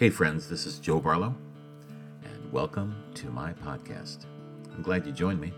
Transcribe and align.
Hey, 0.00 0.08
friends, 0.08 0.48
this 0.48 0.64
is 0.64 0.78
Joe 0.78 0.98
Barlow, 0.98 1.34
and 2.24 2.50
welcome 2.50 3.04
to 3.16 3.26
my 3.26 3.52
podcast. 3.52 4.24
I'm 4.72 4.80
glad 4.80 5.04
you 5.04 5.12
joined 5.12 5.38
me. 5.38 5.52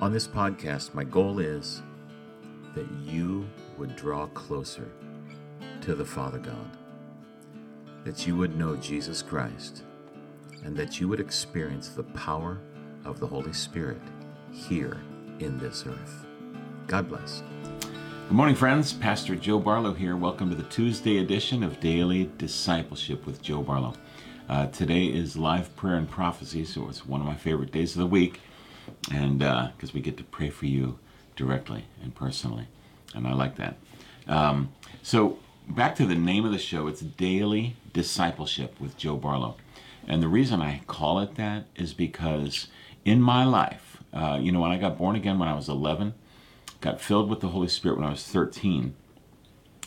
On 0.00 0.10
this 0.10 0.26
podcast, 0.26 0.94
my 0.94 1.04
goal 1.04 1.40
is 1.40 1.82
that 2.74 2.90
you 3.02 3.46
would 3.76 3.94
draw 3.96 4.28
closer 4.28 4.90
to 5.82 5.94
the 5.94 6.06
Father 6.06 6.38
God, 6.38 6.78
that 8.02 8.26
you 8.26 8.34
would 8.34 8.56
know 8.56 8.76
Jesus 8.76 9.20
Christ, 9.20 9.82
and 10.64 10.74
that 10.74 10.98
you 10.98 11.06
would 11.06 11.20
experience 11.20 11.90
the 11.90 12.02
power 12.02 12.62
of 13.04 13.20
the 13.20 13.26
Holy 13.26 13.52
Spirit 13.52 14.00
here 14.50 15.02
in 15.38 15.58
this 15.58 15.84
earth. 15.86 16.24
God 16.86 17.10
bless. 17.10 17.42
Good 18.26 18.36
morning, 18.36 18.56
friends. 18.56 18.94
Pastor 18.94 19.36
Joe 19.36 19.58
Barlow 19.58 19.92
here. 19.92 20.16
Welcome 20.16 20.48
to 20.48 20.56
the 20.56 20.62
Tuesday 20.64 21.18
edition 21.18 21.62
of 21.62 21.78
Daily 21.78 22.30
Discipleship 22.38 23.26
with 23.26 23.42
Joe 23.42 23.60
Barlow. 23.60 23.92
Uh, 24.48 24.66
today 24.68 25.04
is 25.04 25.36
live 25.36 25.76
prayer 25.76 25.96
and 25.96 26.08
prophecy, 26.08 26.64
so 26.64 26.88
it's 26.88 27.06
one 27.06 27.20
of 27.20 27.26
my 27.26 27.34
favorite 27.34 27.70
days 27.70 27.94
of 27.94 27.98
the 27.98 28.06
week, 28.06 28.40
and 29.12 29.40
because 29.40 29.90
uh, 29.90 29.92
we 29.92 30.00
get 30.00 30.16
to 30.16 30.24
pray 30.24 30.48
for 30.48 30.64
you 30.64 30.98
directly 31.36 31.84
and 32.02 32.14
personally, 32.14 32.66
and 33.14 33.26
I 33.26 33.34
like 33.34 33.56
that. 33.56 33.76
Um, 34.26 34.72
so 35.02 35.38
back 35.68 35.94
to 35.96 36.06
the 36.06 36.14
name 36.14 36.46
of 36.46 36.50
the 36.50 36.58
show. 36.58 36.88
It's 36.88 37.02
Daily 37.02 37.76
Discipleship 37.92 38.80
with 38.80 38.96
Joe 38.96 39.16
Barlow, 39.16 39.56
and 40.08 40.22
the 40.22 40.28
reason 40.28 40.62
I 40.62 40.80
call 40.86 41.20
it 41.20 41.34
that 41.34 41.66
is 41.76 41.92
because 41.92 42.68
in 43.04 43.20
my 43.20 43.44
life, 43.44 44.02
uh, 44.14 44.38
you 44.40 44.50
know, 44.50 44.60
when 44.60 44.70
I 44.70 44.78
got 44.78 44.96
born 44.96 45.14
again 45.14 45.38
when 45.38 45.48
I 45.48 45.54
was 45.54 45.68
11 45.68 46.14
got 46.84 47.00
filled 47.00 47.30
with 47.30 47.40
the 47.40 47.48
Holy 47.48 47.66
Spirit 47.66 47.96
when 47.96 48.06
I 48.06 48.10
was 48.10 48.24
13. 48.24 48.94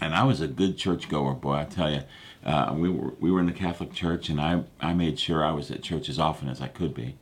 And 0.01 0.15
I 0.15 0.23
was 0.23 0.41
a 0.41 0.47
good 0.47 0.79
church 0.79 1.07
goer, 1.07 1.35
boy, 1.35 1.53
I 1.53 1.65
tell 1.65 1.91
you. 1.91 2.01
Uh, 2.43 2.73
we 2.75 2.89
were 2.89 3.13
we 3.19 3.29
were 3.29 3.39
in 3.39 3.45
the 3.45 3.51
Catholic 3.51 3.93
Church, 3.93 4.29
and 4.29 4.39
I 4.39 4.63
I 4.79 4.93
made 4.93 5.19
sure 5.19 5.43
I 5.43 5.51
was 5.51 5.69
at 5.69 5.83
church 5.83 6.07
as 6.07 6.19
often 6.19 6.49
as 6.49 6.61
I 6.61 6.67
could 6.67 6.93
be. 6.93 7.17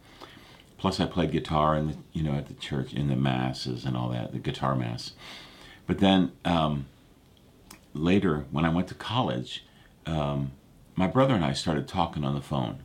Plus, 0.78 1.00
I 1.00 1.06
played 1.06 1.32
guitar 1.32 1.76
in 1.76 1.88
the 1.88 1.98
you 2.14 2.22
know 2.22 2.34
at 2.34 2.48
the 2.48 2.54
church 2.54 2.94
in 2.94 3.08
the 3.08 3.16
masses 3.16 3.86
and 3.86 3.98
all 3.98 4.10
that, 4.10 4.34
the 4.34 4.40
guitar 4.40 4.76
mass. 4.76 5.14
But 5.88 6.00
then 6.00 6.34
um, 6.44 6.86
later, 7.94 8.46
when 8.52 8.66
I 8.66 8.70
went 8.70 8.88
to 8.90 8.94
college, 8.94 9.66
um, 10.06 10.52
my 10.96 11.08
brother 11.08 11.34
and 11.34 11.46
I 11.46 11.54
started 11.54 11.88
talking 11.88 12.24
on 12.24 12.36
the 12.36 12.42
phone, 12.42 12.80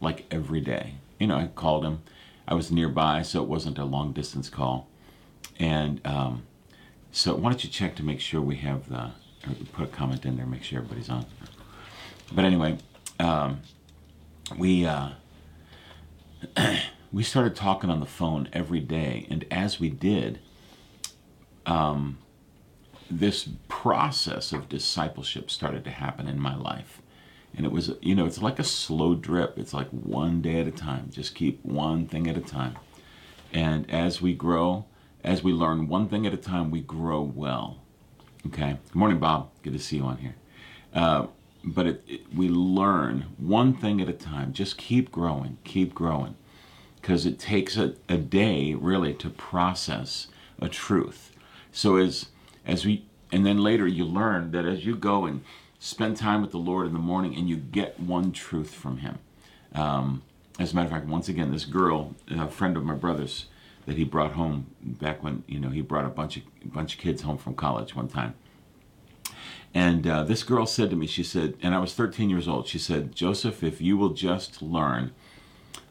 like 0.00 0.26
every 0.30 0.60
day. 0.60 0.94
You 1.18 1.28
know, 1.28 1.36
I 1.36 1.46
called 1.46 1.84
him. 1.84 2.02
I 2.46 2.54
was 2.54 2.70
nearby, 2.70 3.22
so 3.22 3.42
it 3.42 3.48
wasn't 3.48 3.78
a 3.78 3.84
long 3.84 4.12
distance 4.12 4.48
call. 4.48 4.88
And 5.60 6.04
um, 6.06 6.42
so 7.12 7.36
why 7.36 7.50
don't 7.50 7.62
you 7.62 7.70
check 7.70 7.94
to 7.96 8.02
make 8.02 8.18
sure 8.18 8.40
we 8.40 8.56
have 8.56 8.88
the, 8.88 9.10
put 9.72 9.84
a 9.84 9.88
comment 9.88 10.24
in 10.24 10.36
there, 10.36 10.46
make 10.46 10.64
sure 10.64 10.78
everybody's 10.78 11.10
on. 11.10 11.26
But 12.32 12.44
anyway, 12.44 12.78
um, 13.18 13.60
we, 14.56 14.86
uh, 14.86 15.10
we 17.12 17.22
started 17.22 17.54
talking 17.54 17.90
on 17.90 18.00
the 18.00 18.06
phone 18.06 18.48
every 18.54 18.80
day. 18.80 19.26
And 19.28 19.44
as 19.50 19.78
we 19.78 19.90
did, 19.90 20.40
um, 21.66 22.18
this 23.10 23.48
process 23.68 24.52
of 24.52 24.68
discipleship 24.68 25.50
started 25.50 25.84
to 25.84 25.90
happen 25.90 26.26
in 26.26 26.40
my 26.40 26.56
life. 26.56 27.02
And 27.54 27.66
it 27.66 27.72
was, 27.72 27.92
you 28.00 28.14
know, 28.14 28.24
it's 28.24 28.40
like 28.40 28.58
a 28.58 28.64
slow 28.64 29.14
drip. 29.14 29.58
It's 29.58 29.74
like 29.74 29.88
one 29.88 30.40
day 30.40 30.60
at 30.60 30.68
a 30.68 30.70
time. 30.70 31.10
Just 31.10 31.34
keep 31.34 31.62
one 31.64 32.06
thing 32.06 32.28
at 32.28 32.36
a 32.36 32.40
time. 32.40 32.76
And 33.52 33.90
as 33.90 34.22
we 34.22 34.32
grow, 34.34 34.86
as 35.22 35.42
we 35.42 35.52
learn 35.52 35.88
one 35.88 36.08
thing 36.08 36.26
at 36.26 36.34
a 36.34 36.38
time, 36.38 36.70
we 36.70 36.80
grow 36.80 37.20
well. 37.22 37.78
Okay. 38.46 38.78
Good 38.86 38.96
morning, 38.96 39.18
Bob. 39.18 39.50
Good 39.62 39.74
to 39.74 39.78
see 39.78 39.96
you 39.96 40.04
on 40.04 40.18
here. 40.18 40.34
Uh, 40.94 41.26
but 41.62 41.86
it, 41.86 42.04
it, 42.08 42.34
we 42.34 42.48
learn 42.48 43.26
one 43.36 43.74
thing 43.74 44.00
at 44.00 44.08
a 44.08 44.14
time. 44.14 44.52
Just 44.52 44.78
keep 44.78 45.12
growing, 45.12 45.58
keep 45.64 45.94
growing, 45.94 46.36
because 47.00 47.26
it 47.26 47.38
takes 47.38 47.76
a, 47.76 47.94
a 48.08 48.16
day 48.16 48.74
really 48.74 49.12
to 49.14 49.28
process 49.28 50.28
a 50.60 50.68
truth. 50.68 51.32
So 51.72 51.96
as 51.96 52.26
as 52.66 52.84
we 52.84 53.04
and 53.30 53.44
then 53.46 53.58
later 53.58 53.86
you 53.86 54.04
learn 54.04 54.50
that 54.52 54.64
as 54.64 54.84
you 54.84 54.96
go 54.96 55.26
and 55.26 55.42
spend 55.78 56.16
time 56.16 56.42
with 56.42 56.50
the 56.50 56.58
Lord 56.58 56.86
in 56.86 56.92
the 56.92 56.98
morning 56.98 57.34
and 57.36 57.48
you 57.48 57.56
get 57.56 58.00
one 58.00 58.32
truth 58.32 58.74
from 58.74 58.98
Him. 58.98 59.18
Um, 59.74 60.22
as 60.58 60.72
a 60.72 60.76
matter 60.76 60.86
of 60.86 60.92
fact, 60.92 61.06
once 61.06 61.28
again, 61.28 61.52
this 61.52 61.64
girl, 61.64 62.14
a 62.28 62.48
friend 62.48 62.76
of 62.76 62.84
my 62.84 62.94
brother's, 62.94 63.46
that 63.86 63.96
he 63.96 64.04
brought 64.04 64.32
home 64.32 64.66
back 64.82 65.22
when 65.22 65.44
you 65.46 65.58
know 65.58 65.70
he 65.70 65.80
brought 65.80 66.04
a 66.04 66.08
bunch 66.10 66.36
of 66.36 66.42
a 66.64 66.68
bunch 66.68 66.94
of 66.94 67.00
kids 67.00 67.22
home 67.22 67.38
from 67.38 67.54
college 67.54 67.94
one 67.94 68.08
time. 68.08 68.34
And 69.72 70.06
uh, 70.06 70.24
this 70.24 70.42
girl 70.42 70.66
said 70.66 70.90
to 70.90 70.96
me, 70.96 71.06
she 71.06 71.22
said, 71.22 71.54
and 71.62 71.74
I 71.74 71.78
was 71.78 71.94
13 71.94 72.28
years 72.28 72.48
old. 72.48 72.66
She 72.66 72.78
said, 72.78 73.14
Joseph, 73.14 73.62
if 73.62 73.80
you 73.80 73.96
will 73.96 74.10
just 74.10 74.60
learn 74.60 75.12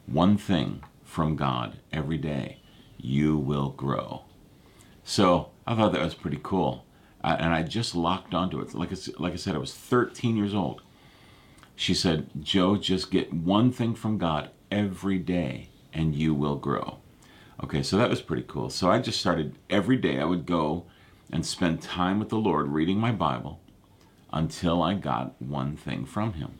one 0.05 0.37
thing 0.37 0.83
from 1.03 1.37
God 1.37 1.77
every 1.93 2.17
day, 2.17 2.57
you 2.97 3.37
will 3.37 3.69
grow. 3.69 4.23
So 5.03 5.51
I 5.65 5.75
thought 5.75 5.93
that 5.93 6.03
was 6.03 6.13
pretty 6.13 6.39
cool, 6.43 6.85
uh, 7.23 7.37
and 7.39 7.53
I 7.53 7.63
just 7.63 7.95
locked 7.95 8.33
onto 8.33 8.59
it. 8.59 8.73
Like 8.73 8.91
I, 8.91 8.97
like 9.17 9.33
I 9.33 9.37
said, 9.37 9.55
I 9.55 9.59
was 9.59 9.73
13 9.73 10.35
years 10.35 10.53
old. 10.53 10.81
She 11.75 11.93
said, 11.93 12.29
Joe, 12.41 12.75
just 12.75 13.09
get 13.09 13.33
one 13.33 13.71
thing 13.71 13.95
from 13.95 14.17
God 14.17 14.49
every 14.69 15.17
day, 15.17 15.69
and 15.93 16.13
you 16.13 16.33
will 16.33 16.57
grow. 16.57 16.97
Okay, 17.63 17.83
so 17.83 17.97
that 17.97 18.09
was 18.09 18.21
pretty 18.21 18.45
cool. 18.47 18.69
So 18.69 18.89
I 18.89 18.99
just 18.99 19.19
started 19.19 19.55
every 19.69 19.97
day, 19.97 20.19
I 20.19 20.25
would 20.25 20.45
go 20.45 20.85
and 21.31 21.45
spend 21.45 21.81
time 21.81 22.19
with 22.19 22.29
the 22.29 22.37
Lord 22.37 22.69
reading 22.69 22.97
my 22.97 23.11
Bible 23.11 23.59
until 24.31 24.81
I 24.81 24.93
got 24.93 25.41
one 25.41 25.75
thing 25.75 26.05
from 26.05 26.33
Him. 26.33 26.53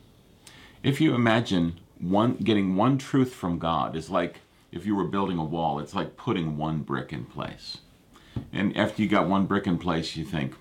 If 0.82 1.00
you 1.00 1.14
imagine 1.14 1.80
one 1.98 2.34
getting 2.36 2.76
one 2.76 2.98
truth 2.98 3.34
from 3.34 3.58
God 3.58 3.96
is 3.96 4.10
like 4.10 4.40
if 4.72 4.86
you 4.86 4.94
were 4.94 5.04
building 5.04 5.38
a 5.38 5.44
wall, 5.44 5.78
it's 5.78 5.94
like 5.94 6.16
putting 6.16 6.56
one 6.56 6.82
brick 6.82 7.12
in 7.12 7.24
place. 7.24 7.78
And 8.52 8.76
after 8.76 9.02
you 9.02 9.08
got 9.08 9.28
one 9.28 9.46
brick 9.46 9.66
in 9.66 9.78
place, 9.78 10.16
you 10.16 10.24
think, 10.24 10.54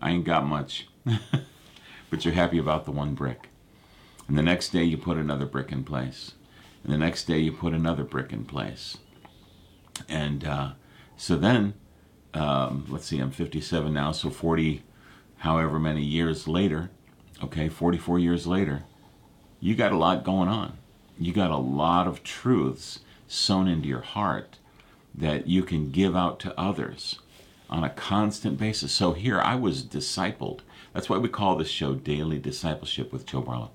I 0.00 0.10
ain't 0.10 0.24
got 0.24 0.46
much. 0.46 0.88
but 2.10 2.24
you're 2.24 2.34
happy 2.34 2.58
about 2.58 2.84
the 2.84 2.90
one 2.90 3.14
brick. 3.14 3.48
And 4.26 4.38
the 4.38 4.42
next 4.42 4.70
day 4.70 4.84
you 4.84 4.96
put 4.96 5.18
another 5.18 5.44
brick 5.44 5.70
in 5.70 5.84
place. 5.84 6.32
And 6.82 6.92
the 6.92 6.98
next 6.98 7.24
day 7.24 7.38
you 7.38 7.52
put 7.52 7.74
another 7.74 8.04
brick 8.04 8.32
in 8.32 8.44
place. 8.44 8.96
And 10.08 10.44
uh, 10.44 10.72
so 11.16 11.36
then, 11.36 11.74
um, 12.32 12.86
let's 12.88 13.06
see, 13.06 13.18
I'm 13.18 13.30
57 13.30 13.92
now, 13.92 14.12
so 14.12 14.30
40, 14.30 14.82
however 15.38 15.78
many 15.78 16.02
years 16.02 16.48
later, 16.48 16.90
okay, 17.42 17.68
44 17.68 18.18
years 18.18 18.46
later, 18.46 18.84
you 19.60 19.74
got 19.74 19.92
a 19.92 19.96
lot 19.96 20.24
going 20.24 20.48
on. 20.48 20.78
You 21.18 21.32
got 21.32 21.50
a 21.50 21.56
lot 21.56 22.06
of 22.06 22.22
truths 22.22 23.00
sewn 23.28 23.68
into 23.68 23.88
your 23.88 24.00
heart 24.00 24.58
that 25.14 25.46
you 25.46 25.62
can 25.62 25.90
give 25.90 26.16
out 26.16 26.40
to 26.40 26.58
others 26.58 27.20
on 27.70 27.84
a 27.84 27.90
constant 27.90 28.58
basis. 28.58 28.92
So 28.92 29.12
here 29.12 29.40
I 29.40 29.54
was 29.54 29.82
discipled. 29.84 30.60
That's 30.92 31.08
why 31.08 31.18
we 31.18 31.28
call 31.28 31.56
this 31.56 31.68
show 31.68 31.94
Daily 31.94 32.38
Discipleship 32.38 33.12
with 33.12 33.26
Joe 33.26 33.40
Barlow, 33.40 33.70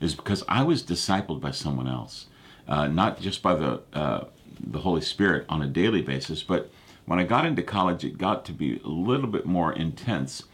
is 0.00 0.14
because 0.14 0.42
I 0.48 0.62
was 0.62 0.82
discipled 0.82 1.40
by 1.40 1.52
someone 1.52 1.88
else, 1.88 2.26
uh, 2.68 2.88
not 2.88 3.20
just 3.20 3.42
by 3.42 3.54
the 3.54 3.82
uh, 3.92 4.24
the 4.60 4.80
Holy 4.80 5.00
Spirit 5.00 5.44
on 5.48 5.62
a 5.62 5.66
daily 5.66 6.02
basis. 6.02 6.42
But 6.42 6.70
when 7.06 7.18
I 7.18 7.24
got 7.24 7.46
into 7.46 7.62
college, 7.62 8.04
it 8.04 8.18
got 8.18 8.44
to 8.46 8.52
be 8.52 8.80
a 8.84 8.88
little 8.88 9.26
bit 9.26 9.46
more 9.46 9.72
intense 9.72 10.44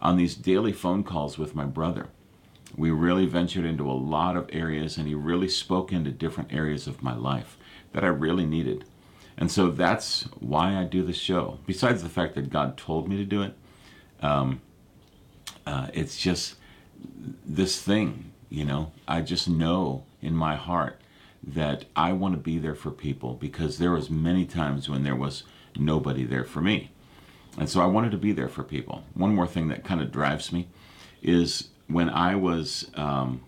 on 0.00 0.16
these 0.16 0.34
daily 0.34 0.72
phone 0.72 1.04
calls 1.04 1.38
with 1.38 1.54
my 1.54 1.64
brother. 1.64 2.08
We 2.76 2.90
really 2.90 3.26
ventured 3.26 3.64
into 3.64 3.90
a 3.90 3.92
lot 3.92 4.36
of 4.36 4.48
areas, 4.52 4.96
and 4.96 5.06
he 5.06 5.14
really 5.14 5.48
spoke 5.48 5.92
into 5.92 6.10
different 6.10 6.52
areas 6.52 6.86
of 6.86 7.02
my 7.02 7.14
life 7.14 7.56
that 7.92 8.02
I 8.02 8.08
really 8.08 8.46
needed. 8.46 8.84
And 9.36 9.50
so 9.50 9.70
that's 9.70 10.22
why 10.40 10.76
I 10.76 10.84
do 10.84 11.02
the 11.02 11.12
show. 11.12 11.58
Besides 11.66 12.02
the 12.02 12.08
fact 12.08 12.34
that 12.34 12.50
God 12.50 12.76
told 12.76 13.08
me 13.08 13.16
to 13.16 13.24
do 13.24 13.42
it, 13.42 13.54
um, 14.20 14.60
uh, 15.66 15.88
it's 15.92 16.18
just 16.18 16.56
this 17.44 17.80
thing, 17.80 18.32
you 18.48 18.64
know. 18.64 18.92
I 19.06 19.20
just 19.20 19.48
know 19.48 20.04
in 20.20 20.34
my 20.34 20.56
heart 20.56 21.00
that 21.44 21.86
I 21.96 22.12
want 22.12 22.34
to 22.34 22.40
be 22.40 22.58
there 22.58 22.74
for 22.74 22.90
people 22.90 23.34
because 23.34 23.78
there 23.78 23.90
was 23.90 24.10
many 24.10 24.46
times 24.46 24.88
when 24.88 25.02
there 25.02 25.16
was 25.16 25.42
nobody 25.76 26.24
there 26.24 26.44
for 26.44 26.60
me. 26.60 26.90
And 27.58 27.68
so 27.68 27.80
I 27.82 27.86
wanted 27.86 28.12
to 28.12 28.18
be 28.18 28.32
there 28.32 28.48
for 28.48 28.62
people. 28.62 29.04
One 29.14 29.34
more 29.34 29.46
thing 29.46 29.68
that 29.68 29.84
kind 29.84 30.00
of 30.00 30.12
drives 30.12 30.52
me 30.52 30.68
is 31.20 31.68
when 31.86 32.08
I 32.08 32.34
was, 32.36 32.90
um, 32.94 33.42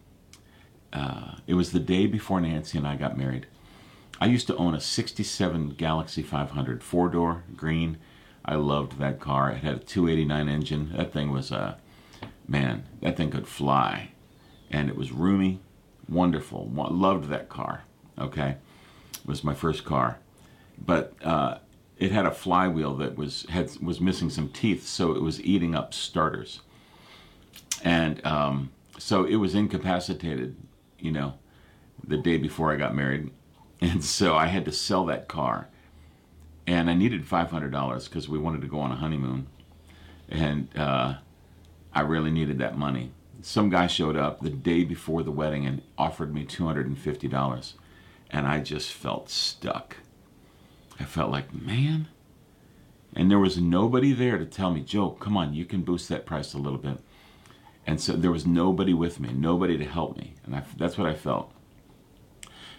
uh, 0.93 1.37
it 1.47 1.55
was 1.55 1.73
the 1.73 1.81
day 1.81 2.07
before 2.07 2.41
Nancy 2.41 2.79
and 2.79 2.87
I 2.87 2.97
got 2.97 3.17
married. 3.17 3.47
I 4.21 4.27
used 4.27 4.47
to 4.49 4.57
own 4.57 4.75
a 4.75 4.81
67 4.81 5.71
Galaxie 5.71 6.23
500 6.23 6.83
four 6.83 7.09
door 7.09 7.45
green. 7.57 7.99
I 8.45 8.57
loved 8.57 8.99
that 8.99 9.21
car. 9.21 9.51
It 9.51 9.59
had 9.59 9.77
a 9.77 9.79
289 9.79 10.49
engine. 10.49 10.93
That 10.97 11.13
thing 11.13 11.31
was 11.31 11.51
a, 11.51 11.57
uh, 11.57 11.75
man, 12.47 12.85
that 13.01 13.17
thing 13.17 13.31
could 13.31 13.49
fly. 13.49 14.11
And 14.71 14.89
it 14.89 14.97
was 14.97 15.13
roomy 15.13 15.61
wonderful. 16.09 16.71
Loved 16.75 17.29
that 17.31 17.49
car. 17.49 17.85
Okay, 18.19 18.57
it 19.13 19.27
was 19.27 19.43
my 19.43 19.55
first 19.55 19.85
car, 19.85 20.19
but 20.85 21.15
uh, 21.23 21.59
it 21.99 22.13
had 22.13 22.27
a 22.27 22.31
flywheel 22.31 22.95
that 22.97 23.17
was 23.17 23.47
had 23.49 23.77
was 23.81 24.01
missing 24.01 24.31
some 24.31 24.49
teeth, 24.49 24.87
so 24.87 25.13
it 25.13 25.23
was 25.23 25.43
eating 25.43 25.75
up 25.75 25.95
starters. 25.95 26.61
And 27.83 28.25
um, 28.25 28.71
so 28.99 29.25
it 29.25 29.37
was 29.37 29.55
incapacitated, 29.55 30.57
you 30.99 31.13
know, 31.13 31.35
the 32.03 32.17
day 32.17 32.39
before 32.39 32.73
I 32.73 32.77
got 32.77 32.95
married. 32.95 33.31
And 33.81 34.03
so 34.03 34.35
I 34.35 34.47
had 34.47 34.65
to 34.65 34.73
sell 34.73 35.05
that 35.07 35.29
car. 35.29 35.69
And 36.67 36.89
I 36.89 36.95
needed 36.95 37.27
$500 37.27 38.05
because 38.05 38.29
we 38.31 38.39
wanted 38.39 38.63
to 38.63 38.67
go 38.67 38.81
on 38.81 38.93
a 38.93 38.95
honeymoon. 38.95 39.47
And 40.31 40.69
uh, 40.75 41.17
I 41.93 42.01
really 42.01 42.31
needed 42.31 42.59
that 42.61 42.79
money. 42.79 43.11
Some 43.45 43.69
guy 43.69 43.89
showed 43.89 44.17
up 44.17 44.41
the 44.41 44.49
day 44.49 44.85
before 44.85 45.23
the 45.23 45.31
wedding 45.31 45.67
and 45.67 45.83
offered 45.99 46.33
me 46.33 46.47
$250. 46.47 47.73
And 48.31 48.47
I 48.47 48.61
just 48.61 48.91
felt 48.91 49.29
stuck. 49.29 49.99
I 50.99 51.05
felt 51.05 51.31
like, 51.31 51.53
man. 51.53 52.09
And 53.15 53.31
there 53.31 53.39
was 53.39 53.59
nobody 53.59 54.15
there 54.15 54.39
to 54.39 54.47
tell 54.47 54.71
me, 54.71 54.81
Joe, 54.81 55.11
come 55.11 55.37
on, 55.37 55.53
you 55.53 55.67
can 55.67 55.83
boost 55.83 56.09
that 56.09 56.25
price 56.25 56.55
a 56.55 56.59
little 56.59 56.79
bit. 56.79 57.01
And 57.87 58.01
so 58.01 58.15
there 58.15 58.33
was 58.33 58.47
nobody 58.47 58.95
with 58.95 59.21
me, 59.21 59.31
nobody 59.35 59.77
to 59.77 59.85
help 59.85 60.17
me. 60.17 60.37
And 60.47 60.57
I, 60.57 60.63
that's 60.79 60.97
what 60.97 61.07
I 61.07 61.15
felt. 61.15 61.53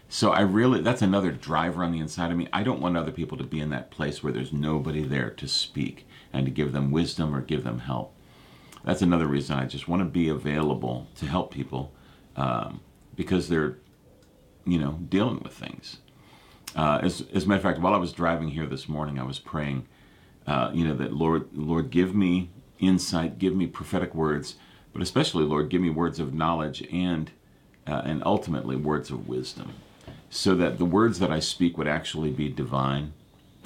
So 0.10 0.32
I 0.32 0.42
really, 0.42 0.82
that's 0.82 1.04
another 1.04 1.32
driver 1.32 1.84
on 1.84 1.92
the 1.92 2.00
inside 2.00 2.32
of 2.32 2.38
me. 2.38 2.48
I 2.52 2.64
don't 2.64 2.82
want 2.82 2.98
other 2.98 3.12
people 3.12 3.38
to 3.38 3.44
be 3.44 3.60
in 3.60 3.70
that 3.70 3.92
place 3.92 4.24
where 4.24 4.34
there's 4.34 4.52
nobody 4.52 5.04
there 5.04 5.30
to 5.30 5.48
speak 5.48 6.08
and 6.34 6.44
to 6.48 6.52
give 6.52 6.72
them 6.72 6.90
wisdom 6.90 7.36
or 7.36 7.42
give 7.42 7.64
them 7.64 7.80
help. 7.82 8.15
That's 8.86 9.02
another 9.02 9.26
reason 9.26 9.58
I 9.58 9.66
just 9.66 9.88
want 9.88 10.02
to 10.02 10.06
be 10.06 10.30
available 10.30 11.08
to 11.16 11.26
help 11.26 11.52
people 11.52 11.92
um, 12.36 12.82
because 13.16 13.50
they're, 13.50 13.78
you 14.64 14.78
know, 14.78 15.00
dealing 15.10 15.40
with 15.44 15.54
things. 15.54 15.98
Uh, 16.76 17.00
as, 17.02 17.26
as 17.34 17.46
a 17.46 17.48
matter 17.48 17.58
of 17.58 17.64
fact, 17.64 17.80
while 17.80 17.96
I 17.96 17.98
was 17.98 18.14
driving 18.14 18.50
here 18.50 18.68
this 18.68 18.88
morning, 18.88 19.18
I 19.18 19.24
was 19.24 19.40
praying, 19.40 19.88
uh, 20.46 20.70
you 20.72 20.88
know, 20.88 20.96
that 20.96 21.14
Lord, 21.14 21.48
Lord, 21.54 21.90
give 21.90 22.14
me 22.14 22.52
insight, 22.80 23.40
give 23.40 23.56
me 23.56 23.66
prophetic 23.66 24.14
words, 24.14 24.56
but 24.94 25.02
especially, 25.02 25.46
Lord, 25.46 25.70
give 25.70 25.82
me 25.82 25.90
words 25.90 26.20
of 26.20 26.34
knowledge 26.34 26.88
and, 26.92 27.32
uh, 27.88 28.04
and 28.06 28.22
ultimately 28.24 28.76
words 28.76 29.10
of 29.10 29.28
wisdom 29.28 29.74
so 30.30 30.54
that 30.56 30.78
the 30.78 30.86
words 30.86 31.20
that 31.20 31.32
I 31.32 31.40
speak 31.40 31.78
would 31.78 31.88
actually 31.88 32.30
be 32.30 32.50
divine 32.50 33.14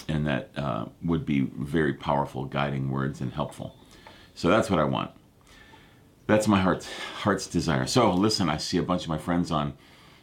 and 0.08 0.26
that 0.28 0.50
uh, 0.56 0.86
would 1.04 1.26
be 1.26 1.42
very 1.42 1.94
powerful, 1.94 2.46
guiding 2.46 2.90
words 2.90 3.20
and 3.20 3.34
helpful. 3.34 3.76
So 4.40 4.48
that's 4.48 4.70
what 4.70 4.80
I 4.80 4.86
want. 4.86 5.12
That's 6.26 6.48
my 6.48 6.62
heart's, 6.62 6.90
heart's 6.90 7.46
desire. 7.46 7.86
So 7.88 8.14
listen, 8.14 8.48
I 8.48 8.56
see 8.56 8.78
a 8.78 8.82
bunch 8.82 9.04
of 9.04 9.10
my 9.10 9.18
friends 9.18 9.52
on, 9.52 9.74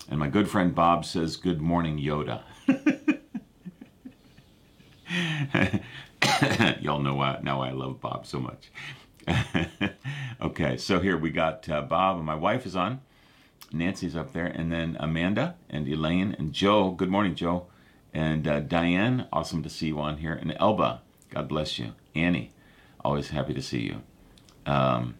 and 0.08 0.18
my 0.18 0.28
good 0.28 0.48
friend 0.48 0.74
Bob 0.74 1.04
says, 1.04 1.36
Good 1.36 1.60
morning, 1.60 1.98
Yoda. 1.98 2.40
Y'all 6.80 7.00
know 7.00 7.16
why 7.16 7.40
now 7.42 7.60
I 7.60 7.72
love 7.72 8.00
Bob 8.00 8.24
so 8.24 8.40
much. 8.40 8.70
okay, 10.40 10.78
so 10.78 10.98
here 10.98 11.18
we 11.18 11.28
got 11.28 11.68
uh, 11.68 11.82
Bob 11.82 12.16
and 12.16 12.24
my 12.24 12.36
wife 12.36 12.64
is 12.64 12.74
on. 12.74 13.02
Nancy's 13.70 14.16
up 14.16 14.32
there, 14.32 14.46
and 14.46 14.72
then 14.72 14.96
Amanda 14.98 15.56
and 15.68 15.86
Elaine 15.86 16.34
and 16.38 16.54
Joe. 16.54 16.92
Good 16.92 17.10
morning, 17.10 17.34
Joe. 17.34 17.66
And 18.14 18.48
uh, 18.48 18.60
Diane, 18.60 19.26
awesome 19.30 19.62
to 19.62 19.68
see 19.68 19.88
you 19.88 20.00
on 20.00 20.16
here. 20.16 20.32
And 20.32 20.56
Elba, 20.58 21.02
God 21.28 21.48
bless 21.48 21.78
you. 21.78 21.92
Annie, 22.14 22.54
always 23.06 23.28
happy 23.28 23.54
to 23.54 23.62
see 23.62 23.82
you. 23.82 24.02
Um, 24.66 25.14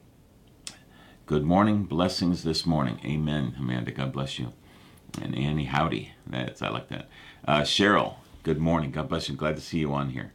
good 1.24 1.44
morning, 1.44 1.84
blessings 1.84 2.42
this 2.42 2.66
morning. 2.66 2.98
Amen, 3.04 3.54
Amanda, 3.60 3.92
God 3.92 4.12
bless 4.12 4.40
you. 4.40 4.52
And 5.22 5.38
Annie, 5.38 5.66
howdy. 5.66 6.10
That's 6.26 6.62
I 6.62 6.70
like 6.70 6.88
that. 6.88 7.08
Uh, 7.46 7.60
Cheryl, 7.60 8.16
good 8.42 8.58
morning. 8.58 8.90
God 8.90 9.08
bless 9.08 9.28
you. 9.28 9.36
Glad 9.36 9.54
to 9.54 9.62
see 9.62 9.78
you 9.78 9.94
on 9.94 10.10
here. 10.10 10.32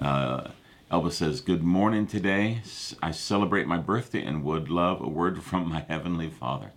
Uh, 0.00 0.48
Elba 0.90 1.12
says, 1.12 1.40
Good 1.40 1.62
morning 1.62 2.08
today. 2.08 2.60
I 3.00 3.12
celebrate 3.12 3.68
my 3.68 3.78
birthday 3.78 4.24
and 4.24 4.42
would 4.42 4.68
love 4.68 5.00
a 5.00 5.08
word 5.08 5.40
from 5.44 5.68
my 5.68 5.84
Heavenly 5.88 6.28
Father. 6.28 6.72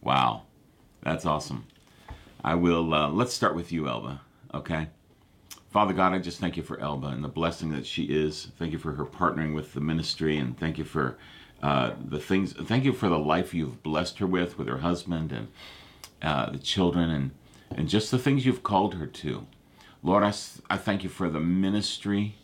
Wow, 0.00 0.42
that's 1.02 1.26
awesome. 1.26 1.66
I 2.44 2.54
will, 2.54 2.94
uh, 2.94 3.08
let's 3.08 3.34
start 3.34 3.56
with 3.56 3.72
you, 3.72 3.88
Elba, 3.88 4.20
okay? 4.54 4.90
Father 5.70 5.92
God, 5.92 6.12
I 6.12 6.18
just 6.18 6.40
thank 6.40 6.56
you 6.56 6.62
for 6.62 6.80
Elba 6.80 7.08
and 7.08 7.22
the 7.22 7.28
blessing 7.28 7.70
that 7.72 7.86
she 7.86 8.04
is. 8.04 8.48
Thank 8.58 8.72
you 8.72 8.78
for 8.78 8.92
her 8.92 9.04
partnering 9.04 9.54
with 9.54 9.74
the 9.74 9.80
ministry 9.80 10.38
and 10.38 10.58
thank 10.58 10.78
you 10.78 10.84
for 10.84 11.18
uh, 11.62 11.92
the 12.02 12.20
things, 12.20 12.52
thank 12.52 12.84
you 12.84 12.92
for 12.92 13.08
the 13.08 13.18
life 13.18 13.52
you've 13.52 13.82
blessed 13.82 14.18
her 14.18 14.26
with, 14.26 14.58
with 14.58 14.68
her 14.68 14.78
husband 14.78 15.32
and 15.32 15.48
uh, 16.22 16.50
the 16.50 16.58
children 16.58 17.10
and, 17.10 17.30
and 17.70 17.88
just 17.88 18.10
the 18.10 18.18
things 18.18 18.46
you've 18.46 18.62
called 18.62 18.94
her 18.94 19.06
to. 19.06 19.46
Lord, 20.02 20.22
I, 20.22 20.32
I 20.70 20.76
thank 20.76 21.02
you 21.02 21.08
for 21.08 21.28
the 21.28 21.40
ministry. 21.40 22.36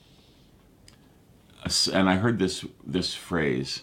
And 1.92 2.10
I 2.10 2.16
heard 2.16 2.40
this, 2.40 2.64
this 2.84 3.14
phrase, 3.14 3.82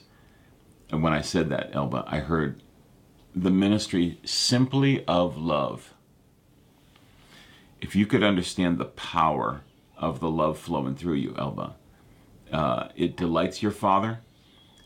and 0.92 1.02
when 1.02 1.14
I 1.14 1.22
said 1.22 1.50
that, 1.50 1.70
Elba, 1.74 2.04
I 2.08 2.20
heard 2.20 2.62
the 3.36 3.52
ministry 3.52 4.20
simply 4.26 5.06
of 5.06 5.38
love. 5.38 5.94
If 7.82 7.96
you 7.96 8.06
could 8.06 8.24
understand 8.24 8.78
the 8.78 8.86
power 8.86 9.62
of 9.98 10.20
the 10.20 10.30
love 10.30 10.58
flowing 10.58 10.96
through 10.96 11.16
you, 11.16 11.36
Elba, 11.38 11.76
uh, 12.52 12.88
it 12.96 13.18
delights 13.18 13.62
your 13.62 13.72
Father, 13.72 14.20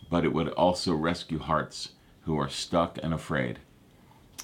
but 0.10 0.26
it 0.26 0.34
would 0.34 0.50
also 0.50 0.94
rescue 0.94 1.40
hearts 1.40 1.90
who 2.22 2.38
are 2.38 2.50
stuck 2.50 3.00
and 3.02 3.14
afraid. 3.14 3.60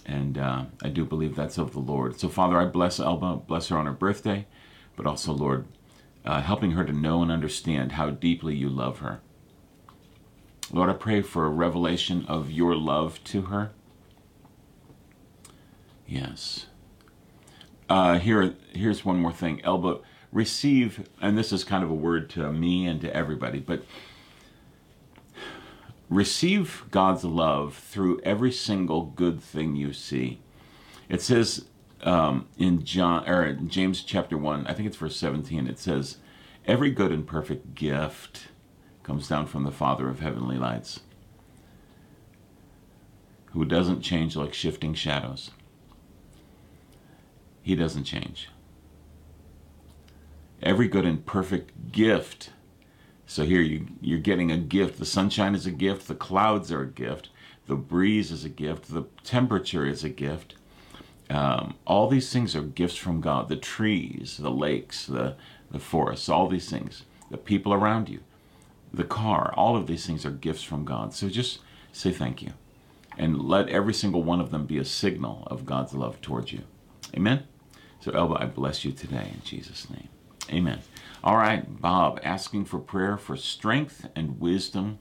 And 0.05 0.37
uh, 0.37 0.65
I 0.81 0.89
do 0.89 1.05
believe 1.05 1.35
that's 1.35 1.57
of 1.57 1.73
the 1.73 1.79
Lord. 1.79 2.19
So, 2.19 2.29
Father, 2.29 2.57
I 2.57 2.65
bless 2.65 2.99
Elba, 2.99 3.37
bless 3.47 3.67
her 3.67 3.77
on 3.77 3.85
her 3.85 3.93
birthday, 3.93 4.47
but 4.95 5.05
also, 5.05 5.31
Lord, 5.31 5.65
uh, 6.25 6.41
helping 6.41 6.71
her 6.71 6.83
to 6.85 6.93
know 6.93 7.21
and 7.21 7.31
understand 7.31 7.93
how 7.93 8.09
deeply 8.09 8.55
you 8.55 8.69
love 8.69 8.99
her. 8.99 9.21
Lord, 10.71 10.89
I 10.89 10.93
pray 10.93 11.21
for 11.21 11.45
a 11.45 11.49
revelation 11.49 12.25
of 12.27 12.51
your 12.51 12.75
love 12.75 13.23
to 13.25 13.43
her 13.43 13.71
Yes. 16.09 16.65
Uh, 17.89 18.19
here, 18.19 18.53
here's 18.71 19.03
one 19.03 19.17
more 19.17 19.33
thing. 19.33 19.59
Elba, 19.63 19.99
receive, 20.31 21.09
and 21.19 21.35
this 21.35 21.51
is 21.51 21.63
kind 21.63 21.83
of 21.83 21.89
a 21.89 21.95
word 21.95 22.29
to 22.29 22.51
me 22.53 22.85
and 22.85 23.01
to 23.01 23.13
everybody, 23.15 23.59
but 23.59 23.83
receive 26.07 26.83
God's 26.91 27.23
love 27.23 27.75
through 27.75 28.21
every 28.21 28.51
single 28.51 29.05
good 29.15 29.41
thing 29.41 29.75
you 29.75 29.91
see. 29.91 30.39
It 31.07 31.23
says 31.23 31.65
um, 32.01 32.47
in 32.57 32.83
John 32.85 33.27
or 33.27 33.53
James 33.53 34.03
chapter 34.03 34.37
one, 34.37 34.67
I 34.67 34.73
think 34.73 34.87
it's 34.87 34.97
verse 34.97 35.15
seventeen. 35.15 35.65
It 35.67 35.79
says, 35.79 36.17
"Every 36.67 36.91
good 36.91 37.11
and 37.11 37.25
perfect 37.25 37.73
gift 37.73 38.49
comes 39.01 39.27
down 39.27 39.47
from 39.47 39.63
the 39.63 39.71
Father 39.71 40.07
of 40.07 40.19
heavenly 40.19 40.57
lights, 40.57 40.99
who 43.47 43.65
doesn't 43.65 44.01
change 44.01 44.35
like 44.35 44.53
shifting 44.53 44.93
shadows." 44.93 45.49
He 47.69 47.75
doesn't 47.75 48.05
change. 48.05 48.49
Every 50.63 50.87
good 50.87 51.05
and 51.05 51.23
perfect 51.23 51.91
gift. 51.91 52.49
So 53.27 53.43
here 53.45 53.61
you, 53.61 53.85
you're 54.01 54.17
getting 54.17 54.51
a 54.51 54.57
gift. 54.57 54.97
The 54.97 55.05
sunshine 55.05 55.53
is 55.53 55.67
a 55.67 55.71
gift. 55.71 56.07
The 56.07 56.15
clouds 56.15 56.71
are 56.71 56.81
a 56.81 56.87
gift. 56.87 57.29
The 57.67 57.75
breeze 57.75 58.31
is 58.31 58.43
a 58.43 58.49
gift. 58.49 58.91
The 58.91 59.03
temperature 59.23 59.85
is 59.85 60.03
a 60.03 60.09
gift. 60.09 60.55
Um, 61.29 61.75
all 61.85 62.07
these 62.07 62.33
things 62.33 62.55
are 62.55 62.63
gifts 62.63 62.95
from 62.95 63.21
God. 63.21 63.49
The 63.49 63.55
trees, 63.55 64.37
the 64.37 64.49
lakes, 64.49 65.05
the, 65.05 65.35
the 65.69 65.77
forests, 65.77 66.27
all 66.27 66.47
these 66.47 66.71
things. 66.71 67.03
The 67.29 67.37
people 67.37 67.71
around 67.71 68.09
you, 68.09 68.21
the 68.91 69.03
car, 69.03 69.53
all 69.55 69.77
of 69.77 69.85
these 69.85 70.07
things 70.07 70.25
are 70.25 70.31
gifts 70.31 70.63
from 70.63 70.85
God. 70.85 71.13
So 71.13 71.29
just 71.29 71.59
say 71.91 72.11
thank 72.11 72.41
you. 72.41 72.53
And 73.15 73.39
let 73.39 73.69
every 73.69 73.93
single 73.93 74.23
one 74.23 74.41
of 74.41 74.49
them 74.49 74.65
be 74.65 74.79
a 74.79 74.85
signal 74.85 75.43
of 75.45 75.67
God's 75.67 75.93
love 75.93 76.19
towards 76.19 76.51
you. 76.51 76.63
Amen? 77.13 77.43
So, 78.01 78.11
Elba, 78.11 78.41
I 78.41 78.45
bless 78.45 78.85
you 78.85 78.91
today 78.91 79.31
in 79.33 79.41
Jesus' 79.43 79.89
name. 79.89 80.07
Amen. 80.49 80.79
All 81.23 81.35
right, 81.35 81.81
Bob, 81.81 82.19
asking 82.23 82.65
for 82.65 82.79
prayer 82.79 83.17
for 83.17 83.35
strength 83.35 84.07
and 84.15 84.39
wisdom 84.39 84.99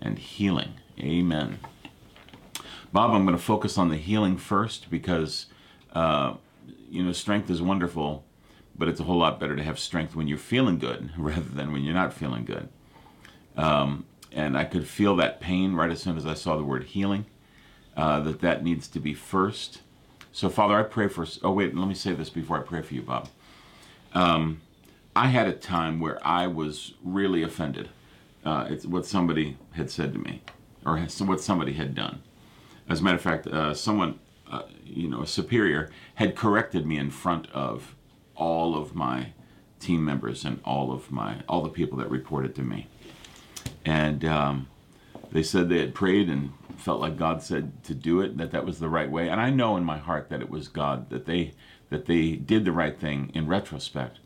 and 0.00 0.18
healing. 0.18 0.74
Amen. 0.98 1.60
Bob, 2.92 3.12
I'm 3.12 3.24
going 3.24 3.36
to 3.36 3.42
focus 3.42 3.78
on 3.78 3.88
the 3.88 3.96
healing 3.96 4.36
first 4.36 4.90
because, 4.90 5.46
uh, 5.94 6.34
you 6.90 7.02
know, 7.02 7.12
strength 7.12 7.48
is 7.48 7.62
wonderful, 7.62 8.24
but 8.76 8.88
it's 8.88 9.00
a 9.00 9.04
whole 9.04 9.18
lot 9.18 9.40
better 9.40 9.56
to 9.56 9.62
have 9.62 9.78
strength 9.78 10.14
when 10.14 10.28
you're 10.28 10.38
feeling 10.38 10.78
good 10.78 11.12
rather 11.18 11.40
than 11.40 11.72
when 11.72 11.82
you're 11.82 11.94
not 11.94 12.12
feeling 12.12 12.44
good. 12.44 12.68
Um, 13.56 14.04
and 14.32 14.58
I 14.58 14.64
could 14.64 14.86
feel 14.86 15.16
that 15.16 15.40
pain 15.40 15.74
right 15.74 15.90
as 15.90 16.02
soon 16.02 16.16
as 16.16 16.26
I 16.26 16.34
saw 16.34 16.56
the 16.56 16.64
word 16.64 16.84
healing, 16.84 17.26
uh, 17.96 18.20
that 18.20 18.40
that 18.40 18.62
needs 18.62 18.88
to 18.88 19.00
be 19.00 19.14
first. 19.14 19.80
So, 20.32 20.48
Father, 20.48 20.74
I 20.74 20.82
pray 20.84 21.08
for. 21.08 21.26
Oh, 21.42 21.52
wait, 21.52 21.74
let 21.74 21.88
me 21.88 21.94
say 21.94 22.14
this 22.14 22.30
before 22.30 22.58
I 22.58 22.62
pray 22.62 22.82
for 22.82 22.94
you, 22.94 23.02
Bob. 23.02 23.28
Um, 24.14 24.60
I 25.14 25.28
had 25.28 25.46
a 25.48 25.52
time 25.52 26.00
where 26.00 26.24
I 26.26 26.46
was 26.46 26.94
really 27.02 27.42
offended. 27.42 27.88
Uh, 28.44 28.66
it's 28.70 28.86
what 28.86 29.06
somebody 29.06 29.56
had 29.72 29.90
said 29.90 30.12
to 30.12 30.18
me, 30.18 30.42
or 30.86 30.98
what 30.98 31.40
somebody 31.40 31.72
had 31.72 31.94
done. 31.94 32.22
As 32.88 33.00
a 33.00 33.02
matter 33.04 33.16
of 33.16 33.22
fact, 33.22 33.46
uh, 33.46 33.74
someone, 33.74 34.18
uh, 34.50 34.62
you 34.84 35.08
know, 35.08 35.22
a 35.22 35.26
superior, 35.26 35.90
had 36.14 36.36
corrected 36.36 36.86
me 36.86 36.96
in 36.96 37.10
front 37.10 37.48
of 37.50 37.94
all 38.36 38.76
of 38.76 38.94
my 38.94 39.32
team 39.78 40.04
members 40.04 40.44
and 40.44 40.60
all 40.64 40.92
of 40.92 41.10
my 41.10 41.36
all 41.48 41.62
the 41.62 41.68
people 41.68 41.98
that 41.98 42.10
reported 42.10 42.54
to 42.54 42.62
me. 42.62 42.86
And 43.84 44.24
um, 44.24 44.68
they 45.32 45.42
said 45.42 45.68
they 45.68 45.78
had 45.78 45.94
prayed 45.94 46.28
and 46.28 46.52
felt 46.76 47.00
like 47.00 47.16
God 47.16 47.42
said 47.42 47.84
to 47.84 47.94
do 47.94 48.20
it, 48.20 48.36
that 48.38 48.50
that 48.50 48.64
was 48.64 48.78
the 48.78 48.88
right 48.88 49.10
way. 49.10 49.28
And 49.28 49.40
I 49.40 49.50
know 49.50 49.76
in 49.76 49.84
my 49.84 49.98
heart 49.98 50.28
that 50.30 50.40
it 50.40 50.50
was 50.50 50.68
God, 50.68 51.10
that 51.10 51.26
they 51.26 51.52
that 51.90 52.06
they 52.06 52.32
did 52.32 52.64
the 52.64 52.72
right 52.72 52.98
thing 52.98 53.30
in 53.34 53.48
retrospect. 53.48 54.20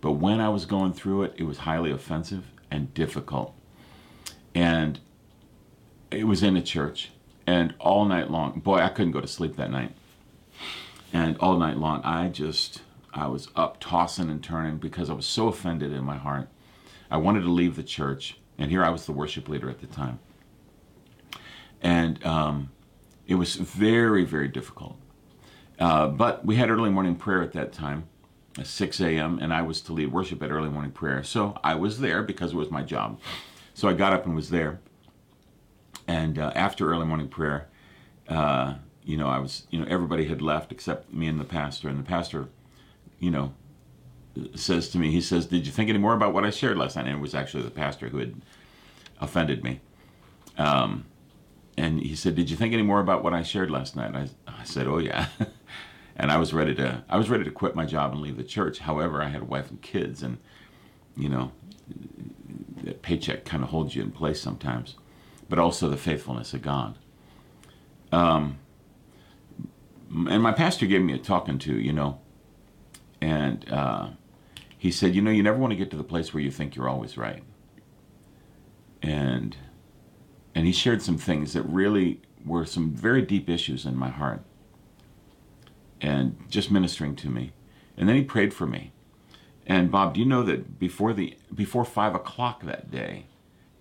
But 0.00 0.12
when 0.12 0.40
I 0.40 0.48
was 0.48 0.64
going 0.64 0.92
through 0.92 1.24
it, 1.24 1.34
it 1.36 1.42
was 1.42 1.58
highly 1.58 1.90
offensive 1.90 2.52
and 2.70 2.94
difficult. 2.94 3.54
And 4.54 5.00
it 6.10 6.24
was 6.24 6.42
in 6.42 6.56
a 6.56 6.62
church. 6.62 7.10
And 7.46 7.74
all 7.80 8.04
night 8.04 8.30
long, 8.30 8.60
boy, 8.60 8.78
I 8.78 8.88
couldn't 8.88 9.12
go 9.12 9.20
to 9.20 9.26
sleep 9.26 9.56
that 9.56 9.70
night. 9.70 9.94
And 11.12 11.36
all 11.38 11.58
night 11.58 11.76
long, 11.76 12.00
I 12.04 12.28
just, 12.28 12.82
I 13.12 13.26
was 13.26 13.48
up 13.56 13.80
tossing 13.80 14.30
and 14.30 14.42
turning 14.42 14.78
because 14.78 15.10
I 15.10 15.14
was 15.14 15.26
so 15.26 15.48
offended 15.48 15.92
in 15.92 16.04
my 16.04 16.16
heart. 16.16 16.48
I 17.10 17.16
wanted 17.16 17.40
to 17.40 17.50
leave 17.50 17.74
the 17.74 17.82
church. 17.82 18.38
And 18.56 18.70
here 18.70 18.84
I 18.84 18.90
was 18.90 19.06
the 19.06 19.12
worship 19.12 19.48
leader 19.48 19.68
at 19.68 19.80
the 19.80 19.88
time. 19.88 20.20
And 21.82 22.24
um, 22.24 22.70
it 23.26 23.34
was 23.36 23.56
very, 23.56 24.24
very 24.24 24.48
difficult. 24.48 24.96
Uh, 25.78 26.08
but 26.08 26.44
we 26.44 26.56
had 26.56 26.70
early 26.70 26.90
morning 26.90 27.16
prayer 27.16 27.42
at 27.42 27.52
that 27.52 27.72
time, 27.72 28.04
at 28.58 28.66
6 28.66 29.00
a.m., 29.00 29.38
and 29.40 29.52
I 29.52 29.62
was 29.62 29.80
to 29.82 29.92
lead 29.92 30.12
worship 30.12 30.42
at 30.42 30.50
early 30.50 30.68
morning 30.68 30.90
prayer. 30.90 31.22
So 31.22 31.58
I 31.64 31.74
was 31.74 32.00
there 32.00 32.22
because 32.22 32.52
it 32.52 32.56
was 32.56 32.70
my 32.70 32.82
job. 32.82 33.18
So 33.72 33.88
I 33.88 33.94
got 33.94 34.12
up 34.12 34.26
and 34.26 34.34
was 34.34 34.50
there. 34.50 34.80
And 36.06 36.38
uh, 36.38 36.52
after 36.54 36.90
early 36.90 37.06
morning 37.06 37.28
prayer, 37.28 37.68
uh, 38.28 38.74
you 39.04 39.16
know, 39.16 39.28
I 39.28 39.38
was, 39.38 39.66
you 39.70 39.78
know, 39.78 39.86
everybody 39.88 40.26
had 40.26 40.42
left 40.42 40.70
except 40.72 41.12
me 41.12 41.26
and 41.28 41.40
the 41.40 41.44
pastor. 41.44 41.88
And 41.88 41.98
the 41.98 42.04
pastor, 42.04 42.48
you 43.18 43.30
know, 43.30 43.54
says 44.54 44.88
to 44.90 44.98
me, 44.98 45.10
he 45.10 45.20
says, 45.20 45.46
Did 45.46 45.66
you 45.66 45.72
think 45.72 45.88
any 45.88 45.98
more 45.98 46.14
about 46.14 46.34
what 46.34 46.44
I 46.44 46.50
shared 46.50 46.76
last 46.76 46.96
night? 46.96 47.06
And 47.06 47.16
it 47.16 47.20
was 47.20 47.34
actually 47.34 47.62
the 47.62 47.70
pastor 47.70 48.08
who 48.08 48.18
had 48.18 48.34
offended 49.20 49.64
me. 49.64 49.80
Um, 50.58 51.06
and 51.80 51.98
he 51.98 52.14
said, 52.14 52.34
"Did 52.34 52.50
you 52.50 52.56
think 52.56 52.74
any 52.74 52.82
more 52.82 53.00
about 53.00 53.24
what 53.24 53.32
I 53.32 53.42
shared 53.42 53.70
last 53.70 53.96
night?" 53.96 54.14
I, 54.14 54.28
I 54.46 54.64
said, 54.64 54.86
"Oh 54.86 54.98
yeah," 54.98 55.28
and 56.16 56.30
I 56.30 56.36
was 56.36 56.52
ready 56.52 56.74
to 56.74 57.02
I 57.08 57.16
was 57.16 57.30
ready 57.30 57.42
to 57.44 57.50
quit 57.50 57.74
my 57.74 57.86
job 57.86 58.12
and 58.12 58.20
leave 58.20 58.36
the 58.36 58.44
church. 58.44 58.80
However, 58.80 59.22
I 59.22 59.28
had 59.28 59.40
a 59.40 59.46
wife 59.46 59.70
and 59.70 59.80
kids, 59.80 60.22
and 60.22 60.36
you 61.16 61.30
know, 61.30 61.52
that 62.82 63.00
paycheck 63.00 63.46
kind 63.46 63.62
of 63.62 63.70
holds 63.70 63.96
you 63.96 64.02
in 64.02 64.10
place 64.10 64.42
sometimes, 64.42 64.96
but 65.48 65.58
also 65.58 65.88
the 65.88 65.96
faithfulness 65.96 66.52
of 66.52 66.60
God. 66.60 66.98
Um, 68.12 68.58
and 70.10 70.42
my 70.42 70.52
pastor 70.52 70.86
gave 70.86 71.00
me 71.00 71.14
a 71.14 71.18
talking 71.18 71.58
to, 71.60 71.74
you 71.74 71.94
know, 71.94 72.20
and 73.22 73.66
uh, 73.70 74.08
he 74.76 74.90
said, 74.90 75.14
you 75.14 75.22
know, 75.22 75.30
you 75.30 75.42
never 75.42 75.56
want 75.56 75.70
to 75.70 75.76
get 75.76 75.90
to 75.92 75.96
the 75.96 76.04
place 76.04 76.34
where 76.34 76.42
you 76.42 76.50
think 76.50 76.76
you're 76.76 76.88
always 76.90 77.16
right, 77.16 77.42
and 79.00 79.56
and 80.60 80.66
he 80.66 80.74
shared 80.74 81.00
some 81.00 81.16
things 81.16 81.54
that 81.54 81.62
really 81.62 82.20
were 82.44 82.66
some 82.66 82.90
very 82.90 83.22
deep 83.22 83.48
issues 83.48 83.86
in 83.86 83.96
my 83.96 84.10
heart 84.10 84.42
and 86.02 86.36
just 86.50 86.70
ministering 86.70 87.16
to 87.16 87.30
me. 87.30 87.52
And 87.96 88.06
then 88.06 88.14
he 88.14 88.22
prayed 88.22 88.52
for 88.52 88.66
me. 88.66 88.92
And 89.66 89.90
bob 89.90 90.12
do 90.12 90.20
you 90.20 90.26
know 90.26 90.42
that 90.42 90.78
before 90.78 91.14
the 91.14 91.34
before 91.54 91.86
five 91.86 92.14
o'clock 92.14 92.62
that 92.64 92.90
day 92.90 93.24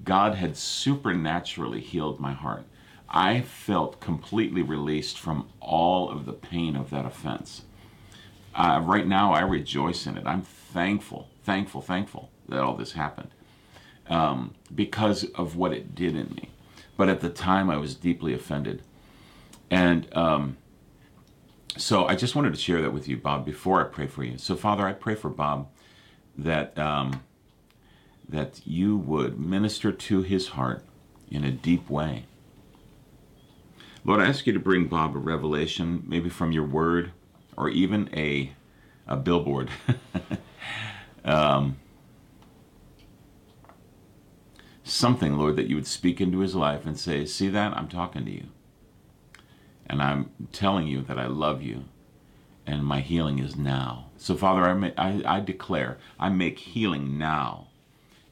god 0.06 0.36
had 0.36 0.56
supernaturally 0.56 1.82
healed 1.82 2.22
my 2.22 2.32
heart. 2.32 2.64
I 3.10 3.42
felt 3.42 4.00
completely 4.00 4.62
released 4.62 5.20
from 5.20 5.50
all 5.60 6.10
of 6.10 6.26
the 6.26 6.32
pain 6.32 6.78
of 6.78 6.92
that 6.92 7.06
offense. 7.06 7.64
Uh, 8.56 8.82
right 8.86 9.06
now 9.06 9.34
i 9.34 9.42
rejoice 9.42 10.08
in 10.08 10.16
it. 10.16 10.26
I'm 10.26 10.44
thankful 10.44 11.28
thankful 11.44 11.82
thankful 11.82 12.32
that 12.48 12.62
all 12.62 12.78
this 12.78 12.94
happened 12.94 13.32
um, 14.08 14.56
because 14.74 15.26
of 15.36 15.58
what 15.58 15.74
it 15.74 15.94
did 15.94 16.16
in 16.16 16.30
me 16.36 16.52
but 17.00 17.08
at 17.08 17.22
the 17.22 17.30
time 17.30 17.70
I 17.70 17.78
was 17.78 17.96
deeply 17.96 18.34
offended. 18.34 18.84
And 19.72 20.14
um, 20.14 20.58
so 21.78 22.06
I 22.06 22.16
just 22.16 22.36
wanted 22.36 22.54
to 22.54 22.60
share 22.60 22.82
that 22.82 22.92
with 22.92 23.08
you, 23.08 23.16
Bob, 23.16 23.46
before 23.46 23.80
I 23.80 23.86
pray 23.86 24.06
for 24.06 24.26
you. 24.26 24.38
So, 24.38 24.58
Father, 24.58 24.86
I 24.86 24.92
pray 24.92 25.16
for 25.16 25.30
Bob 25.30 25.70
that 26.38 26.78
um, 26.78 27.24
that 28.28 28.60
you 28.68 28.98
would 28.98 29.40
minister 29.40 29.94
to 29.94 30.24
his 30.24 30.50
heart 30.50 30.84
in 31.32 31.46
a 31.46 31.52
deep 31.52 31.90
way. 31.90 32.26
Lord, 34.04 34.20
I 34.20 34.28
ask 34.28 34.46
you 34.46 34.52
to 34.52 34.60
bring 34.60 34.88
Bob 34.88 35.16
a 35.16 35.20
revelation, 35.20 36.04
maybe 36.06 36.28
from 36.28 36.52
your 36.52 36.66
word, 36.66 37.14
or 37.56 37.70
even 37.70 38.10
a 38.14 38.52
a 39.08 39.16
billboard. 39.16 39.70
um, 41.24 41.78
something, 44.90 45.38
Lord, 45.38 45.56
that 45.56 45.68
you 45.68 45.76
would 45.76 45.88
speak 45.88 46.20
into 46.20 46.40
his 46.40 46.56
life 46.56 46.86
and 46.86 46.98
say, 46.98 47.26
See 47.26 47.50
that? 47.50 47.76
I'm 47.76 47.88
talking 47.88 48.26
to 48.26 48.32
you. 48.32 48.48
And 49.86 50.02
I'm 50.02 50.32
telling 50.52 50.88
you 50.88 51.02
that 51.04 51.18
I 51.18 51.28
love 51.28 51.62
you 51.62 51.86
and 52.70 52.86
my 52.86 53.00
healing 53.00 53.40
is 53.40 53.56
now. 53.56 54.10
So, 54.18 54.36
Father, 54.36 54.64
I, 54.64 54.74
may, 54.76 54.94
I, 54.96 55.24
I 55.26 55.40
declare, 55.40 55.98
I 56.20 56.30
make 56.30 56.60
healing 56.60 57.18
now 57.18 57.68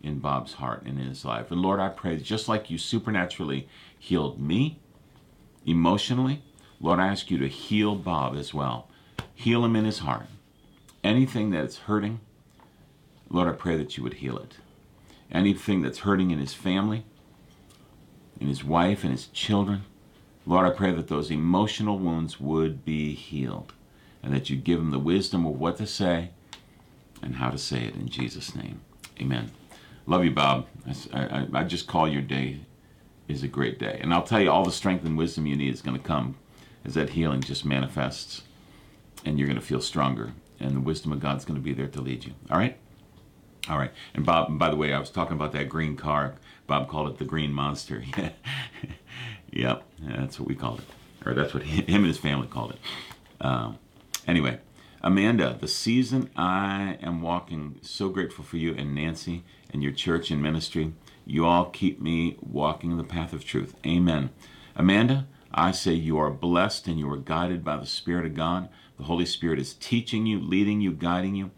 in 0.02 0.20
Bob's 0.20 0.54
heart 0.54 0.84
and 0.84 1.00
in 1.00 1.08
his 1.08 1.26
life. 1.26 1.50
And 1.50 1.62
Lord, 1.62 1.80
I 1.80 1.90
pray, 1.90 2.18
just 2.18 2.48
like 2.48 2.70
you 2.70 2.78
supernaturally 2.78 3.68
healed 3.98 4.40
me 4.40 4.80
emotionally, 5.66 6.44
Lord, 6.80 7.00
I 7.00 7.08
ask 7.08 7.32
you 7.32 7.40
to 7.40 7.48
heal 7.48 7.96
Bob 7.96 8.36
as 8.36 8.54
well. 8.54 8.90
Heal 9.34 9.66
him 9.66 9.76
in 9.76 9.86
his 9.86 10.00
heart. 10.00 10.28
Anything 11.04 11.50
that's 11.50 11.78
hurting, 11.78 12.20
Lord, 13.30 13.48
I 13.48 13.54
pray 13.54 13.76
that 13.78 13.98
you 13.98 14.04
would 14.04 14.16
heal 14.16 14.38
it 14.38 14.58
anything 15.32 15.82
that's 15.82 16.00
hurting 16.00 16.32
in 16.32 16.40
his 16.40 16.54
family, 16.54 17.06
in 18.40 18.48
his 18.48 18.64
wife, 18.64 19.04
and 19.04 19.12
his 19.12 19.28
children. 19.28 19.84
Lord, 20.46 20.66
I 20.66 20.70
pray 20.70 20.92
that 20.94 21.08
those 21.08 21.30
emotional 21.30 22.00
wounds 22.00 22.40
would 22.40 22.86
be 22.86 23.14
healed 23.14 23.74
and 24.24 24.34
that 24.34 24.50
you 24.50 24.56
give 24.56 24.80
him 24.80 24.92
the 24.92 25.00
wisdom 25.00 25.46
of 25.46 25.60
what 25.60 25.78
to 25.78 25.88
say 25.88 26.30
and 27.22 27.36
how 27.36 27.50
to 27.50 27.58
say 27.58 27.84
it 27.84 27.96
in 27.96 28.08
Jesus' 28.08 28.56
name. 28.56 28.82
Amen. 29.20 29.52
Love 30.06 30.24
you, 30.24 30.32
Bob. 30.32 30.68
I, 31.14 31.20
I, 31.20 31.48
I 31.54 31.64
just 31.64 31.88
call 31.88 32.08
your 32.08 32.22
day 32.22 32.62
is 33.28 33.44
a 33.44 33.48
great 33.48 33.78
day. 33.78 34.00
And 34.02 34.14
I'll 34.14 34.24
tell 34.24 34.40
you, 34.40 34.50
all 34.50 34.64
the 34.64 34.72
strength 34.72 35.06
and 35.06 35.18
wisdom 35.18 35.46
you 35.46 35.56
need 35.56 35.74
is 35.74 35.82
going 35.82 35.98
to 35.98 36.04
come 36.04 36.38
as 36.86 36.94
that 36.94 37.10
healing 37.10 37.42
just 37.42 37.66
manifests 37.66 38.44
and 39.26 39.38
you're 39.38 39.48
going 39.48 39.60
to 39.60 39.66
feel 39.66 39.82
stronger. 39.82 40.32
And 40.60 40.76
the 40.76 40.82
wisdom 40.82 41.12
of 41.12 41.20
God's 41.20 41.46
going 41.46 41.60
to 41.60 41.64
be 41.64 41.74
there 41.74 41.88
to 41.88 42.02
lead 42.02 42.26
you. 42.26 42.34
All 42.50 42.58
right? 42.58 42.78
All 43.70 43.78
right. 43.78 43.92
And 44.14 44.26
Bob, 44.26 44.58
by 44.58 44.70
the 44.70 44.76
way, 44.76 44.94
I 44.94 45.00
was 45.00 45.10
talking 45.10 45.36
about 45.36 45.52
that 45.54 45.68
green 45.68 45.96
car. 45.96 46.36
Bob 46.68 46.88
called 46.88 47.10
it 47.10 47.18
the 47.18 47.26
Green 47.26 47.52
Monster. 47.52 48.04
yep, 49.52 49.84
that's 50.00 50.40
what 50.40 50.48
we 50.48 50.56
called 50.56 50.80
it. 50.80 50.86
Or 51.26 51.34
that's 51.34 51.54
what 51.54 51.64
him 51.64 52.04
and 52.04 52.06
his 52.06 52.18
family 52.18 52.48
called 52.48 52.72
it. 52.72 52.80
Um, 53.42 53.78
anyway, 54.26 54.60
Amanda, 55.02 55.58
the 55.60 55.68
season 55.68 56.30
I 56.36 56.98
am 57.02 57.22
walking, 57.22 57.80
so 57.82 58.10
grateful 58.10 58.44
for 58.44 58.58
you 58.58 58.74
and 58.76 58.96
Nancy 58.96 59.44
and 59.72 59.84
your 59.84 59.92
church 59.92 60.32
and 60.32 60.42
ministry. 60.42 60.94
You 61.26 61.46
all 61.46 61.66
keep 61.66 62.02
me 62.02 62.38
walking 62.42 62.96
the 62.96 63.04
path 63.04 63.34
of 63.34 63.44
truth. 63.44 63.76
Amen. 63.86 64.30
Amanda, 64.76 65.28
I 65.54 65.72
say 65.72 65.94
you 65.94 66.18
are 66.18 66.30
blessed 66.30 66.88
and 66.88 67.00
you 67.00 67.10
are 67.12 67.18
guided 67.18 67.66
by 67.66 67.78
the 67.78 67.86
Spirit 67.86 68.26
of 68.26 68.34
God. 68.34 68.70
The 68.98 69.04
Holy 69.04 69.26
Spirit 69.26 69.60
is 69.60 69.74
teaching 69.74 70.26
you, 70.26 70.40
leading 70.40 70.82
you, 70.82 70.92
guiding 70.92 71.36
you 71.36 71.52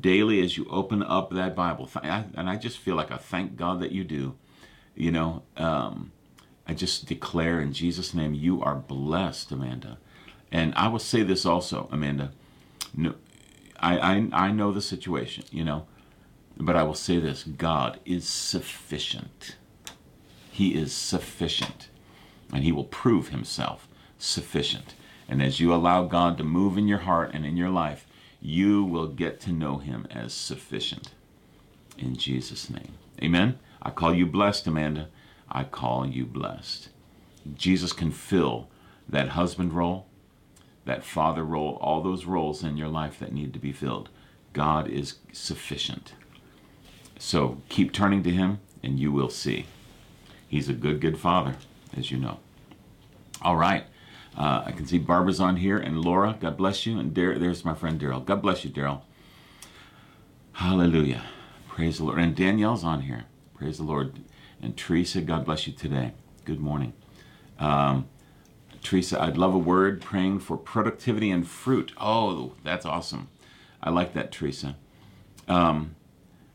daily 0.00 0.40
as 0.42 0.56
you 0.56 0.66
open 0.70 1.02
up 1.02 1.30
that 1.30 1.54
Bible. 1.54 1.88
And 2.02 2.48
I 2.48 2.56
just 2.56 2.78
feel 2.78 2.96
like 2.96 3.10
I 3.10 3.16
thank 3.16 3.56
God 3.56 3.80
that 3.80 3.92
you 3.92 4.04
do. 4.04 4.34
You 4.94 5.10
know, 5.10 5.42
um, 5.56 6.12
I 6.66 6.74
just 6.74 7.06
declare 7.06 7.60
in 7.60 7.72
Jesus' 7.72 8.14
name, 8.14 8.34
you 8.34 8.62
are 8.62 8.74
blessed, 8.74 9.50
Amanda. 9.52 9.98
And 10.50 10.74
I 10.74 10.88
will 10.88 10.98
say 10.98 11.22
this 11.22 11.46
also, 11.46 11.88
Amanda. 11.90 12.32
No, 12.94 13.14
I, 13.80 13.98
I, 13.98 14.28
I 14.32 14.52
know 14.52 14.70
the 14.70 14.82
situation, 14.82 15.44
you 15.50 15.64
know, 15.64 15.86
but 16.58 16.76
I 16.76 16.82
will 16.82 16.94
say 16.94 17.18
this 17.18 17.42
God 17.42 17.98
is 18.04 18.28
sufficient. 18.28 19.56
He 20.50 20.74
is 20.74 20.92
sufficient. 20.92 21.88
And 22.52 22.64
He 22.64 22.72
will 22.72 22.84
prove 22.84 23.28
Himself 23.28 23.88
sufficient. 24.18 24.94
And 25.28 25.42
as 25.42 25.58
you 25.58 25.72
allow 25.72 26.04
God 26.04 26.36
to 26.38 26.44
move 26.44 26.76
in 26.76 26.86
your 26.86 26.98
heart 26.98 27.30
and 27.32 27.46
in 27.46 27.56
your 27.56 27.70
life, 27.70 28.06
you 28.42 28.82
will 28.82 29.06
get 29.06 29.40
to 29.40 29.52
know 29.52 29.78
him 29.78 30.06
as 30.10 30.34
sufficient. 30.34 31.12
In 31.96 32.16
Jesus' 32.16 32.68
name. 32.68 32.94
Amen. 33.22 33.58
I 33.80 33.90
call 33.90 34.12
you 34.14 34.26
blessed, 34.26 34.66
Amanda. 34.66 35.08
I 35.48 35.64
call 35.64 36.06
you 36.06 36.26
blessed. 36.26 36.88
Jesus 37.54 37.92
can 37.92 38.10
fill 38.10 38.68
that 39.08 39.30
husband 39.30 39.72
role, 39.72 40.06
that 40.84 41.04
father 41.04 41.44
role, 41.44 41.78
all 41.80 42.02
those 42.02 42.24
roles 42.24 42.64
in 42.64 42.76
your 42.76 42.88
life 42.88 43.18
that 43.20 43.32
need 43.32 43.52
to 43.52 43.58
be 43.60 43.72
filled. 43.72 44.08
God 44.52 44.88
is 44.88 45.16
sufficient. 45.32 46.14
So 47.18 47.58
keep 47.68 47.92
turning 47.92 48.24
to 48.24 48.30
him 48.30 48.58
and 48.82 48.98
you 48.98 49.12
will 49.12 49.30
see. 49.30 49.66
He's 50.48 50.68
a 50.68 50.74
good, 50.74 51.00
good 51.00 51.18
father, 51.18 51.56
as 51.96 52.10
you 52.10 52.18
know. 52.18 52.38
All 53.40 53.56
right. 53.56 53.84
Uh, 54.36 54.62
I 54.66 54.72
can 54.72 54.86
see 54.86 54.98
Barbara's 54.98 55.40
on 55.40 55.56
here 55.56 55.76
and 55.76 56.00
Laura. 56.00 56.36
God 56.40 56.56
bless 56.56 56.86
you. 56.86 56.98
And 56.98 57.12
Dar- 57.12 57.38
there's 57.38 57.64
my 57.64 57.74
friend 57.74 58.00
Daryl. 58.00 58.24
God 58.24 58.42
bless 58.42 58.64
you, 58.64 58.70
Daryl. 58.70 59.02
Hallelujah. 60.52 61.22
Praise 61.68 61.98
the 61.98 62.04
Lord. 62.04 62.18
And 62.18 62.34
Danielle's 62.34 62.84
on 62.84 63.02
here. 63.02 63.24
Praise 63.54 63.78
the 63.78 63.84
Lord. 63.84 64.20
And 64.60 64.76
Teresa, 64.76 65.20
God 65.20 65.44
bless 65.44 65.66
you 65.66 65.72
today. 65.72 66.12
Good 66.44 66.60
morning. 66.60 66.92
Um, 67.58 68.08
Teresa, 68.82 69.20
I'd 69.22 69.36
love 69.36 69.54
a 69.54 69.58
word 69.58 70.00
praying 70.00 70.40
for 70.40 70.56
productivity 70.56 71.30
and 71.30 71.46
fruit. 71.46 71.92
Oh, 71.98 72.54
that's 72.64 72.84
awesome. 72.84 73.28
I 73.82 73.90
like 73.90 74.14
that, 74.14 74.32
Teresa. 74.32 74.76
Um, 75.48 75.94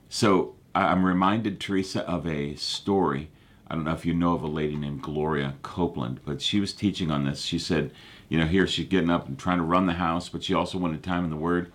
so 0.10 0.56
I'm 0.76 1.06
reminded, 1.06 1.60
Teresa, 1.60 2.02
of 2.08 2.28
a 2.28 2.56
story. 2.56 3.30
I 3.70 3.76
don't 3.76 3.84
know 3.84 3.94
if 3.94 4.06
you 4.06 4.14
know 4.14 4.34
of 4.34 4.44
a 4.44 4.48
lady 4.48 4.76
named 4.76 5.02
Gloria 5.02 5.56
Copeland, 5.62 6.22
but 6.26 6.42
she 6.42 6.60
was 6.60 6.74
teaching 6.74 7.12
on 7.12 7.26
this. 7.26 7.42
She 7.42 7.60
said, 7.60 7.92
you 8.30 8.38
know, 8.40 8.46
here 8.46 8.66
she's 8.66 8.88
getting 8.88 9.10
up 9.10 9.28
and 9.28 9.38
trying 9.38 9.58
to 9.58 9.64
run 9.64 9.88
the 9.88 9.94
house, 9.94 10.30
but 10.30 10.44
she 10.44 10.54
also 10.54 10.78
wanted 10.78 11.04
time 11.04 11.24
in 11.24 11.30
the 11.30 11.36
Word. 11.36 11.72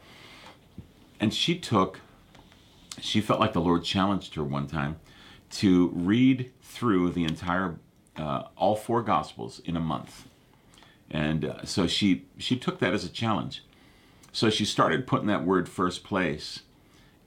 And 1.21 1.35
she 1.35 1.59
took, 1.59 2.01
she 3.01 3.21
felt 3.21 3.41
like 3.41 3.53
the 3.53 3.61
Lord 3.61 3.85
challenged 3.85 4.35
her 4.35 4.45
one 4.45 4.67
time 4.67 4.97
to 5.51 5.91
read 5.95 6.51
through 6.63 7.11
the 7.11 7.25
entire, 7.25 7.77
uh, 8.17 8.45
all 8.57 8.75
four 8.75 9.03
Gospels 9.03 9.61
in 9.65 9.77
a 9.77 9.81
month. 9.81 10.27
And 11.11 11.45
uh, 11.45 11.65
so 11.65 11.87
she 11.87 12.25
she 12.39 12.57
took 12.57 12.79
that 12.79 12.95
as 12.95 13.05
a 13.05 13.09
challenge. 13.11 13.63
So 14.33 14.49
she 14.49 14.65
started 14.65 15.07
putting 15.07 15.27
that 15.27 15.45
word 15.45 15.69
first 15.69 16.05
place, 16.05 16.61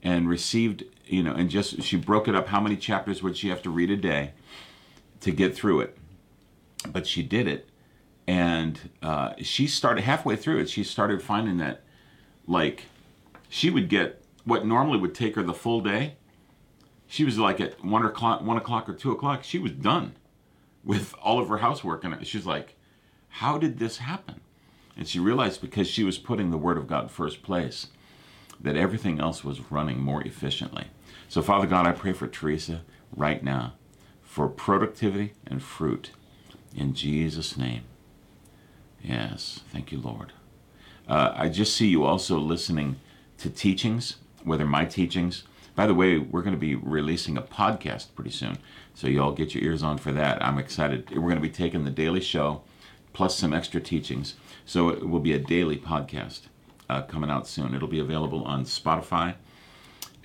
and 0.02 0.28
received 0.28 0.84
you 1.06 1.22
know, 1.22 1.32
and 1.32 1.48
just 1.48 1.82
she 1.82 1.96
broke 1.96 2.28
it 2.28 2.34
up. 2.34 2.48
How 2.48 2.60
many 2.60 2.76
chapters 2.76 3.22
would 3.22 3.36
she 3.36 3.48
have 3.48 3.62
to 3.62 3.70
read 3.70 3.90
a 3.90 3.96
day 3.96 4.32
to 5.20 5.30
get 5.30 5.54
through 5.54 5.80
it? 5.80 5.98
But 6.88 7.06
she 7.06 7.22
did 7.22 7.46
it, 7.46 7.68
and 8.26 8.90
uh, 9.02 9.34
she 9.38 9.66
started 9.66 10.04
halfway 10.04 10.36
through 10.36 10.58
it. 10.58 10.68
She 10.68 10.84
started 10.84 11.22
finding 11.22 11.58
that, 11.58 11.82
like, 12.46 12.84
she 13.48 13.70
would 13.70 13.88
get 13.88 14.22
what 14.44 14.66
normally 14.66 14.98
would 14.98 15.14
take 15.14 15.36
her 15.36 15.42
the 15.42 15.54
full 15.54 15.80
day. 15.80 16.16
She 17.08 17.24
was 17.24 17.38
like 17.38 17.60
at 17.60 17.84
one 17.84 18.04
o'clock, 18.04 18.42
one 18.42 18.56
o'clock 18.56 18.88
or 18.88 18.94
two 18.94 19.12
o'clock. 19.12 19.44
She 19.44 19.58
was 19.58 19.72
done 19.72 20.14
with 20.84 21.14
all 21.22 21.38
of 21.38 21.48
her 21.48 21.58
housework, 21.58 22.04
and 22.04 22.26
she's 22.26 22.46
like, 22.46 22.76
"How 23.28 23.58
did 23.58 23.78
this 23.78 23.98
happen?" 23.98 24.40
And 24.96 25.06
she 25.06 25.18
realized 25.18 25.60
because 25.60 25.88
she 25.88 26.04
was 26.04 26.18
putting 26.18 26.50
the 26.50 26.58
Word 26.58 26.78
of 26.78 26.86
God 26.86 27.10
first 27.10 27.42
place, 27.42 27.88
that 28.60 28.76
everything 28.76 29.20
else 29.20 29.44
was 29.44 29.70
running 29.70 30.00
more 30.00 30.22
efficiently. 30.22 30.86
So, 31.28 31.42
Father 31.42 31.66
God, 31.66 31.86
I 31.86 31.92
pray 31.92 32.12
for 32.12 32.28
Teresa 32.28 32.82
right 33.14 33.42
now 33.42 33.74
for 34.22 34.48
productivity 34.48 35.32
and 35.46 35.62
fruit 35.62 36.10
in 36.74 36.94
Jesus' 36.94 37.56
name. 37.56 37.82
Yes, 39.02 39.60
thank 39.72 39.90
you, 39.92 39.98
Lord. 39.98 40.32
Uh, 41.08 41.32
I 41.34 41.48
just 41.48 41.74
see 41.76 41.88
you 41.88 42.04
also 42.04 42.38
listening 42.38 42.96
to 43.38 43.50
teachings, 43.50 44.16
whether 44.44 44.66
my 44.66 44.84
teachings. 44.84 45.44
By 45.74 45.86
the 45.86 45.94
way, 45.94 46.18
we're 46.18 46.42
going 46.42 46.54
to 46.54 46.60
be 46.60 46.74
releasing 46.74 47.36
a 47.36 47.42
podcast 47.42 48.14
pretty 48.14 48.30
soon, 48.30 48.58
so 48.94 49.06
you 49.06 49.22
all 49.22 49.32
get 49.32 49.54
your 49.54 49.64
ears 49.64 49.82
on 49.82 49.98
for 49.98 50.12
that. 50.12 50.42
I'm 50.42 50.58
excited. 50.58 51.10
We're 51.10 51.28
going 51.28 51.36
to 51.36 51.40
be 51.40 51.50
taking 51.50 51.84
the 51.84 51.90
daily 51.90 52.20
show 52.20 52.62
plus 53.12 53.36
some 53.36 53.52
extra 53.52 53.80
teachings, 53.80 54.34
so 54.64 54.88
it 54.88 55.08
will 55.08 55.20
be 55.20 55.32
a 55.32 55.38
daily 55.38 55.76
podcast 55.76 56.42
uh, 56.88 57.02
coming 57.02 57.30
out 57.30 57.46
soon. 57.46 57.74
It'll 57.74 57.88
be 57.88 58.00
available 58.00 58.44
on 58.44 58.64
Spotify 58.64 59.34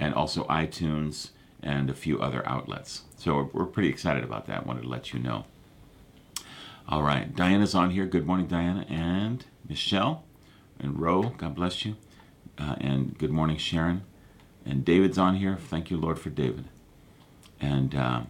and 0.02 0.16
also 0.16 0.44
iTunes 0.46 1.30
and 1.62 1.90
a 1.90 1.94
few 1.94 2.20
other 2.20 2.46
outlets. 2.50 3.04
So 3.18 3.52
we're, 3.54 3.66
pretty 3.66 3.88
excited 3.88 4.24
about 4.24 4.48
that. 4.48 4.66
Wanted 4.66 4.82
to 4.82 4.90
let 4.90 5.14
you 5.14 5.20
know. 5.20 5.46
All 6.90 7.04
right, 7.04 7.34
Diana's 7.34 7.76
on 7.76 7.92
here. 7.92 8.08
Good 8.08 8.26
morning, 8.26 8.48
Diana, 8.48 8.86
and 8.90 9.46
Michelle 9.70 10.24
and 10.80 11.00
Ro. 11.00 11.34
God 11.38 11.54
bless 11.54 11.86
you. 11.86 11.96
Uh, 12.58 12.76
and 12.82 13.18
good 13.18 13.30
morning, 13.30 13.58
Sharon. 13.58 14.02
And 14.66 14.84
David's 14.84 15.20
on 15.20 15.36
here. 15.36 15.56
Thank 15.56 15.92
you, 15.92 15.98
Lord, 15.98 16.20
for 16.20 16.32
David. 16.32 16.66
And 17.62 17.94
uh, 17.94 18.22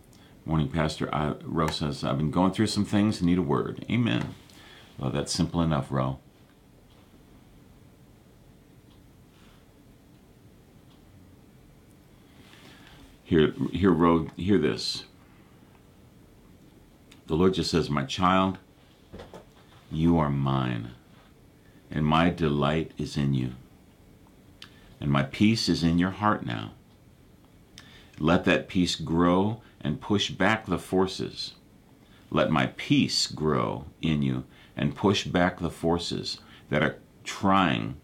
morning, 0.46 0.68
Pastor. 0.68 1.14
I, 1.16 1.36
Ro 1.44 1.68
says, 1.68 2.04
I've 2.04 2.18
been 2.18 2.32
going 2.32 2.52
through 2.52 2.68
some 2.68 2.86
things, 2.86 3.22
need 3.22 3.38
a 3.38 3.42
word. 3.42 3.86
Amen. 3.90 4.36
Well, 4.98 5.10
that's 5.10 5.32
simple 5.32 5.62
enough, 5.62 5.90
Ro. 5.90 6.20
Hear, 13.32 13.54
hear, 13.72 13.92
Ro, 13.92 14.28
hear 14.36 14.58
this. 14.58 15.06
The 17.28 17.36
Lord 17.36 17.54
just 17.54 17.72
says, 17.72 17.90
My 17.90 18.04
child, 18.04 18.58
you 19.90 20.18
are 20.18 20.30
mine, 20.30 20.92
and 21.90 22.06
my 22.06 22.30
delight 22.30 22.92
is 22.98 23.16
in 23.16 23.34
you, 23.34 23.54
and 25.00 25.10
my 25.10 25.24
peace 25.24 25.70
is 25.70 25.82
in 25.82 25.98
your 25.98 26.10
heart 26.10 26.46
now. 26.46 26.74
Let 28.20 28.44
that 28.44 28.68
peace 28.68 28.98
grow 28.98 29.62
and 29.80 30.02
push 30.02 30.32
back 30.32 30.66
the 30.66 30.78
forces. 30.78 31.54
Let 32.32 32.52
my 32.52 32.74
peace 32.76 33.28
grow 33.28 33.86
in 34.02 34.24
you 34.24 34.44
and 34.76 34.94
push 34.94 35.24
back 35.24 35.60
the 35.60 35.70
forces 35.70 36.40
that 36.70 36.84
are 36.84 36.98
trying 37.24 37.96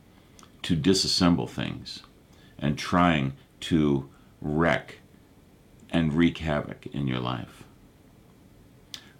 to 0.62 0.78
disassemble 0.78 1.50
things 1.50 2.02
and 2.58 2.78
trying 2.78 3.34
to 3.60 4.08
wreck 4.40 5.00
and 5.92 6.14
wreak 6.14 6.40
havoc 6.40 6.86
in 6.88 7.08
your 7.08 7.20
life. 7.20 7.64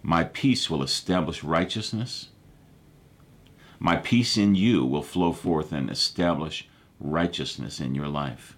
My 0.02 0.24
peace 0.24 0.70
will 0.70 0.82
establish 0.82 1.42
righteousness. 1.42 2.28
My 3.78 3.96
peace 3.96 4.36
in 4.36 4.54
you 4.54 4.84
will 4.84 5.02
flow 5.02 5.32
forth 5.32 5.72
and 5.72 5.90
establish 5.90 6.68
righteousness 7.00 7.80
in 7.80 7.94
your 7.94 8.08
life 8.08 8.56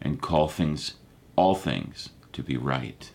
and 0.00 0.20
call 0.20 0.48
things, 0.48 0.94
all 1.34 1.54
things, 1.54 2.10
to 2.32 2.42
be 2.42 2.56
right. 2.56 3.10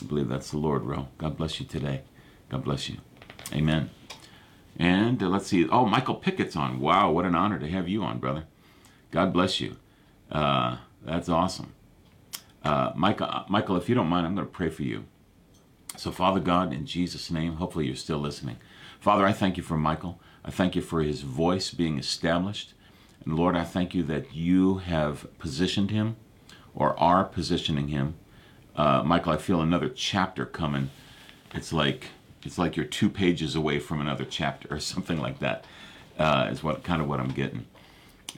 I 0.00 0.04
believe 0.04 0.28
that's 0.28 0.50
the 0.50 0.58
Lord, 0.58 0.84
Ro. 0.84 1.08
God 1.18 1.36
bless 1.36 1.60
you 1.60 1.66
today. 1.66 2.02
God 2.50 2.64
bless 2.64 2.88
you. 2.88 2.98
Amen. 3.52 3.90
And 4.78 5.22
uh, 5.22 5.28
let's 5.28 5.46
see. 5.46 5.68
Oh, 5.68 5.86
Michael 5.86 6.16
Pickett's 6.16 6.56
on. 6.56 6.80
Wow, 6.80 7.10
what 7.10 7.24
an 7.24 7.34
honor 7.34 7.58
to 7.58 7.68
have 7.68 7.88
you 7.88 8.02
on, 8.02 8.18
brother. 8.18 8.44
God 9.10 9.32
bless 9.32 9.60
you. 9.60 9.76
Uh, 10.30 10.78
that's 11.02 11.28
awesome. 11.28 11.72
Uh, 12.66 12.92
Michael, 12.96 13.28
uh, 13.30 13.44
Michael, 13.48 13.76
if 13.76 13.88
you 13.88 13.94
don't 13.94 14.08
mind, 14.08 14.26
I'm 14.26 14.34
going 14.34 14.44
to 14.44 14.52
pray 14.52 14.70
for 14.70 14.82
you. 14.82 15.04
So, 15.96 16.10
Father 16.10 16.40
God, 16.40 16.72
in 16.72 16.84
Jesus' 16.84 17.30
name, 17.30 17.54
hopefully 17.54 17.86
you're 17.86 17.94
still 17.94 18.18
listening. 18.18 18.56
Father, 18.98 19.24
I 19.24 19.32
thank 19.32 19.56
you 19.56 19.62
for 19.62 19.76
Michael. 19.76 20.20
I 20.44 20.50
thank 20.50 20.74
you 20.74 20.82
for 20.82 21.00
his 21.00 21.20
voice 21.20 21.70
being 21.70 21.96
established. 21.96 22.74
And 23.24 23.36
Lord, 23.36 23.54
I 23.54 23.62
thank 23.62 23.94
you 23.94 24.02
that 24.04 24.34
you 24.34 24.78
have 24.78 25.28
positioned 25.38 25.92
him 25.92 26.16
or 26.74 26.98
are 26.98 27.22
positioning 27.22 27.86
him. 27.86 28.16
Uh, 28.74 29.04
Michael, 29.04 29.32
I 29.32 29.36
feel 29.36 29.60
another 29.60 29.88
chapter 29.88 30.44
coming. 30.44 30.90
It's 31.54 31.72
like 31.72 32.08
it's 32.42 32.58
like 32.58 32.76
you're 32.76 32.84
two 32.84 33.08
pages 33.08 33.54
away 33.54 33.78
from 33.78 34.00
another 34.00 34.24
chapter 34.24 34.66
or 34.74 34.80
something 34.92 35.20
like 35.20 35.38
that. 35.38 35.64
Uh, 36.18 36.48
is 36.50 36.64
what 36.64 36.82
kind 36.82 37.00
of 37.00 37.06
what 37.06 37.20
I'm 37.20 37.30
getting. 37.30 37.66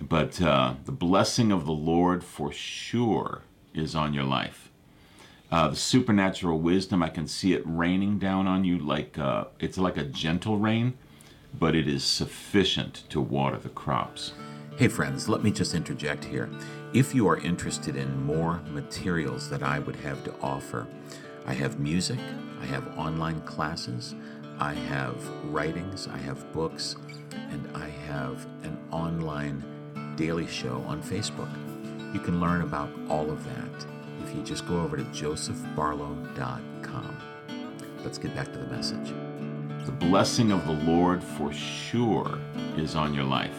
But 0.03 0.43
uh, 0.43 0.75
the 0.85 0.93
blessing 0.93 1.51
of 1.51 1.65
the 1.65 1.73
Lord 1.73 2.23
for 2.23 2.53
sure 2.53 3.43
is 3.79 3.95
on 3.95 4.13
your 4.13 4.25
life. 4.25 4.71
Uh, 5.51 5.69
the 5.69 5.77
supernatural 5.77 6.59
wisdom, 6.59 7.03
I 7.03 7.09
can 7.09 7.27
see 7.27 7.55
it 7.55 7.63
raining 7.65 8.19
down 8.19 8.47
on 8.47 8.65
you 8.65 8.79
like 8.79 9.19
uh, 9.19 9.45
it's 9.59 9.79
like 9.79 9.97
a 9.97 10.05
gentle 10.05 10.59
rain, 10.59 10.99
but 11.59 11.75
it 11.75 11.89
is 11.89 12.05
sufficient 12.05 13.05
to 13.09 13.21
water 13.21 13.57
the 13.57 13.71
crops. 13.71 14.33
Hey, 14.77 14.89
friends, 14.89 15.29
let 15.29 15.43
me 15.43 15.51
just 15.51 15.75
interject 15.75 16.25
here. 16.25 16.51
If 16.93 17.15
you 17.15 17.27
are 17.29 17.39
interested 17.39 17.97
in 17.97 18.25
more 18.25 18.61
materials 18.69 19.49
that 19.51 19.63
I 19.63 19.79
would 19.79 19.97
have 19.97 20.23
to 20.25 20.35
offer, 20.41 20.87
I 21.47 21.55
have 21.55 21.81
music, 21.81 22.19
I 22.61 22.67
have 22.67 22.87
online 22.99 23.41
classes, 23.41 24.15
I 24.59 24.75
have 24.75 25.17
writings, 25.45 26.09
I 26.09 26.19
have 26.19 26.53
books, 26.53 26.97
and 27.33 27.69
I 27.75 27.89
have 27.89 28.47
an 28.65 28.79
online 28.91 29.65
daily 30.17 30.47
show 30.47 30.85
on 30.87 31.03
Facebook. 31.03 31.68
You 32.13 32.21
can 32.21 32.41
learn 32.41 32.63
about 32.63 32.91
all 33.09 33.31
of 33.31 33.45
that 33.45 33.87
if 34.25 34.35
you 34.35 34.43
just 34.43 34.67
go 34.67 34.81
over 34.81 34.97
to 34.97 35.05
josephbarlow.com. 35.05 37.19
Let's 38.03 38.19
get 38.19 38.35
back 38.35 38.53
to 38.53 38.59
the 38.59 38.67
message. 38.67 39.13
The 39.85 39.93
blessing 39.93 40.53
of 40.53 40.67
the 40.67 40.73
Lord 40.73 41.23
for 41.23 41.53
sure 41.53 42.39
is 42.77 42.95
on 42.95 43.15
your 43.15 43.25
life. 43.25 43.57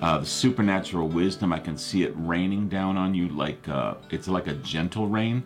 Uh, 0.00 0.18
the 0.18 0.26
supernatural 0.26 1.08
wisdom, 1.08 1.52
I 1.52 1.58
can 1.58 1.76
see 1.76 2.04
it 2.04 2.12
raining 2.16 2.68
down 2.68 2.96
on 2.96 3.14
you 3.14 3.28
like 3.28 3.68
uh, 3.68 3.94
it's 4.10 4.28
like 4.28 4.46
a 4.46 4.54
gentle 4.54 5.08
rain, 5.08 5.42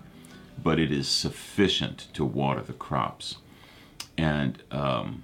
but 0.62 0.79
it 0.79 0.92
is 0.92 1.09
sufficient 1.09 2.09
to 2.12 2.25
water 2.25 2.61
the 2.61 2.75
crops. 2.75 3.38
And 4.18 4.62
um, 4.70 5.22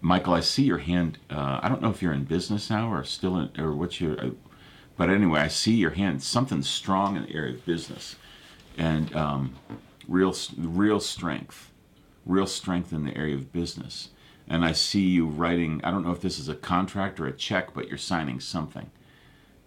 Michael, 0.00 0.34
I 0.34 0.40
see 0.40 0.64
your 0.64 0.78
hand. 0.78 1.18
Uh, 1.30 1.60
I 1.62 1.68
don't 1.68 1.82
know 1.82 1.90
if 1.90 2.02
you're 2.02 2.12
in 2.12 2.24
business 2.24 2.70
now 2.70 2.92
or 2.92 3.04
still 3.04 3.38
in, 3.38 3.60
or 3.60 3.74
what's 3.74 4.00
your 4.00 4.18
uh, 4.18 4.30
but 4.98 5.08
anyway, 5.08 5.40
I 5.40 5.48
see 5.48 5.76
your 5.76 5.92
hand, 5.92 6.22
something 6.22 6.62
strong 6.62 7.16
in 7.16 7.22
the 7.22 7.34
area 7.34 7.54
of 7.54 7.64
business, 7.64 8.16
and 8.76 9.14
um, 9.16 9.54
real, 10.08 10.34
real 10.58 11.00
strength, 11.00 11.70
real 12.26 12.48
strength 12.48 12.92
in 12.92 13.04
the 13.04 13.16
area 13.16 13.36
of 13.36 13.52
business. 13.52 14.10
And 14.48 14.64
I 14.64 14.72
see 14.72 15.06
you 15.06 15.26
writing. 15.26 15.80
I 15.84 15.92
don't 15.92 16.04
know 16.04 16.10
if 16.10 16.20
this 16.20 16.38
is 16.38 16.48
a 16.48 16.54
contract 16.54 17.20
or 17.20 17.26
a 17.26 17.32
check, 17.32 17.74
but 17.74 17.88
you're 17.88 17.96
signing 17.96 18.40
something. 18.40 18.90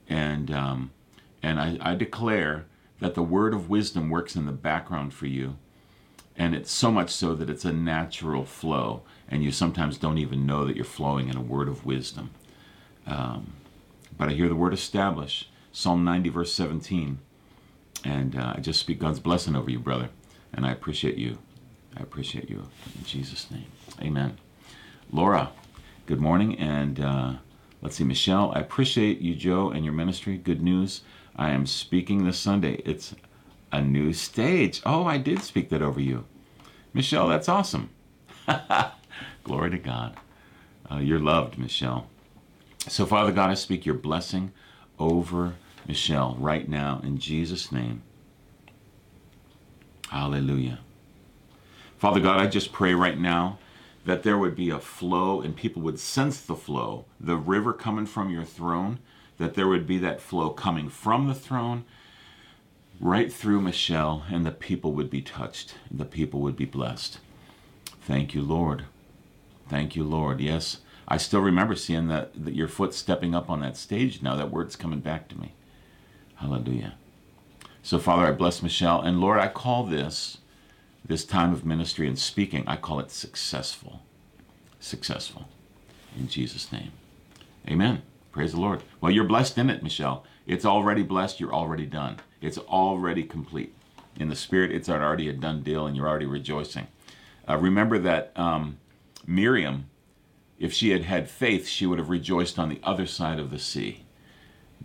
And 0.10 0.52
um, 0.52 0.92
and 1.42 1.60
I, 1.60 1.78
I 1.80 1.96
declare 1.96 2.66
that 3.00 3.16
the 3.16 3.24
word 3.24 3.54
of 3.54 3.70
wisdom 3.70 4.10
works 4.10 4.36
in 4.36 4.46
the 4.46 4.52
background 4.52 5.14
for 5.14 5.28
you. 5.28 5.58
And 6.36 6.56
it's 6.56 6.72
so 6.72 6.92
much 6.92 7.10
so 7.10 7.36
that 7.36 7.50
it's 7.50 7.66
a 7.66 7.74
natural 7.74 8.46
flow, 8.46 9.04
and 9.30 9.44
you 9.44 9.52
sometimes 9.52 9.98
don't 9.98 10.18
even 10.18 10.46
know 10.46 10.66
that 10.66 10.76
you're 10.76 10.86
flowing 10.86 11.30
in 11.30 11.38
a 11.38 11.42
word 11.42 11.68
of 11.68 11.86
wisdom. 11.86 12.32
Um, 13.06 13.54
but 14.22 14.30
I 14.30 14.34
hear 14.34 14.48
the 14.48 14.56
word 14.56 14.72
establish, 14.72 15.50
Psalm 15.72 16.04
90, 16.04 16.30
verse 16.30 16.54
17. 16.54 17.18
And 18.06 18.36
uh, 18.36 18.54
I 18.56 18.60
just 18.60 18.80
speak 18.80 19.00
God's 19.00 19.20
blessing 19.20 19.56
over 19.56 19.72
you, 19.72 19.80
brother. 19.80 20.10
And 20.54 20.64
I 20.64 20.72
appreciate 20.72 21.18
you. 21.18 21.40
I 21.98 22.04
appreciate 22.04 22.48
you. 22.48 22.68
In 23.00 23.04
Jesus' 23.04 23.50
name. 23.50 23.66
Amen. 24.00 24.38
Laura, 25.12 25.50
good 26.06 26.22
morning. 26.22 26.56
And 26.60 27.00
uh, 27.00 27.34
let's 27.82 27.96
see, 27.96 28.04
Michelle, 28.04 28.52
I 28.54 28.60
appreciate 28.60 29.22
you, 29.22 29.34
Joe, 29.34 29.72
and 29.72 29.84
your 29.84 29.96
ministry. 29.96 30.38
Good 30.38 30.62
news. 30.62 31.02
I 31.36 31.50
am 31.50 31.66
speaking 31.66 32.24
this 32.24 32.38
Sunday. 32.38 32.74
It's 32.86 33.16
a 33.72 33.82
new 33.82 34.14
stage. 34.14 34.84
Oh, 34.86 35.04
I 35.04 35.18
did 35.18 35.42
speak 35.42 35.70
that 35.70 35.82
over 35.82 36.00
you. 36.00 36.26
Michelle, 36.94 37.28
that's 37.28 37.50
awesome. 37.50 37.90
Glory 39.44 39.72
to 39.72 39.80
God. 39.80 40.16
Uh, 40.92 40.98
you're 40.98 41.18
loved, 41.18 41.58
Michelle. 41.58 42.11
So, 42.88 43.06
Father 43.06 43.32
God, 43.32 43.50
I 43.50 43.54
speak 43.54 43.86
your 43.86 43.96
blessing 43.96 44.52
over 44.98 45.56
Michelle 45.88 46.36
right 46.40 46.68
now 46.68 47.00
in 47.04 47.18
Jesus' 47.18 47.72
name. 47.72 48.02
Hallelujah. 50.10 50.80
Father 51.98 52.20
God, 52.20 52.40
I 52.40 52.48
just 52.48 52.72
pray 52.72 52.94
right 52.94 53.20
now 53.20 53.60
that 54.06 54.24
there 54.24 54.38
would 54.38 54.56
be 54.56 54.70
a 54.70 54.80
flow 54.80 55.42
and 55.42 55.56
people 55.56 55.82
would 55.84 56.00
sense 56.00 56.42
the 56.42 56.56
flow, 56.56 57.06
the 57.20 57.38
river 57.38 57.72
coming 57.72 58.06
from 58.06 58.30
your 58.30 58.44
throne, 58.44 59.00
that 59.38 59.54
there 59.54 59.68
would 59.68 59.86
be 59.86 59.98
that 60.00 60.20
flow 60.20 60.50
coming 60.50 60.90
from 60.90 61.28
the 61.28 61.36
throne 61.36 61.86
right 63.00 63.34
through 63.34 63.62
Michelle, 63.62 64.24
and 64.30 64.46
the 64.46 64.52
people 64.52 64.94
would 64.94 65.10
be 65.10 65.22
touched, 65.22 65.74
the 65.90 66.06
people 66.06 66.40
would 66.40 66.56
be 66.56 66.66
blessed. 66.66 67.20
Thank 68.02 68.36
you, 68.36 68.42
Lord. 68.42 68.86
Thank 69.68 69.96
you, 69.96 70.04
Lord. 70.04 70.40
Yes, 70.40 70.82
I 71.12 71.18
still 71.18 71.42
remember 71.42 71.76
seeing 71.76 72.08
that, 72.08 72.32
your 72.38 72.70
foot 72.70 72.94
stepping 72.94 73.36
up 73.36 73.50
on 73.50 73.60
that 73.60 73.76
stage 73.76 74.22
now. 74.22 74.38
That 74.38 74.50
word's 74.50 74.78
coming 74.78 75.02
back 75.02 75.28
to 75.28 75.38
me. 75.38 75.52
Hallelujah. 76.36 76.94
So, 77.84 78.00
Father, 78.00 78.26
I 78.26 78.32
bless 78.32 78.64
Michelle. 78.64 79.02
And 79.02 79.20
Lord, 79.20 79.38
I 79.38 79.50
call 79.50 79.84
this, 79.84 80.38
this 81.04 81.26
time 81.26 81.52
of 81.52 81.66
ministry 81.66 82.08
and 82.08 82.18
speaking, 82.18 82.64
I 82.66 82.78
call 82.78 83.02
it 83.02 83.12
successful. 83.12 84.04
Successful. 84.80 85.50
In 86.18 86.30
Jesus' 86.30 86.72
name. 86.72 86.94
Amen. 87.68 88.04
Praise 88.32 88.54
the 88.54 88.62
Lord. 88.62 88.82
Well, 89.02 89.12
you're 89.12 89.26
blessed 89.26 89.58
in 89.58 89.70
it, 89.70 89.84
Michelle. 89.84 90.24
It's 90.48 90.64
already 90.64 91.04
blessed. 91.04 91.42
You're 91.42 91.54
already 91.54 91.88
done. 91.88 92.20
It's 92.40 92.58
already 92.58 93.24
complete. 93.24 93.76
In 94.16 94.30
the 94.30 94.36
Spirit, 94.38 94.72
it's 94.72 94.88
already 94.88 95.28
a 95.28 95.34
done 95.34 95.62
deal, 95.62 95.86
and 95.86 95.98
you're 95.98 96.08
already 96.08 96.26
rejoicing. 96.26 96.88
Uh, 97.50 97.58
remember 97.58 98.00
that 98.00 98.32
um, 98.38 98.78
Miriam, 99.28 99.90
if 100.62 100.72
she 100.72 100.92
had 100.92 101.04
had 101.04 101.28
faith, 101.28 101.68
she 101.68 101.88
would 101.88 101.98
have 101.98 102.10
rejoiced 102.10 102.60
on 102.60 102.70
the 102.70 102.80
other 102.84 103.08
side 103.08 103.40
of 103.40 103.50
the 103.50 103.58
sea 103.58 104.06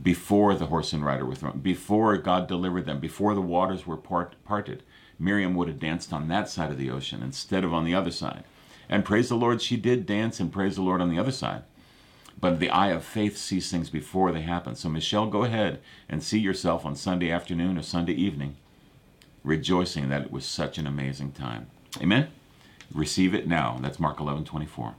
before 0.03 0.55
the 0.55 0.67
horse 0.67 0.93
and 0.95 1.05
rider 1.05 1.27
were 1.27 1.35
thrown, 1.35 1.59
before 1.59 2.17
God 2.17 2.49
delivered 2.49 2.87
them, 2.87 2.99
before 2.99 3.35
the 3.35 3.43
waters 3.43 3.87
were 3.87 3.97
part, 3.97 4.43
parted. 4.43 4.83
Miriam 5.19 5.55
would 5.55 5.69
have 5.69 5.79
danced 5.79 6.13
on 6.13 6.29
that 6.29 6.49
side 6.49 6.71
of 6.71 6.79
the 6.79 6.91
ocean 6.91 7.23
instead 7.23 7.63
of 7.63 7.75
on 7.75 7.85
the 7.85 7.95
other 7.95 8.11
side. 8.11 8.45
And 8.89 9.05
praise 9.05 9.29
the 9.29 9.37
Lord, 9.37 9.61
she 9.61 9.77
did 9.77 10.07
dance 10.07 10.41
and 10.41 10.53
praise 10.53 10.77
the 10.77 10.83
Lord 10.83 11.01
on 11.03 11.11
the 11.11 11.19
other 11.19 11.33
side. 11.33 11.63
But 12.41 12.59
the 12.59 12.71
eye 12.71 12.89
of 12.89 13.05
faith 13.05 13.37
sees 13.37 13.71
things 13.71 13.91
before 13.91 14.33
they 14.33 14.43
happen. 14.43 14.77
So, 14.77 14.89
Michelle, 14.89 15.27
go 15.27 15.45
ahead 15.45 15.81
and 16.09 16.23
see 16.23 16.39
yourself 16.39 16.85
on 16.85 16.95
Sunday 16.95 17.31
afternoon 17.31 17.79
or 17.79 17.83
Sunday 17.83 18.13
evening, 18.13 18.57
rejoicing 19.43 20.09
that 20.09 20.23
it 20.23 20.33
was 20.33 20.45
such 20.45 20.79
an 20.79 20.87
amazing 20.87 21.33
time. 21.33 21.69
Amen? 22.01 22.29
Receive 22.93 23.35
it 23.35 23.47
now. 23.47 23.79
That's 23.81 23.99
Mark 23.99 24.21
11 24.21 24.45
24. 24.45 24.95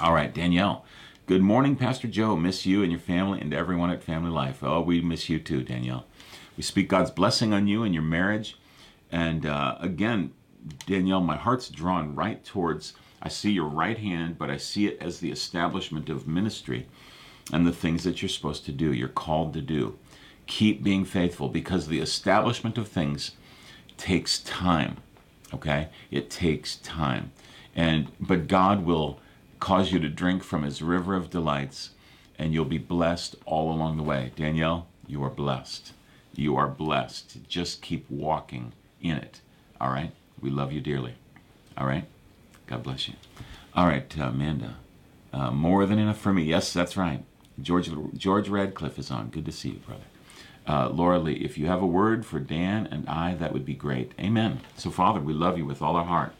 All 0.00 0.14
right, 0.14 0.32
Danielle. 0.32 0.84
Good 1.26 1.42
morning, 1.42 1.76
Pastor 1.76 2.08
Joe. 2.08 2.34
Miss 2.34 2.64
you 2.64 2.82
and 2.82 2.90
your 2.90 3.00
family 3.00 3.40
and 3.40 3.52
everyone 3.52 3.90
at 3.90 4.02
Family 4.02 4.30
Life. 4.30 4.64
Oh, 4.64 4.80
we 4.80 5.02
miss 5.02 5.28
you 5.28 5.38
too, 5.38 5.62
Danielle. 5.62 6.06
We 6.56 6.62
speak 6.62 6.88
God's 6.88 7.10
blessing 7.10 7.52
on 7.52 7.66
you 7.66 7.82
and 7.82 7.92
your 7.92 8.02
marriage. 8.02 8.56
And 9.12 9.44
uh, 9.44 9.76
again, 9.80 10.32
Danielle, 10.86 11.20
my 11.20 11.36
heart's 11.36 11.68
drawn 11.68 12.14
right 12.14 12.42
towards, 12.42 12.94
I 13.20 13.28
see 13.28 13.52
your 13.52 13.68
right 13.68 13.98
hand, 13.98 14.38
but 14.38 14.50
I 14.50 14.56
see 14.56 14.86
it 14.86 14.96
as 15.00 15.20
the 15.20 15.30
establishment 15.30 16.08
of 16.08 16.26
ministry 16.26 16.86
and 17.52 17.66
the 17.66 17.72
things 17.72 18.02
that 18.04 18.22
you're 18.22 18.30
supposed 18.30 18.64
to 18.64 18.72
do, 18.72 18.92
you're 18.92 19.08
called 19.08 19.52
to 19.54 19.60
do. 19.60 19.98
Keep 20.46 20.82
being 20.82 21.04
faithful 21.04 21.50
because 21.50 21.86
the 21.86 22.00
establishment 22.00 22.78
of 22.78 22.88
things 22.88 23.32
takes 23.98 24.40
time. 24.40 24.96
Okay? 25.52 25.90
It 26.10 26.30
takes 26.30 26.76
time. 26.76 27.32
And 27.76 28.08
but 28.18 28.48
God 28.48 28.84
will 28.84 29.20
cause 29.62 29.92
you 29.92 30.00
to 30.00 30.08
drink 30.08 30.42
from 30.42 30.64
his 30.64 30.82
river 30.82 31.14
of 31.14 31.30
delights, 31.30 31.90
and 32.36 32.52
you'll 32.52 32.64
be 32.64 32.78
blessed 32.78 33.36
all 33.46 33.72
along 33.72 33.96
the 33.96 34.02
way. 34.02 34.32
Danielle, 34.34 34.88
you 35.06 35.22
are 35.22 35.30
blessed. 35.30 35.92
You 36.34 36.56
are 36.56 36.66
blessed. 36.66 37.48
Just 37.48 37.80
keep 37.80 38.10
walking 38.10 38.72
in 39.00 39.18
it. 39.18 39.40
All 39.80 39.90
right? 39.90 40.10
We 40.40 40.50
love 40.50 40.72
you 40.72 40.80
dearly. 40.80 41.14
All 41.78 41.86
right? 41.86 42.06
God 42.66 42.82
bless 42.82 43.06
you. 43.06 43.14
All 43.72 43.86
right, 43.86 44.12
uh, 44.18 44.24
Amanda. 44.24 44.78
Uh, 45.32 45.52
more 45.52 45.86
than 45.86 46.00
enough 46.00 46.18
for 46.18 46.32
me. 46.32 46.42
Yes, 46.42 46.72
that's 46.72 46.96
right. 46.96 47.22
George 47.60 47.88
George 48.16 48.48
Radcliffe 48.48 48.98
is 48.98 49.12
on. 49.12 49.28
Good 49.28 49.46
to 49.46 49.52
see 49.52 49.68
you, 49.68 49.78
brother. 49.86 50.02
Uh, 50.66 50.88
Laura 50.88 51.20
Lee, 51.20 51.34
if 51.34 51.56
you 51.56 51.68
have 51.68 51.82
a 51.82 51.86
word 51.86 52.26
for 52.26 52.40
Dan 52.40 52.88
and 52.90 53.08
I, 53.08 53.34
that 53.34 53.52
would 53.52 53.64
be 53.64 53.74
great. 53.74 54.10
Amen. 54.18 54.60
So, 54.76 54.90
Father, 54.90 55.20
we 55.20 55.32
love 55.32 55.56
you 55.56 55.64
with 55.64 55.80
all 55.80 55.94
our 55.94 56.04
heart. 56.04 56.34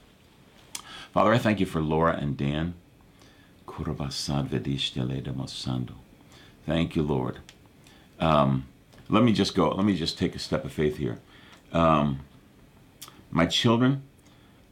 Father, 1.13 1.33
I 1.33 1.39
thank 1.39 1.61
you 1.61 1.67
for 1.67 1.81
Laura 1.81 2.17
and 2.21 2.37
Dan. 2.37 2.75
Thank 6.67 6.95
you, 6.95 7.03
Lord. 7.03 7.39
Um, 8.21 8.67
let 9.09 9.25
me 9.25 9.33
just 9.33 9.55
go. 9.55 9.71
Let 9.71 9.87
me 9.87 9.97
just 9.97 10.19
take 10.19 10.35
a 10.35 10.39
step 10.39 10.65
of 10.65 10.73
faith 10.73 10.99
here. 10.99 11.21
Um, 11.73 12.21
my 13.31 13.47
children, 13.47 14.03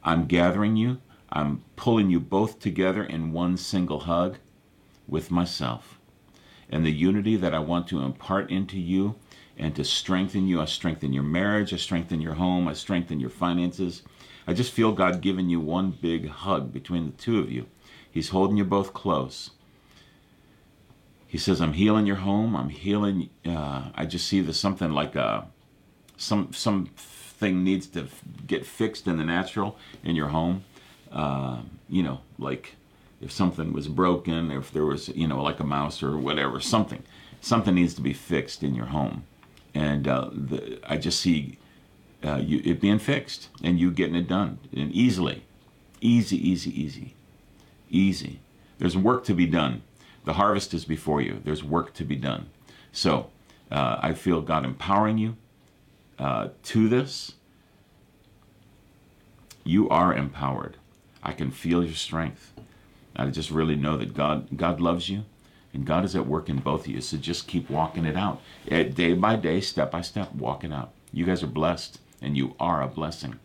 I'm 0.03 0.25
gathering 0.27 0.75
you. 0.75 1.01
I'm 1.31 1.63
pulling 1.75 2.09
you 2.09 2.19
both 2.19 2.59
together 2.59 3.03
in 3.03 3.33
one 3.33 3.57
single 3.57 4.01
hug 4.01 4.37
with 5.07 5.31
myself. 5.31 5.97
And 6.69 6.85
the 6.85 6.91
unity 6.91 7.35
that 7.37 7.53
I 7.53 7.59
want 7.59 7.87
to 7.87 8.01
impart 8.01 8.51
into 8.51 8.79
you 8.79 9.15
and 9.57 9.75
to 9.75 9.83
strengthen 9.83 10.47
you. 10.47 10.61
I 10.61 10.65
strengthen 10.65 11.11
your 11.11 11.23
marriage. 11.23 11.73
I 11.73 11.77
strengthen 11.77 12.21
your 12.21 12.35
home. 12.35 12.67
I 12.67 12.73
strengthen 12.73 13.19
your 13.19 13.29
finances. 13.29 14.03
I 14.47 14.53
just 14.53 14.71
feel 14.71 14.91
God 14.91 15.21
giving 15.21 15.49
you 15.49 15.59
one 15.59 15.91
big 15.91 16.27
hug 16.27 16.71
between 16.71 17.05
the 17.05 17.17
two 17.17 17.39
of 17.39 17.51
you. 17.51 17.67
He's 18.11 18.29
holding 18.29 18.57
you 18.57 18.65
both 18.65 18.93
close. 18.93 19.51
He 21.27 21.37
says, 21.37 21.61
"I'm 21.61 21.73
healing 21.73 22.05
your 22.05 22.17
home. 22.17 22.55
I'm 22.57 22.69
healing." 22.69 23.29
Uh, 23.45 23.89
I 23.95 24.05
just 24.05 24.27
see 24.27 24.41
there's 24.41 24.59
something 24.59 24.91
like 24.91 25.15
a 25.15 25.47
some 26.17 26.51
something 26.51 27.63
needs 27.63 27.87
to 27.87 28.07
get 28.45 28.65
fixed 28.65 29.07
in 29.07 29.17
the 29.17 29.23
natural 29.23 29.77
in 30.03 30.15
your 30.15 30.27
home. 30.27 30.65
Uh, 31.09 31.61
you 31.89 32.03
know, 32.03 32.19
like 32.37 32.75
if 33.21 33.31
something 33.31 33.71
was 33.71 33.87
broken, 33.87 34.51
if 34.51 34.73
there 34.73 34.85
was 34.85 35.07
you 35.09 35.27
know 35.27 35.41
like 35.41 35.61
a 35.61 35.63
mouse 35.63 36.03
or 36.03 36.17
whatever, 36.17 36.59
something 36.59 37.01
something 37.39 37.75
needs 37.75 37.93
to 37.93 38.01
be 38.01 38.13
fixed 38.13 38.61
in 38.61 38.75
your 38.75 38.87
home. 38.87 39.23
And 39.73 40.07
uh, 40.07 40.29
the, 40.33 40.79
I 40.85 40.97
just 40.97 41.21
see 41.21 41.57
uh, 42.25 42.35
you, 42.35 42.61
it 42.65 42.81
being 42.81 42.99
fixed 42.99 43.47
and 43.63 43.79
you 43.79 43.89
getting 43.89 44.15
it 44.15 44.27
done 44.27 44.59
and 44.73 44.91
easily, 44.91 45.45
easy, 46.01 46.35
easy, 46.35 46.69
easy 46.77 47.15
easy. 47.91 48.39
There's 48.79 48.97
work 48.97 49.23
to 49.25 49.33
be 49.33 49.45
done. 49.45 49.83
The 50.25 50.33
harvest 50.33 50.73
is 50.73 50.85
before 50.85 51.21
you. 51.21 51.41
There's 51.43 51.63
work 51.63 51.93
to 51.95 52.03
be 52.03 52.15
done. 52.15 52.49
So 52.91 53.29
uh, 53.71 53.99
I 54.01 54.13
feel 54.13 54.41
God 54.41 54.65
empowering 54.65 55.17
you 55.17 55.37
uh, 56.19 56.49
to 56.63 56.89
this. 56.89 57.33
You 59.63 59.89
are 59.89 60.13
empowered. 60.13 60.77
I 61.23 61.33
can 61.33 61.51
feel 61.51 61.83
your 61.83 61.95
strength. 61.95 62.53
I 63.15 63.27
just 63.27 63.51
really 63.51 63.75
know 63.75 63.97
that 63.97 64.13
God 64.13 64.47
God 64.57 64.81
loves 64.81 65.09
you, 65.09 65.23
and 65.73 65.85
God 65.85 66.03
is 66.03 66.15
at 66.15 66.25
work 66.25 66.49
in 66.49 66.57
both 66.57 66.81
of 66.81 66.87
you. 66.87 67.01
So 67.01 67.17
just 67.17 67.47
keep 67.47 67.69
walking 67.69 68.05
it 68.05 68.15
out, 68.15 68.41
eh, 68.69 68.83
day 68.83 69.13
by 69.13 69.35
day, 69.35 69.61
step 69.61 69.91
by 69.91 70.01
step. 70.01 70.33
Walk 70.33 70.63
it 70.63 70.71
out. 70.71 70.91
You 71.13 71.25
guys 71.25 71.43
are 71.43 71.47
blessed, 71.47 71.99
and 72.21 72.35
you 72.35 72.55
are 72.59 72.81
a 72.81 72.87
blessing. 72.87 73.39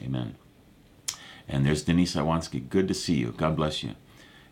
Amen. 0.00 0.39
And 1.50 1.66
there's 1.66 1.82
Denise 1.82 2.14
Iwansky. 2.14 2.68
Good 2.68 2.86
to 2.88 2.94
see 2.94 3.16
you. 3.16 3.34
God 3.36 3.56
bless 3.56 3.82
you. 3.82 3.96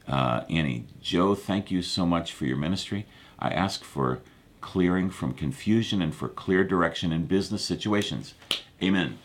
Uh, 0.08 0.42
Annie, 0.50 0.86
Joe, 1.00 1.34
thank 1.36 1.70
you 1.70 1.80
so 1.80 2.04
much 2.04 2.32
for 2.32 2.44
your 2.44 2.56
ministry. 2.56 3.06
I 3.38 3.50
ask 3.50 3.84
for 3.84 4.18
clearing 4.60 5.08
from 5.08 5.32
confusion 5.32 6.02
and 6.02 6.12
for 6.12 6.28
clear 6.28 6.64
direction 6.64 7.12
in 7.12 7.26
business 7.26 7.64
situations. 7.64 8.34
Amen. 8.82 9.18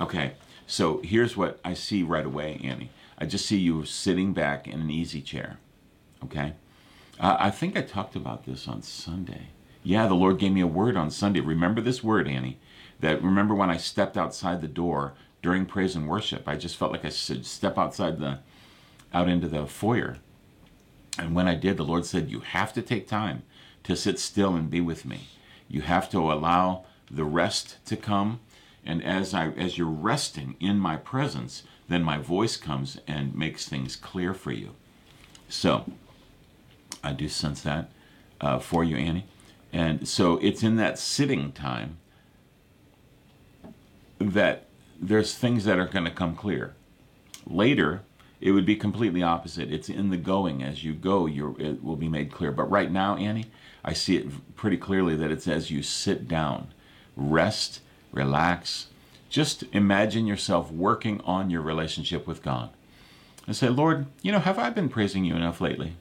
Okay, 0.00 0.32
so 0.66 1.02
here's 1.04 1.36
what 1.36 1.60
I 1.62 1.74
see 1.74 2.02
right 2.02 2.24
away, 2.24 2.58
Annie. 2.64 2.90
I 3.18 3.26
just 3.26 3.44
see 3.44 3.58
you 3.58 3.84
sitting 3.84 4.32
back 4.32 4.66
in 4.66 4.80
an 4.80 4.90
easy 4.90 5.20
chair. 5.20 5.58
Okay? 6.24 6.54
Uh, 7.18 7.36
I 7.38 7.50
think 7.50 7.76
I 7.76 7.82
talked 7.82 8.16
about 8.16 8.46
this 8.46 8.66
on 8.66 8.82
Sunday. 8.82 9.48
Yeah, 9.82 10.06
the 10.06 10.14
Lord 10.14 10.38
gave 10.38 10.52
me 10.52 10.62
a 10.62 10.66
word 10.66 10.96
on 10.96 11.10
Sunday. 11.10 11.40
Remember 11.40 11.82
this 11.82 12.02
word, 12.02 12.26
Annie. 12.26 12.58
That 13.00 13.22
remember 13.22 13.54
when 13.54 13.70
I 13.70 13.76
stepped 13.76 14.16
outside 14.16 14.60
the 14.60 14.68
door 14.68 15.14
during 15.42 15.66
praise 15.66 15.96
and 15.96 16.08
worship, 16.08 16.46
I 16.46 16.56
just 16.56 16.76
felt 16.76 16.92
like 16.92 17.04
I 17.04 17.10
should 17.10 17.46
step 17.46 17.78
outside 17.78 18.18
the 18.18 18.38
out 19.12 19.28
into 19.28 19.48
the 19.48 19.66
foyer. 19.66 20.18
And 21.18 21.34
when 21.34 21.48
I 21.48 21.54
did, 21.54 21.76
the 21.76 21.84
Lord 21.84 22.06
said, 22.06 22.30
You 22.30 22.40
have 22.40 22.72
to 22.74 22.82
take 22.82 23.08
time 23.08 23.42
to 23.84 23.96
sit 23.96 24.18
still 24.18 24.54
and 24.54 24.70
be 24.70 24.80
with 24.80 25.04
me. 25.04 25.28
You 25.68 25.82
have 25.82 26.10
to 26.10 26.18
allow 26.18 26.84
the 27.10 27.24
rest 27.24 27.84
to 27.86 27.96
come. 27.96 28.40
And 28.84 29.02
as 29.04 29.34
I 29.34 29.48
as 29.50 29.76
you're 29.76 29.88
resting 29.88 30.56
in 30.60 30.78
my 30.78 30.96
presence, 30.96 31.64
then 31.88 32.02
my 32.02 32.18
voice 32.18 32.56
comes 32.56 32.98
and 33.06 33.34
makes 33.34 33.68
things 33.68 33.96
clear 33.96 34.32
for 34.32 34.52
you. 34.52 34.74
So 35.48 35.84
I 37.02 37.12
do 37.12 37.28
sense 37.28 37.62
that 37.62 37.90
uh, 38.40 38.58
for 38.58 38.84
you, 38.84 38.96
Annie. 38.96 39.26
And 39.72 40.08
so 40.08 40.38
it's 40.38 40.62
in 40.62 40.76
that 40.76 40.98
sitting 40.98 41.52
time 41.52 41.98
that 44.18 44.69
there's 45.00 45.34
things 45.34 45.64
that 45.64 45.78
are 45.78 45.86
going 45.86 46.04
to 46.04 46.10
come 46.10 46.36
clear. 46.36 46.74
Later, 47.46 48.02
it 48.40 48.52
would 48.52 48.66
be 48.66 48.76
completely 48.76 49.22
opposite. 49.22 49.72
It's 49.72 49.88
in 49.88 50.10
the 50.10 50.16
going 50.16 50.62
as 50.62 50.84
you 50.84 50.92
go, 50.92 51.26
it 51.26 51.82
will 51.82 51.96
be 51.96 52.08
made 52.08 52.30
clear. 52.32 52.52
But 52.52 52.70
right 52.70 52.90
now, 52.90 53.16
Annie, 53.16 53.46
I 53.84 53.94
see 53.94 54.16
it 54.16 54.56
pretty 54.56 54.76
clearly 54.76 55.16
that 55.16 55.30
it's 55.30 55.48
as 55.48 55.70
you 55.70 55.82
sit 55.82 56.28
down, 56.28 56.68
rest, 57.16 57.80
relax. 58.12 58.88
Just 59.28 59.64
imagine 59.72 60.26
yourself 60.26 60.70
working 60.70 61.20
on 61.22 61.50
your 61.50 61.62
relationship 61.62 62.26
with 62.26 62.42
God. 62.42 62.70
And 63.46 63.56
say, 63.56 63.68
Lord, 63.68 64.06
you 64.22 64.32
know, 64.32 64.38
have 64.38 64.58
I 64.58 64.70
been 64.70 64.88
praising 64.88 65.24
you 65.24 65.34
enough 65.34 65.60
lately? 65.60 65.94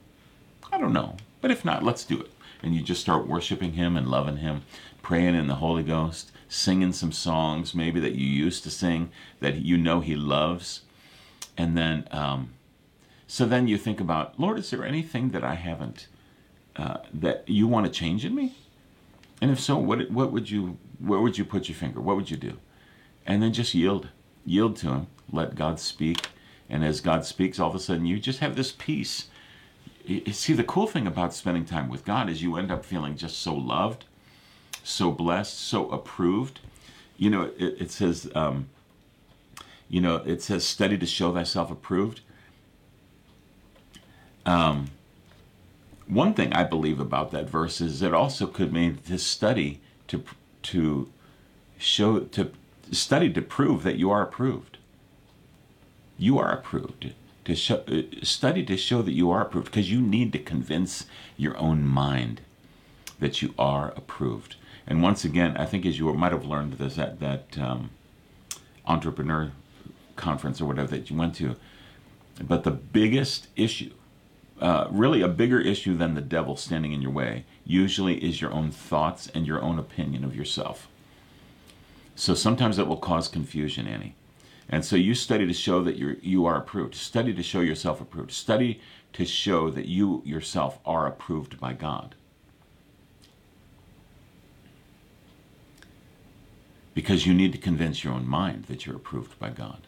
I 0.71 0.77
don't 0.77 0.93
know. 0.93 1.17
But 1.41 1.51
if 1.51 1.63
not, 1.63 1.83
let's 1.83 2.03
do 2.03 2.19
it. 2.19 2.31
And 2.61 2.75
you 2.75 2.81
just 2.81 3.01
start 3.01 3.27
worshiping 3.27 3.73
Him 3.73 3.95
and 3.95 4.07
loving 4.07 4.37
Him, 4.37 4.63
praying 5.01 5.35
in 5.35 5.47
the 5.47 5.55
Holy 5.55 5.83
Ghost, 5.83 6.31
singing 6.47 6.93
some 6.93 7.11
songs 7.11 7.75
maybe 7.75 7.99
that 7.99 8.15
you 8.15 8.27
used 8.27 8.63
to 8.63 8.71
sing 8.71 9.11
that 9.39 9.57
you 9.57 9.77
know 9.77 9.99
He 9.99 10.15
loves. 10.15 10.81
And 11.57 11.77
then, 11.77 12.07
um, 12.11 12.51
so 13.27 13.45
then 13.45 13.67
you 13.67 13.77
think 13.77 13.99
about, 13.99 14.39
Lord, 14.39 14.57
is 14.57 14.69
there 14.69 14.85
anything 14.85 15.29
that 15.29 15.43
I 15.43 15.55
haven't, 15.55 16.07
uh, 16.75 16.97
that 17.13 17.43
you 17.47 17.67
want 17.67 17.85
to 17.85 17.91
change 17.91 18.25
in 18.25 18.33
me? 18.33 18.55
And 19.41 19.51
if 19.51 19.59
so, 19.59 19.77
what, 19.77 20.09
what 20.11 20.31
would 20.31 20.49
you, 20.49 20.77
where 20.99 21.19
would 21.19 21.37
you 21.37 21.45
put 21.45 21.69
your 21.69 21.75
finger? 21.75 22.01
What 22.01 22.15
would 22.15 22.31
you 22.31 22.37
do? 22.37 22.57
And 23.25 23.43
then 23.43 23.53
just 23.53 23.73
yield, 23.73 24.09
yield 24.45 24.75
to 24.77 24.87
Him, 24.87 25.07
let 25.31 25.55
God 25.55 25.79
speak. 25.79 26.27
And 26.69 26.83
as 26.83 27.01
God 27.01 27.25
speaks, 27.25 27.59
all 27.59 27.69
of 27.69 27.75
a 27.75 27.79
sudden 27.79 28.05
you 28.05 28.19
just 28.19 28.39
have 28.39 28.55
this 28.55 28.71
peace 28.71 29.27
see 30.31 30.53
the 30.53 30.63
cool 30.63 30.87
thing 30.87 31.05
about 31.05 31.33
spending 31.33 31.65
time 31.65 31.89
with 31.89 32.05
god 32.05 32.29
is 32.29 32.41
you 32.41 32.55
end 32.55 32.71
up 32.71 32.83
feeling 32.83 33.15
just 33.15 33.39
so 33.39 33.53
loved 33.53 34.05
so 34.89 35.11
blessed 35.11 35.59
so 35.59 35.89
approved. 35.89 36.59
You 37.17 37.29
know 37.29 37.51
it, 37.57 37.81
it 37.81 37.91
says 37.91 38.29
um, 38.35 38.69
you 39.87 40.01
know 40.01 40.17
it 40.17 40.41
says 40.41 40.65
study 40.65 40.97
to 40.97 41.05
show 41.05 41.33
thyself 41.33 41.71
approved. 41.71 42.21
Um, 44.45 44.91
one 46.07 46.33
thing 46.33 46.51
i 46.53 46.63
believe 46.63 46.99
about 46.99 47.29
that 47.29 47.47
verse 47.47 47.81
is 47.81 48.01
it 48.01 48.15
also 48.15 48.47
could 48.47 48.73
mean 48.73 48.97
to 49.05 49.19
study 49.19 49.79
to 50.07 50.23
to 50.63 51.11
show 51.77 52.21
to 52.21 52.51
study 52.91 53.31
to 53.31 53.41
prove 53.41 53.83
that 53.83 53.97
you 53.97 54.11
are 54.11 54.21
approved. 54.21 54.77
You 56.17 56.37
are 56.39 56.51
approved. 56.51 57.13
To 57.45 57.55
show, 57.55 57.83
uh, 57.87 58.01
study 58.21 58.63
to 58.65 58.77
show 58.77 59.01
that 59.01 59.13
you 59.13 59.31
are 59.31 59.41
approved 59.41 59.67
because 59.67 59.91
you 59.91 60.01
need 60.01 60.33
to 60.33 60.39
convince 60.39 61.05
your 61.37 61.57
own 61.57 61.85
mind 61.85 62.41
that 63.19 63.41
you 63.41 63.53
are 63.57 63.93
approved. 63.95 64.55
And 64.89 65.03
once 65.03 65.23
again, 65.23 65.55
I 65.55 65.65
think 65.65 65.85
as 65.85 65.99
you 65.99 66.11
might 66.13 66.31
have 66.31 66.45
learned 66.45 66.73
this 66.73 66.97
at 66.97 67.19
that 67.19 67.57
um, 67.59 67.91
entrepreneur 68.87 69.51
conference 70.15 70.59
or 70.59 70.65
whatever 70.65 70.87
that 70.87 71.11
you 71.11 71.15
went 71.15 71.35
to, 71.35 71.55
but 72.41 72.63
the 72.63 72.71
biggest 72.71 73.47
issue, 73.55 73.91
uh, 74.59 74.87
really 74.89 75.21
a 75.21 75.27
bigger 75.27 75.59
issue 75.59 75.95
than 75.95 76.15
the 76.15 76.21
devil 76.21 76.57
standing 76.57 76.91
in 76.91 77.03
your 77.03 77.11
way, 77.11 77.45
usually 77.63 78.15
is 78.23 78.41
your 78.41 78.51
own 78.51 78.71
thoughts 78.71 79.27
and 79.27 79.45
your 79.45 79.61
own 79.61 79.77
opinion 79.77 80.23
of 80.23 80.35
yourself. 80.35 80.87
So 82.15 82.33
sometimes 82.33 82.77
that 82.77 82.87
will 82.87 82.97
cause 82.97 83.27
confusion, 83.27 83.87
Annie. 83.87 84.15
And 84.67 84.83
so 84.83 84.95
you 84.95 85.13
study 85.13 85.45
to 85.45 85.53
show 85.53 85.83
that 85.83 85.97
you're, 85.97 86.15
you 86.21 86.45
are 86.45 86.57
approved. 86.57 86.95
Study 86.95 87.33
to 87.33 87.43
show 87.43 87.61
yourself 87.61 88.01
approved. 88.01 88.31
Study 88.31 88.81
to 89.13 89.25
show 89.25 89.69
that 89.69 89.85
you 89.85 90.23
yourself 90.25 90.79
are 90.85 91.05
approved 91.05 91.59
by 91.59 91.73
God. 91.73 92.15
Because 96.93 97.25
you 97.25 97.33
need 97.33 97.51
to 97.53 97.57
convince 97.57 98.03
your 98.03 98.13
own 98.13 98.27
mind 98.27 98.65
that 98.65 98.85
you're 98.85 98.95
approved 98.95 99.39
by 99.39 99.49
God 99.49 99.81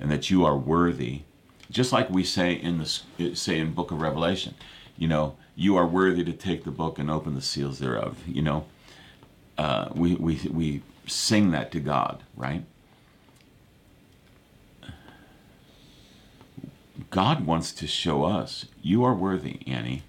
and 0.00 0.10
that 0.10 0.30
you 0.30 0.44
are 0.44 0.56
worthy, 0.56 1.22
just 1.70 1.92
like 1.92 2.10
we 2.10 2.24
say 2.24 2.52
in 2.52 2.78
the 2.78 3.34
say 3.34 3.58
in 3.58 3.72
Book 3.72 3.90
of 3.90 4.00
Revelation. 4.00 4.54
You 4.96 5.08
know, 5.08 5.36
you 5.54 5.76
are 5.76 5.86
worthy 5.86 6.24
to 6.24 6.32
take 6.32 6.64
the 6.64 6.70
book 6.70 6.98
and 6.98 7.10
open 7.10 7.34
the 7.34 7.42
seals 7.42 7.78
thereof. 7.78 8.18
You 8.26 8.42
know, 8.42 8.64
uh, 9.58 9.88
we 9.94 10.14
we 10.14 10.40
we 10.50 10.82
sing 11.06 11.50
that 11.52 11.70
to 11.72 11.80
God, 11.80 12.22
right? 12.36 12.64
God 17.10 17.46
wants 17.46 17.72
to 17.72 17.86
show 17.86 18.24
us 18.24 18.66
you 18.82 19.04
are 19.04 19.14
worthy, 19.14 19.60
Annie, 19.66 20.02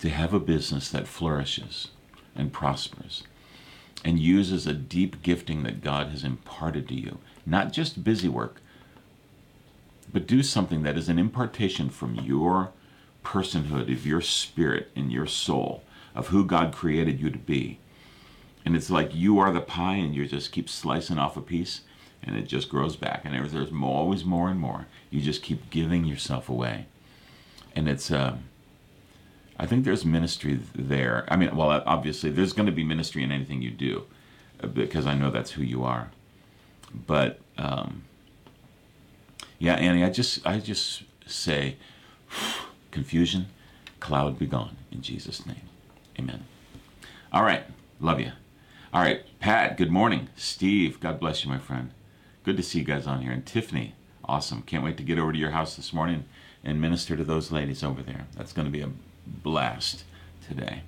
to 0.00 0.08
have 0.08 0.34
a 0.34 0.40
business 0.40 0.90
that 0.90 1.06
flourishes 1.06 1.88
and 2.34 2.52
prospers 2.52 3.24
and 4.08 4.18
uses 4.18 4.66
a 4.66 4.72
deep 4.72 5.20
gifting 5.20 5.64
that 5.64 5.82
God 5.82 6.06
has 6.06 6.24
imparted 6.24 6.88
to 6.88 6.94
you. 6.94 7.18
Not 7.44 7.74
just 7.74 8.02
busy 8.02 8.26
work, 8.26 8.62
but 10.10 10.26
do 10.26 10.42
something 10.42 10.82
that 10.82 10.96
is 10.96 11.10
an 11.10 11.18
impartation 11.18 11.90
from 11.90 12.14
your 12.14 12.72
personhood, 13.22 13.92
of 13.92 14.06
your 14.06 14.22
spirit 14.22 14.90
and 14.96 15.12
your 15.12 15.26
soul, 15.26 15.82
of 16.14 16.28
who 16.28 16.42
God 16.46 16.72
created 16.72 17.20
you 17.20 17.28
to 17.28 17.36
be. 17.36 17.80
And 18.64 18.74
it's 18.74 18.88
like 18.88 19.14
you 19.14 19.38
are 19.38 19.52
the 19.52 19.60
pie 19.60 19.96
and 19.96 20.14
you 20.14 20.26
just 20.26 20.52
keep 20.52 20.70
slicing 20.70 21.18
off 21.18 21.36
a 21.36 21.42
piece 21.42 21.82
and 22.22 22.34
it 22.34 22.48
just 22.48 22.70
grows 22.70 22.96
back 22.96 23.26
and 23.26 23.34
there's 23.34 23.70
always 23.70 24.24
more 24.24 24.48
and 24.48 24.58
more 24.58 24.86
you 25.10 25.20
just 25.20 25.42
keep 25.42 25.68
giving 25.68 26.06
yourself 26.06 26.48
away 26.48 26.86
and 27.76 27.88
it's 27.88 28.10
uh, 28.10 28.36
i 29.58 29.66
think 29.66 29.84
there's 29.84 30.04
ministry 30.04 30.58
there. 30.74 31.26
I 31.28 31.36
mean 31.36 31.54
well 31.56 31.82
obviously 31.86 32.30
there's 32.30 32.52
going 32.52 32.66
to 32.66 32.72
be 32.72 32.84
ministry 32.84 33.22
in 33.22 33.32
anything 33.32 33.62
you 33.62 33.70
do 33.70 34.04
because 34.74 35.06
i 35.06 35.14
know 35.14 35.30
that's 35.30 35.52
who 35.52 35.62
you 35.62 35.84
are. 35.84 36.10
But 37.06 37.40
um, 37.56 38.04
yeah 39.58 39.74
annie 39.74 40.04
i 40.04 40.10
just 40.10 40.46
i 40.46 40.58
just 40.58 41.02
say 41.26 41.76
confusion 42.90 43.46
cloud 44.00 44.38
be 44.38 44.46
gone 44.46 44.76
in 44.90 45.02
jesus 45.02 45.44
name. 45.46 45.62
Amen. 46.18 46.44
All 47.32 47.42
right. 47.44 47.64
Love 48.00 48.20
you 48.20 48.32
all 48.92 49.02
right. 49.02 49.22
Pat 49.38 49.76
good 49.76 49.90
morning. 49.90 50.28
Steve 50.36 50.98
god 51.00 51.20
bless 51.20 51.44
you 51.44 51.50
my 51.50 51.58
friend. 51.58 51.90
Good 52.44 52.56
to 52.56 52.62
see 52.62 52.78
you 52.78 52.84
guys 52.84 53.06
on 53.06 53.20
here. 53.20 53.32
And 53.32 53.44
Tiffany, 53.44 53.94
awesome. 54.24 54.62
Can't 54.62 54.82
wait 54.82 54.96
to 54.96 55.02
get 55.02 55.18
over 55.18 55.32
to 55.32 55.38
your 55.38 55.50
house 55.50 55.76
this 55.76 55.92
morning 55.92 56.24
and 56.64 56.80
minister 56.80 57.14
to 57.16 57.24
those 57.24 57.52
ladies 57.52 57.82
over 57.84 58.02
there. 58.02 58.26
That's 58.34 58.52
going 58.52 58.64
to 58.66 58.72
be 58.72 58.80
a 58.80 58.90
blast 59.42 60.04
today. 60.46 60.82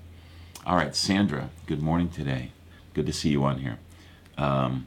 All 0.67 0.77
right, 0.77 0.95
Sandra, 0.95 1.51
good 1.67 1.83
morning 1.83 2.09
today. 2.09 2.53
Good 2.95 3.07
to 3.07 3.13
see 3.13 3.31
you 3.31 3.45
on 3.45 3.59
here. 3.59 3.79
Um, 4.37 4.87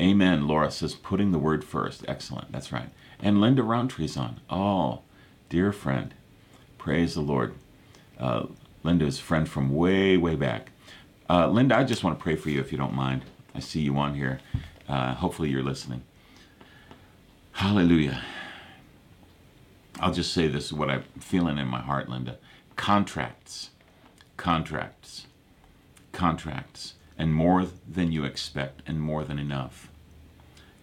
amen, 0.00 0.46
Laura 0.46 0.70
says, 0.70 0.94
putting 0.94 1.32
the 1.32 1.38
word 1.38 1.64
first. 1.64 2.04
Excellent, 2.08 2.52
that's 2.52 2.72
right. 2.72 2.90
And 3.20 3.40
Linda 3.40 3.62
Roundtree's 3.62 4.16
on. 4.16 4.40
Oh, 4.48 5.00
dear 5.48 5.72
friend. 5.72 6.14
Praise 6.78 7.14
the 7.14 7.20
Lord. 7.20 7.54
Uh, 8.18 8.46
Linda's 8.82 9.18
friend 9.18 9.48
from 9.48 9.74
way, 9.74 10.16
way 10.16 10.36
back. 10.36 10.70
Uh, 11.28 11.48
Linda, 11.48 11.76
I 11.76 11.84
just 11.84 12.02
want 12.02 12.18
to 12.18 12.22
pray 12.22 12.36
for 12.36 12.50
you 12.50 12.60
if 12.60 12.72
you 12.72 12.78
don't 12.78 12.94
mind. 12.94 13.22
I 13.54 13.60
see 13.60 13.80
you 13.80 13.96
on 13.98 14.14
here. 14.14 14.40
Uh, 14.88 15.14
hopefully, 15.14 15.50
you're 15.50 15.62
listening. 15.62 16.02
Hallelujah. 17.52 18.22
I'll 20.00 20.12
just 20.12 20.32
say 20.32 20.48
this 20.48 20.66
is 20.66 20.72
what 20.72 20.90
I'm 20.90 21.04
feeling 21.20 21.58
in 21.58 21.68
my 21.68 21.80
heart, 21.80 22.08
Linda. 22.08 22.38
Contracts, 22.80 23.68
contracts, 24.38 25.26
contracts, 26.12 26.94
and 27.18 27.34
more 27.34 27.66
than 27.86 28.10
you 28.10 28.24
expect, 28.24 28.80
and 28.86 28.98
more 28.98 29.22
than 29.22 29.38
enough. 29.38 29.90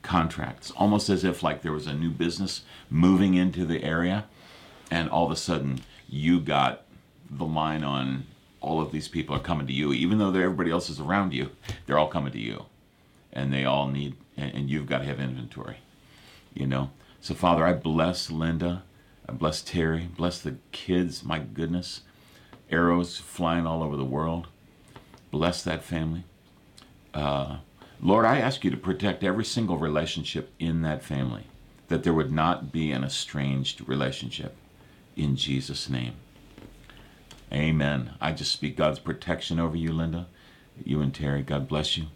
Contracts, 0.04 0.70
almost 0.78 1.10
as 1.10 1.24
if 1.24 1.42
like 1.42 1.64
there 1.64 1.72
was 1.72 1.88
a 1.88 1.96
new 1.96 2.12
business 2.12 2.62
moving 2.92 3.34
into 3.34 3.66
the 3.66 3.84
area, 3.84 4.26
and 4.92 5.10
all 5.10 5.26
of 5.26 5.32
a 5.32 5.36
sudden 5.36 5.82
you 6.08 6.40
got 6.40 6.84
the 7.32 7.44
line 7.44 7.84
on 7.84 8.28
all 8.62 8.80
of 8.80 8.92
these 8.92 9.08
people 9.08 9.36
are 9.36 9.40
coming 9.40 9.66
to 9.66 9.74
you, 9.74 9.92
even 9.92 10.20
though 10.20 10.30
everybody 10.30 10.70
else 10.70 10.92
is 10.92 11.00
around 11.00 11.34
you, 11.34 11.50
they're 11.88 11.98
all 11.98 12.08
coming 12.08 12.32
to 12.32 12.40
you 12.40 12.68
and 13.34 13.52
they 13.52 13.66
all 13.66 13.88
need, 13.88 14.16
and 14.38 14.70
you've 14.70 14.86
got 14.86 15.00
to 15.00 15.06
have 15.06 15.20
inventory, 15.20 15.78
you 16.54 16.68
know. 16.68 16.92
So, 17.22 17.34
Father, 17.34 17.66
I 17.66 17.74
bless 17.74 18.30
Linda, 18.30 18.84
bless 19.32 19.62
Terry, 19.62 20.10
bless 20.16 20.40
the 20.40 20.56
kids. 20.72 21.24
My 21.24 21.40
goodness, 21.40 22.02
arrows 22.70 23.18
flying 23.18 23.68
all 23.68 23.84
over 23.84 23.96
the 23.96 24.06
world. 24.06 24.48
Bless 25.32 25.64
that 25.64 25.84
family. 25.84 26.24
Uh, 27.14 27.58
Lord, 28.02 28.26
I 28.26 28.40
ask 28.40 28.64
you 28.64 28.72
to 28.72 28.78
protect 28.78 29.24
every 29.24 29.46
single 29.46 29.78
relationship 29.78 30.52
in 30.60 30.82
that 30.84 31.04
family, 31.04 31.44
that 31.88 32.04
there 32.04 32.14
would 32.14 32.32
not 32.32 32.72
be 32.72 32.92
an 32.92 33.04
estranged 33.04 33.88
relationship. 33.88 34.56
In 35.16 35.36
Jesus' 35.36 35.90
name. 35.90 36.14
Amen. 37.52 38.14
I 38.22 38.34
just 38.34 38.52
speak 38.52 38.78
God's 38.78 39.00
protection 39.00 39.60
over 39.60 39.76
you, 39.76 39.92
Linda, 39.92 40.28
you 40.84 41.02
and 41.02 41.14
Terry. 41.14 41.42
God 41.42 41.68
bless 41.68 41.98
you. 41.98 42.08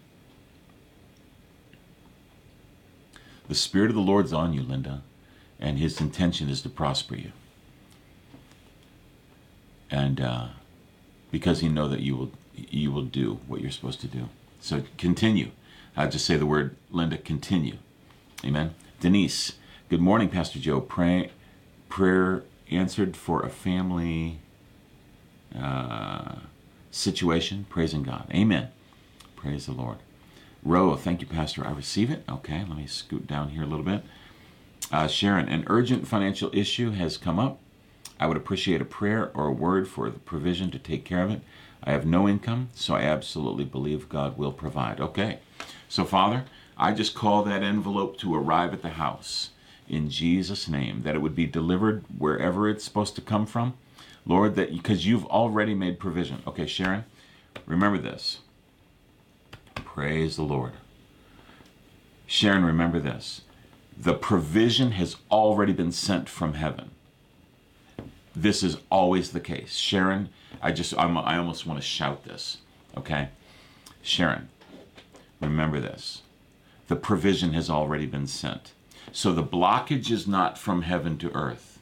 The 3.48 3.56
Spirit 3.56 3.90
of 3.90 3.96
the 3.96 4.02
Lord's 4.02 4.34
on 4.34 4.54
you, 4.54 4.62
Linda, 4.62 5.02
and 5.62 5.78
His 5.78 6.02
intention 6.02 6.50
is 6.50 6.62
to 6.64 6.70
prosper 6.70 7.16
you. 7.16 7.32
And 9.90 10.20
uh, 10.20 10.48
because 11.32 11.62
He 11.62 11.70
know 11.70 11.88
that 11.88 12.02
you 12.02 12.16
will, 12.18 12.32
you 12.56 12.92
will 12.92 13.04
do 13.04 13.40
what 13.48 13.62
you're 13.62 13.72
supposed 13.72 14.02
to 14.02 14.08
do. 14.08 14.30
So 14.60 14.84
continue. 14.98 15.52
I 15.96 16.08
just 16.08 16.26
say 16.26 16.38
the 16.38 16.46
word, 16.46 16.76
Linda. 16.90 17.18
Continue. 17.18 17.78
Amen. 18.44 18.76
Denise. 19.00 19.54
Good 19.90 20.02
morning, 20.02 20.30
Pastor 20.30 20.58
Joe. 20.60 20.80
Pray, 20.82 21.32
prayer 21.90 22.44
answered 22.70 23.18
for 23.18 23.44
a 23.44 23.50
family 23.50 24.40
uh, 25.58 26.36
situation. 26.92 27.66
Praising 27.70 28.04
God. 28.04 28.28
Amen. 28.34 28.70
Praise 29.36 29.66
the 29.66 29.74
Lord. 29.74 29.98
Roe, 30.64 30.96
thank 30.96 31.22
you, 31.22 31.28
Pastor. 31.28 31.66
I 31.66 31.72
receive 31.72 32.12
it. 32.12 32.24
Okay, 32.30 32.60
let 32.60 32.78
me 32.78 32.86
scoot 32.86 33.28
down 33.28 33.50
here 33.50 33.64
a 33.64 33.66
little 33.66 33.84
bit. 33.86 34.04
Uh, 34.90 35.08
Sharon, 35.08 35.50
an 35.50 35.66
urgent 35.68 36.08
financial 36.08 36.50
issue 36.54 36.92
has 36.92 37.18
come 37.18 37.40
up. 37.40 37.60
I 38.20 38.28
would 38.28 38.38
appreciate 38.38 38.82
a 38.82 38.86
prayer 38.86 39.32
or 39.34 39.48
a 39.48 39.52
word 39.52 39.88
for 39.88 40.10
the 40.10 40.20
provision 40.20 40.72
to 40.72 40.80
take 40.80 41.04
care 41.06 41.24
of 41.24 41.32
it. 41.32 41.42
I 41.84 41.92
have 41.92 42.06
no 42.06 42.28
income, 42.28 42.70
so 42.74 42.94
I 42.94 43.02
absolutely 43.02 43.66
believe 43.66 44.10
God 44.10 44.38
will 44.38 44.52
provide. 44.52 45.00
Okay, 45.00 45.40
so 45.90 46.06
Father, 46.06 46.46
I 46.78 46.94
just 46.94 47.16
call 47.16 47.44
that 47.44 47.64
envelope 47.64 48.18
to 48.20 48.36
arrive 48.36 48.74
at 48.74 48.82
the 48.82 48.90
house 48.90 49.50
in 49.92 50.10
Jesus' 50.10 50.70
name, 50.70 51.02
that 51.02 51.16
it 51.16 51.22
would 51.22 51.36
be 51.36 51.46
delivered 51.46 52.06
wherever 52.18 52.70
it's 52.70 52.84
supposed 52.84 53.16
to 53.16 53.22
come 53.22 53.46
from. 53.46 53.74
Lord, 54.26 54.56
that 54.56 54.72
because 54.72 55.06
you've 55.06 55.26
already 55.26 55.74
made 55.74 56.00
provision. 56.00 56.42
Okay, 56.48 56.66
Sharon, 56.66 57.04
remember 57.66 57.98
this. 57.98 58.40
Praise 59.76 60.38
the 60.38 60.44
Lord. 60.44 60.74
Sharon, 62.26 62.64
remember 62.64 63.00
this. 63.00 63.42
The 63.98 64.14
provision 64.14 64.92
has 64.94 65.18
already 65.30 65.74
been 65.74 65.92
sent 65.92 66.28
from 66.28 66.56
heaven. 66.56 66.92
This 68.36 68.64
is 68.64 68.78
always 68.90 69.32
the 69.32 69.40
case. 69.40 69.76
Sharon, 69.76 70.30
I 70.62 70.72
just, 70.72 70.98
I'm, 70.98 71.18
I 71.18 71.38
almost 71.38 71.66
want 71.66 71.80
to 71.80 71.86
shout 71.86 72.24
this. 72.24 72.58
Okay? 72.98 73.30
Sharon, 74.02 74.50
remember 75.40 75.80
this. 75.80 76.22
The 76.88 76.96
provision 76.96 77.54
has 77.54 77.70
already 77.70 78.06
been 78.06 78.28
sent. 78.28 78.74
So 79.12 79.34
the 79.34 79.44
blockage 79.44 80.10
is 80.10 80.28
not 80.28 80.58
from 80.58 80.84
heaven 80.84 81.18
to 81.20 81.34
earth. 81.36 81.80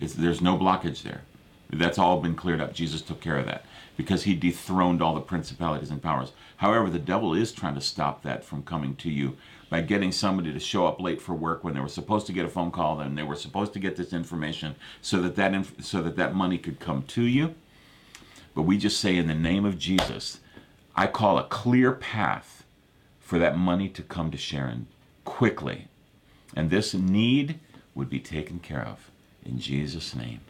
It's, 0.00 0.14
there's 0.14 0.40
no 0.40 0.58
blockage 0.58 1.02
there. 1.02 1.22
That's 1.70 1.98
all 1.98 2.20
been 2.20 2.34
cleared 2.34 2.60
up. 2.60 2.74
Jesus 2.74 3.02
took 3.02 3.20
care 3.20 3.38
of 3.38 3.46
that 3.46 3.64
because 3.96 4.24
he 4.24 4.34
dethroned 4.34 5.00
all 5.00 5.14
the 5.14 5.20
principalities 5.20 5.90
and 5.90 6.02
powers. 6.02 6.32
However, 6.58 6.90
the 6.90 6.98
devil 6.98 7.34
is 7.34 7.52
trying 7.52 7.74
to 7.74 7.80
stop 7.80 8.22
that 8.22 8.44
from 8.44 8.62
coming 8.62 8.96
to 8.96 9.10
you 9.10 9.36
by 9.74 9.80
getting 9.80 10.12
somebody 10.12 10.52
to 10.52 10.60
show 10.60 10.86
up 10.86 11.00
late 11.00 11.20
for 11.20 11.34
work 11.34 11.64
when 11.64 11.74
they 11.74 11.80
were 11.80 11.88
supposed 11.88 12.28
to 12.28 12.32
get 12.32 12.44
a 12.44 12.48
phone 12.48 12.70
call 12.70 13.00
and 13.00 13.18
they 13.18 13.24
were 13.24 13.34
supposed 13.34 13.72
to 13.72 13.80
get 13.80 13.96
this 13.96 14.12
information 14.12 14.76
so 15.02 15.20
that 15.20 15.34
that 15.34 15.52
inf- 15.52 15.84
so 15.84 16.00
that 16.00 16.14
that 16.14 16.32
money 16.32 16.56
could 16.58 16.78
come 16.78 17.02
to 17.02 17.22
you. 17.22 17.56
But 18.54 18.62
we 18.62 18.78
just 18.78 19.00
say 19.00 19.16
in 19.16 19.26
the 19.26 19.34
name 19.34 19.64
of 19.64 19.76
Jesus, 19.76 20.38
I 20.94 21.08
call 21.08 21.38
a 21.38 21.48
clear 21.48 21.90
path 21.90 22.62
for 23.18 23.40
that 23.40 23.58
money 23.58 23.88
to 23.88 24.02
come 24.04 24.30
to 24.30 24.38
Sharon 24.38 24.86
quickly. 25.24 25.88
And 26.54 26.70
this 26.70 26.94
need 26.94 27.58
would 27.96 28.08
be 28.08 28.20
taken 28.20 28.60
care 28.60 28.86
of 28.86 29.10
in 29.44 29.58
Jesus 29.58 30.14
name. 30.14 30.42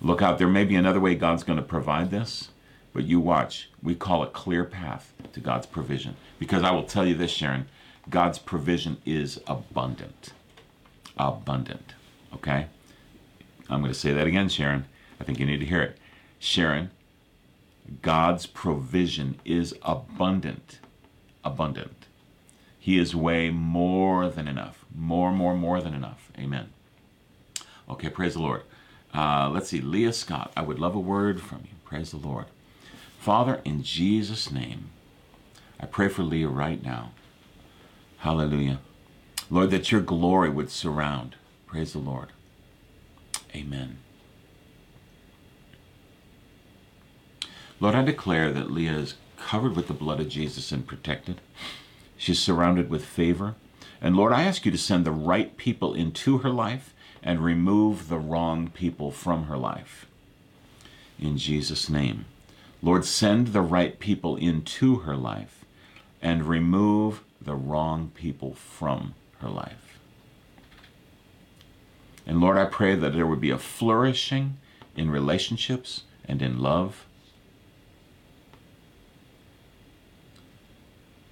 Look 0.00 0.22
out, 0.22 0.38
there 0.38 0.48
may 0.48 0.64
be 0.64 0.76
another 0.76 0.98
way 0.98 1.14
God's 1.14 1.44
going 1.44 1.58
to 1.58 1.62
provide 1.62 2.10
this, 2.10 2.48
but 2.94 3.04
you 3.04 3.20
watch. 3.20 3.68
We 3.82 3.94
call 3.94 4.22
it 4.24 4.32
clear 4.32 4.64
path 4.64 5.12
to 5.34 5.40
God's 5.40 5.66
provision. 5.66 6.16
Because 6.38 6.62
I 6.62 6.70
will 6.70 6.84
tell 6.84 7.06
you 7.06 7.14
this, 7.14 7.30
Sharon 7.30 7.66
God's 8.10 8.38
provision 8.38 8.98
is 9.06 9.40
abundant. 9.46 10.32
Abundant. 11.16 11.94
Okay? 12.34 12.66
I'm 13.68 13.80
going 13.80 13.92
to 13.92 13.98
say 13.98 14.12
that 14.12 14.26
again, 14.26 14.48
Sharon. 14.48 14.86
I 15.20 15.24
think 15.24 15.38
you 15.38 15.46
need 15.46 15.60
to 15.60 15.66
hear 15.66 15.82
it. 15.82 15.98
Sharon, 16.38 16.90
God's 18.02 18.46
provision 18.46 19.38
is 19.44 19.74
abundant. 19.82 20.80
Abundant. 21.44 22.06
He 22.78 22.98
is 22.98 23.14
way 23.14 23.50
more 23.50 24.28
than 24.28 24.48
enough. 24.48 24.84
More, 24.94 25.32
more, 25.32 25.54
more 25.54 25.80
than 25.80 25.94
enough. 25.94 26.32
Amen. 26.38 26.70
Okay, 27.88 28.08
praise 28.08 28.34
the 28.34 28.40
Lord. 28.40 28.62
Uh, 29.14 29.50
let's 29.52 29.68
see, 29.68 29.80
Leah 29.80 30.12
Scott, 30.12 30.52
I 30.56 30.62
would 30.62 30.78
love 30.78 30.94
a 30.94 31.00
word 31.00 31.40
from 31.40 31.60
you. 31.64 31.76
Praise 31.84 32.10
the 32.10 32.16
Lord. 32.16 32.46
Father, 33.18 33.60
in 33.64 33.82
Jesus' 33.82 34.50
name, 34.50 34.90
I 35.78 35.86
pray 35.86 36.08
for 36.08 36.22
Leah 36.22 36.48
right 36.48 36.82
now. 36.82 37.12
Hallelujah. 38.20 38.80
Lord, 39.50 39.70
that 39.70 39.90
your 39.90 40.02
glory 40.02 40.50
would 40.50 40.70
surround. 40.70 41.36
Praise 41.66 41.94
the 41.94 41.98
Lord. 41.98 42.28
Amen. 43.54 43.98
Lord, 47.80 47.94
I 47.94 48.04
declare 48.04 48.52
that 48.52 48.70
Leah 48.70 48.92
is 48.92 49.14
covered 49.38 49.74
with 49.74 49.88
the 49.88 49.94
blood 49.94 50.20
of 50.20 50.28
Jesus 50.28 50.70
and 50.70 50.86
protected. 50.86 51.40
She's 52.18 52.38
surrounded 52.38 52.90
with 52.90 53.06
favor. 53.06 53.54
And 54.02 54.14
Lord, 54.14 54.34
I 54.34 54.42
ask 54.42 54.66
you 54.66 54.70
to 54.70 54.78
send 54.78 55.06
the 55.06 55.12
right 55.12 55.56
people 55.56 55.94
into 55.94 56.38
her 56.38 56.50
life 56.50 56.92
and 57.22 57.42
remove 57.42 58.08
the 58.08 58.18
wrong 58.18 58.68
people 58.68 59.10
from 59.10 59.44
her 59.44 59.56
life. 59.56 60.06
In 61.18 61.38
Jesus' 61.38 61.88
name. 61.88 62.26
Lord, 62.82 63.06
send 63.06 63.48
the 63.48 63.62
right 63.62 63.98
people 63.98 64.36
into 64.36 64.96
her 65.00 65.16
life 65.16 65.64
and 66.20 66.44
remove 66.44 67.24
the 67.40 67.54
wrong 67.54 68.10
people 68.14 68.54
from 68.54 69.14
her 69.40 69.48
life. 69.48 69.98
And 72.26 72.40
Lord, 72.40 72.58
I 72.58 72.66
pray 72.66 72.94
that 72.94 73.12
there 73.12 73.26
would 73.26 73.40
be 73.40 73.50
a 73.50 73.58
flourishing 73.58 74.58
in 74.94 75.10
relationships 75.10 76.02
and 76.26 76.42
in 76.42 76.60
love. 76.60 77.06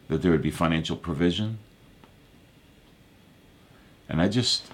That 0.09 0.23
there 0.23 0.33
would 0.33 0.43
be 0.43 0.51
financial 0.51 0.97
provision. 0.97 1.59
And 4.09 4.23
I 4.23 4.29
just 4.29 4.67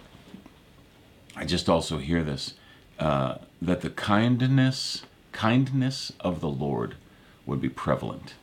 I 1.37 1.45
just 1.45 1.69
also 1.69 1.99
hear 1.99 2.23
this 2.23 2.55
uh, 2.99 3.39
that 3.61 3.81
the 3.81 3.91
kindness 3.91 5.03
kindness 5.33 6.13
of 6.21 6.41
the 6.41 6.49
Lord 6.49 6.95
would 7.45 7.61
be 7.61 7.69
prevalent, 7.69 8.35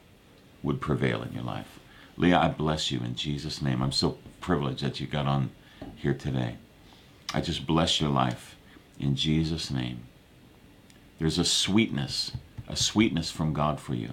would 0.62 0.82
prevail 0.82 1.24
in 1.24 1.34
your 1.34 1.44
life. 1.44 1.81
Leah, 2.22 2.38
I 2.38 2.50
bless 2.50 2.92
you 2.92 3.00
in 3.00 3.16
Jesus' 3.16 3.64
name. 3.64 3.82
I'm 3.82 3.92
so 3.92 4.20
privileged 4.42 4.84
that 4.84 5.00
you 5.00 5.08
got 5.08 5.26
on 5.26 5.50
here 5.96 6.14
today. 6.14 6.58
I 7.34 7.42
just 7.42 7.66
bless 7.66 8.00
your 8.00 8.12
life 8.12 8.56
in 9.00 9.16
Jesus' 9.16 9.72
name. 9.72 10.02
There's 11.18 11.40
a 11.40 11.44
sweetness, 11.44 12.34
a 12.68 12.76
sweetness 12.76 13.32
from 13.32 13.54
God 13.54 13.80
for 13.80 13.96
you, 13.96 14.12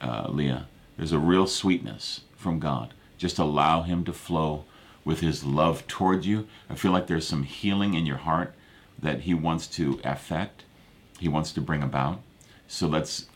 uh, 0.00 0.26
Leah. 0.28 0.66
There's 0.96 1.12
a 1.12 1.20
real 1.20 1.46
sweetness 1.46 2.22
from 2.34 2.58
God. 2.58 2.92
Just 3.16 3.38
allow 3.38 3.82
Him 3.82 4.02
to 4.02 4.12
flow 4.12 4.64
with 5.04 5.20
his 5.20 5.44
love 5.44 5.86
towards 5.86 6.26
you. 6.26 6.48
I 6.68 6.74
feel 6.74 6.90
like 6.90 7.06
there's 7.06 7.28
some 7.28 7.44
healing 7.44 7.94
in 7.94 8.04
your 8.04 8.16
heart 8.16 8.52
that 8.98 9.20
he 9.20 9.34
wants 9.34 9.68
to 9.68 10.00
affect, 10.02 10.64
he 11.20 11.28
wants 11.28 11.52
to 11.52 11.60
bring 11.60 11.84
about. 11.84 12.20
So 12.66 12.88
let's 12.88 13.26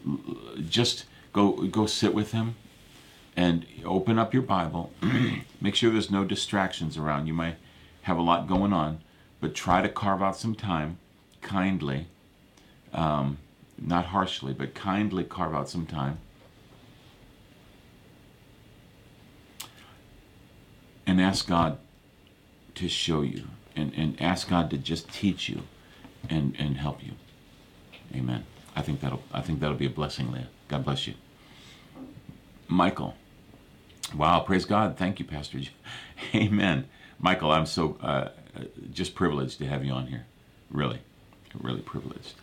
just 0.68 1.04
go 1.32 1.52
go 1.68 1.86
sit 1.86 2.12
with 2.12 2.32
him 2.32 2.56
and 3.40 3.64
open 3.86 4.18
up 4.18 4.34
your 4.34 4.42
Bible. 4.42 4.92
Make 5.62 5.74
sure 5.74 5.90
there's 5.90 6.10
no 6.10 6.24
distractions 6.24 6.98
around. 6.98 7.26
You 7.26 7.32
might 7.32 7.56
have 8.02 8.18
a 8.18 8.22
lot 8.22 8.46
going 8.46 8.74
on, 8.74 9.00
but 9.40 9.54
try 9.54 9.80
to 9.80 9.88
carve 9.88 10.22
out 10.22 10.36
some 10.36 10.54
time 10.54 10.98
kindly, 11.40 12.06
um, 12.92 13.38
not 13.78 14.06
harshly, 14.06 14.52
but 14.52 14.74
kindly 14.74 15.24
carve 15.24 15.54
out 15.54 15.70
some 15.70 15.86
time 15.86 16.18
and 21.06 21.18
ask 21.18 21.48
God 21.48 21.78
to 22.74 22.88
show 22.90 23.22
you 23.22 23.44
and, 23.74 23.94
and 23.96 24.20
ask 24.20 24.50
God 24.50 24.68
to 24.68 24.76
just 24.76 25.10
teach 25.10 25.48
you 25.48 25.62
and, 26.28 26.54
and 26.58 26.76
help 26.76 27.02
you. 27.02 27.12
Amen. 28.14 28.44
I 28.76 28.82
think 28.82 29.00
that'll 29.00 29.22
I 29.32 29.40
think 29.40 29.60
that'll 29.60 29.76
be 29.76 29.86
a 29.86 29.90
blessing, 29.90 30.30
Leah. 30.30 30.48
God 30.68 30.84
bless 30.84 31.06
you. 31.06 31.14
Michael. 32.68 33.14
Wow, 34.14 34.40
praise 34.40 34.64
God. 34.64 34.96
Thank 34.96 35.18
you, 35.18 35.24
Pastor. 35.24 35.60
Amen. 36.34 36.86
Michael, 37.18 37.52
I'm 37.52 37.66
so 37.66 37.96
uh, 38.00 38.30
just 38.92 39.14
privileged 39.14 39.58
to 39.58 39.66
have 39.66 39.84
you 39.84 39.92
on 39.92 40.06
here. 40.08 40.26
Really, 40.70 41.00
really 41.58 41.80
privileged. 41.80 42.34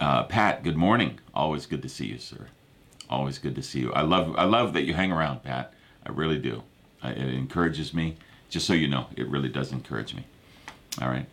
Uh, 0.00 0.24
Pat, 0.24 0.64
good 0.64 0.76
morning. 0.76 1.20
Always 1.34 1.66
good 1.66 1.82
to 1.82 1.88
see 1.88 2.06
you, 2.06 2.18
sir. 2.18 2.48
Always 3.08 3.38
good 3.38 3.54
to 3.54 3.62
see 3.62 3.80
you. 3.80 3.92
I 3.92 4.02
love 4.02 4.34
I 4.36 4.44
love 4.44 4.72
that 4.72 4.82
you 4.82 4.94
hang 4.94 5.12
around, 5.12 5.44
Pat. 5.44 5.72
I 6.04 6.10
really 6.10 6.38
do. 6.38 6.62
I, 7.02 7.10
it 7.10 7.34
encourages 7.34 7.94
me. 7.94 8.16
Just 8.48 8.66
so 8.66 8.72
you 8.72 8.88
know, 8.88 9.06
it 9.16 9.28
really 9.28 9.48
does 9.48 9.70
encourage 9.72 10.14
me. 10.14 10.24
All 11.00 11.08
right, 11.08 11.26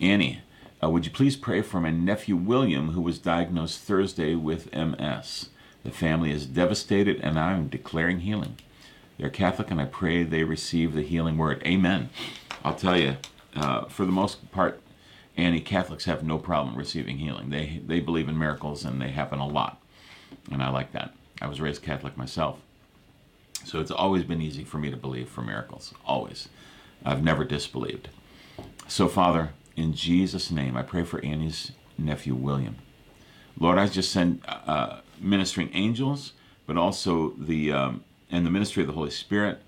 Annie, 0.00 0.40
uh, 0.82 0.88
would 0.88 1.04
you 1.04 1.12
please 1.12 1.36
pray 1.36 1.60
for 1.62 1.80
my 1.80 1.90
nephew 1.90 2.36
William, 2.36 2.90
who 2.90 3.00
was 3.00 3.18
diagnosed 3.18 3.80
Thursday 3.80 4.34
with 4.34 4.74
MS? 4.74 5.50
The 5.82 5.90
family 5.90 6.30
is 6.30 6.46
devastated, 6.46 7.20
and 7.20 7.38
I'm 7.38 7.68
declaring 7.68 8.20
healing. 8.20 8.56
They're 9.18 9.30
Catholic, 9.30 9.70
and 9.70 9.80
I 9.80 9.84
pray 9.84 10.22
they 10.22 10.44
receive 10.44 10.92
the 10.92 11.02
healing 11.02 11.38
word. 11.38 11.62
Amen. 11.64 12.10
I'll 12.64 12.74
tell 12.74 12.98
you, 12.98 13.16
uh, 13.54 13.84
for 13.86 14.04
the 14.04 14.12
most 14.12 14.50
part, 14.50 14.80
Annie, 15.36 15.60
Catholics 15.60 16.04
have 16.04 16.22
no 16.22 16.38
problem 16.38 16.76
receiving 16.76 17.18
healing. 17.18 17.50
They 17.50 17.80
they 17.86 18.00
believe 18.00 18.28
in 18.28 18.38
miracles, 18.38 18.84
and 18.84 19.00
they 19.00 19.10
happen 19.10 19.38
a 19.38 19.46
lot, 19.46 19.80
and 20.50 20.62
I 20.62 20.70
like 20.70 20.92
that. 20.92 21.14
I 21.40 21.46
was 21.46 21.60
raised 21.60 21.82
Catholic 21.82 22.16
myself, 22.16 22.58
so 23.64 23.80
it's 23.80 23.90
always 23.90 24.24
been 24.24 24.40
easy 24.40 24.64
for 24.64 24.78
me 24.78 24.90
to 24.90 24.96
believe 24.96 25.28
for 25.28 25.42
miracles. 25.42 25.94
Always, 26.06 26.48
I've 27.04 27.22
never 27.22 27.44
disbelieved. 27.44 28.08
So, 28.86 29.08
Father, 29.08 29.52
in 29.76 29.94
Jesus' 29.94 30.50
name, 30.50 30.76
I 30.76 30.82
pray 30.82 31.04
for 31.04 31.24
Annie's 31.24 31.72
nephew, 31.98 32.34
William. 32.34 32.76
Lord, 33.58 33.78
I 33.78 33.86
just 33.86 34.12
send 34.12 34.40
uh, 34.46 35.00
ministering 35.20 35.70
angels, 35.72 36.32
but 36.66 36.76
also 36.76 37.34
the, 37.38 37.72
um, 37.72 38.04
and 38.30 38.44
the 38.44 38.50
ministry 38.50 38.82
of 38.82 38.86
the 38.86 38.94
Holy 38.94 39.10
Spirit, 39.10 39.62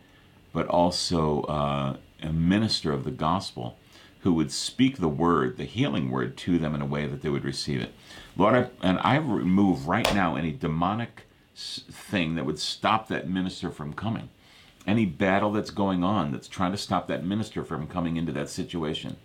but 0.53 0.67
also 0.69 1.43
uh, 1.43 1.97
a 2.23 2.33
minister 2.33 2.93
of 2.93 3.05
the 3.05 3.11
gospel 3.11 3.77
who 4.21 4.33
would 4.33 4.51
speak 4.51 4.99
the 4.99 5.09
word, 5.09 5.57
the 5.57 5.65
healing 5.65 6.11
word, 6.11 6.37
to 6.37 6.59
them 6.59 6.75
in 6.75 6.83
a 6.83 6.87
way 6.87 7.07
that 7.07 7.23
they 7.23 7.29
would 7.29 7.45
receive 7.45 7.81
it. 7.81 7.93
Lord, 8.37 8.55
I, 8.55 8.71
and 8.83 8.99
I 9.01 9.17
remove 9.17 9.87
right 9.87 10.13
now 10.15 10.37
any 10.37 10.53
demonic 10.53 11.23
thing 11.55 12.35
that 12.35 12.45
would 12.45 12.59
stop 12.59 13.09
that 13.09 13.29
minister 13.29 13.71
from 13.71 13.93
coming 13.93 14.29
any 14.87 15.05
battle 15.05 15.53
that's 15.53 15.71
going 15.71 16.05
on 16.05 16.31
that's 16.31 16.49
trying 16.49 16.73
to 16.73 16.79
stop 16.79 17.09
that 17.09 17.25
minister 17.25 17.65
from 17.65 17.87
coming 17.87 18.17
into 18.17 18.33
that 18.33 18.49
situation. 18.49 19.17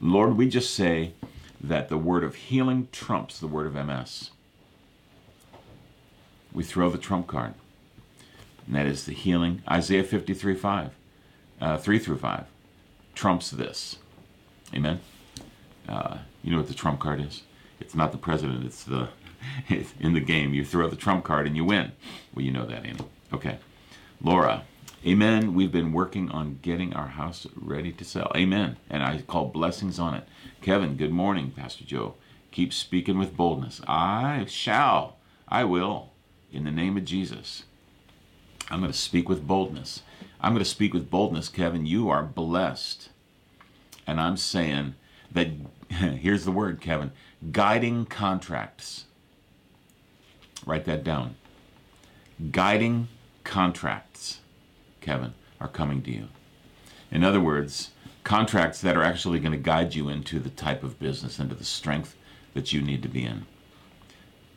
Lord, 0.00 0.36
we 0.36 0.48
just 0.48 0.74
say 0.74 1.12
that 1.60 1.88
the 1.88 1.98
word 1.98 2.22
of 2.22 2.36
healing 2.36 2.88
trumps 2.92 3.38
the 3.38 3.48
word 3.48 3.66
of 3.66 3.74
MS. 3.74 4.30
We 6.52 6.62
throw 6.62 6.88
the 6.88 6.98
trump 6.98 7.26
card. 7.26 7.54
And 8.68 8.76
that 8.76 8.86
is 8.86 9.06
the 9.06 9.12
healing. 9.12 9.62
Isaiah 9.68 10.04
53 10.04 10.54
5, 10.54 10.90
uh, 11.60 11.78
3 11.78 11.98
through 11.98 12.18
5, 12.18 12.44
trumps 13.14 13.50
this. 13.50 13.96
Amen. 14.74 15.00
Uh, 15.88 16.18
you 16.42 16.52
know 16.52 16.58
what 16.58 16.68
the 16.68 16.74
trump 16.74 17.00
card 17.00 17.20
is? 17.20 17.42
It's 17.80 17.94
not 17.94 18.12
the 18.12 18.18
president, 18.18 18.66
it's 18.66 18.84
the 18.84 19.08
it's 19.68 19.94
in 19.98 20.12
the 20.12 20.20
game. 20.20 20.52
You 20.52 20.64
throw 20.64 20.88
the 20.88 20.96
trump 20.96 21.24
card 21.24 21.46
and 21.46 21.56
you 21.56 21.64
win. 21.64 21.92
Well, 22.34 22.44
you 22.44 22.52
know 22.52 22.66
that, 22.66 22.84
Annie. 22.84 23.00
Okay. 23.32 23.58
Laura, 24.20 24.64
Amen. 25.06 25.54
We've 25.54 25.70
been 25.70 25.92
working 25.92 26.28
on 26.30 26.58
getting 26.60 26.92
our 26.92 27.06
house 27.06 27.46
ready 27.54 27.92
to 27.92 28.04
sell. 28.04 28.32
Amen. 28.36 28.76
And 28.90 29.02
I 29.02 29.22
call 29.22 29.46
blessings 29.46 30.00
on 30.00 30.14
it. 30.14 30.24
Kevin, 30.60 30.96
good 30.96 31.12
morning, 31.12 31.52
Pastor 31.52 31.84
Joe. 31.84 32.14
Keep 32.50 32.72
speaking 32.72 33.16
with 33.16 33.36
boldness. 33.36 33.80
I 33.86 34.44
shall. 34.48 35.16
I 35.48 35.62
will. 35.62 36.10
In 36.52 36.64
the 36.64 36.72
name 36.72 36.96
of 36.96 37.04
Jesus. 37.04 37.62
I'm 38.70 38.80
going 38.80 38.92
to 38.92 38.98
speak 38.98 39.28
with 39.28 39.46
boldness. 39.46 40.02
I'm 40.40 40.52
going 40.52 40.64
to 40.64 40.70
speak 40.70 40.94
with 40.94 41.10
boldness, 41.10 41.48
Kevin. 41.48 41.86
You 41.86 42.08
are 42.10 42.22
blessed. 42.22 43.08
And 44.06 44.20
I'm 44.20 44.36
saying 44.36 44.94
that, 45.32 45.48
here's 45.88 46.44
the 46.44 46.52
word, 46.52 46.80
Kevin 46.80 47.12
guiding 47.52 48.04
contracts. 48.04 49.04
Write 50.66 50.84
that 50.86 51.04
down. 51.04 51.36
Guiding 52.50 53.08
contracts 53.44 54.40
Kevin, 55.08 55.32
are 55.58 55.68
coming 55.68 56.02
to 56.02 56.10
you. 56.10 56.28
In 57.10 57.24
other 57.24 57.40
words, 57.40 57.92
contracts 58.24 58.82
that 58.82 58.94
are 58.94 59.02
actually 59.02 59.40
going 59.40 59.52
to 59.52 59.58
guide 59.58 59.94
you 59.94 60.10
into 60.10 60.38
the 60.38 60.50
type 60.50 60.82
of 60.82 60.98
business, 60.98 61.38
into 61.38 61.54
the 61.54 61.64
strength 61.64 62.14
that 62.52 62.74
you 62.74 62.82
need 62.82 63.02
to 63.02 63.08
be 63.08 63.24
in. 63.24 63.46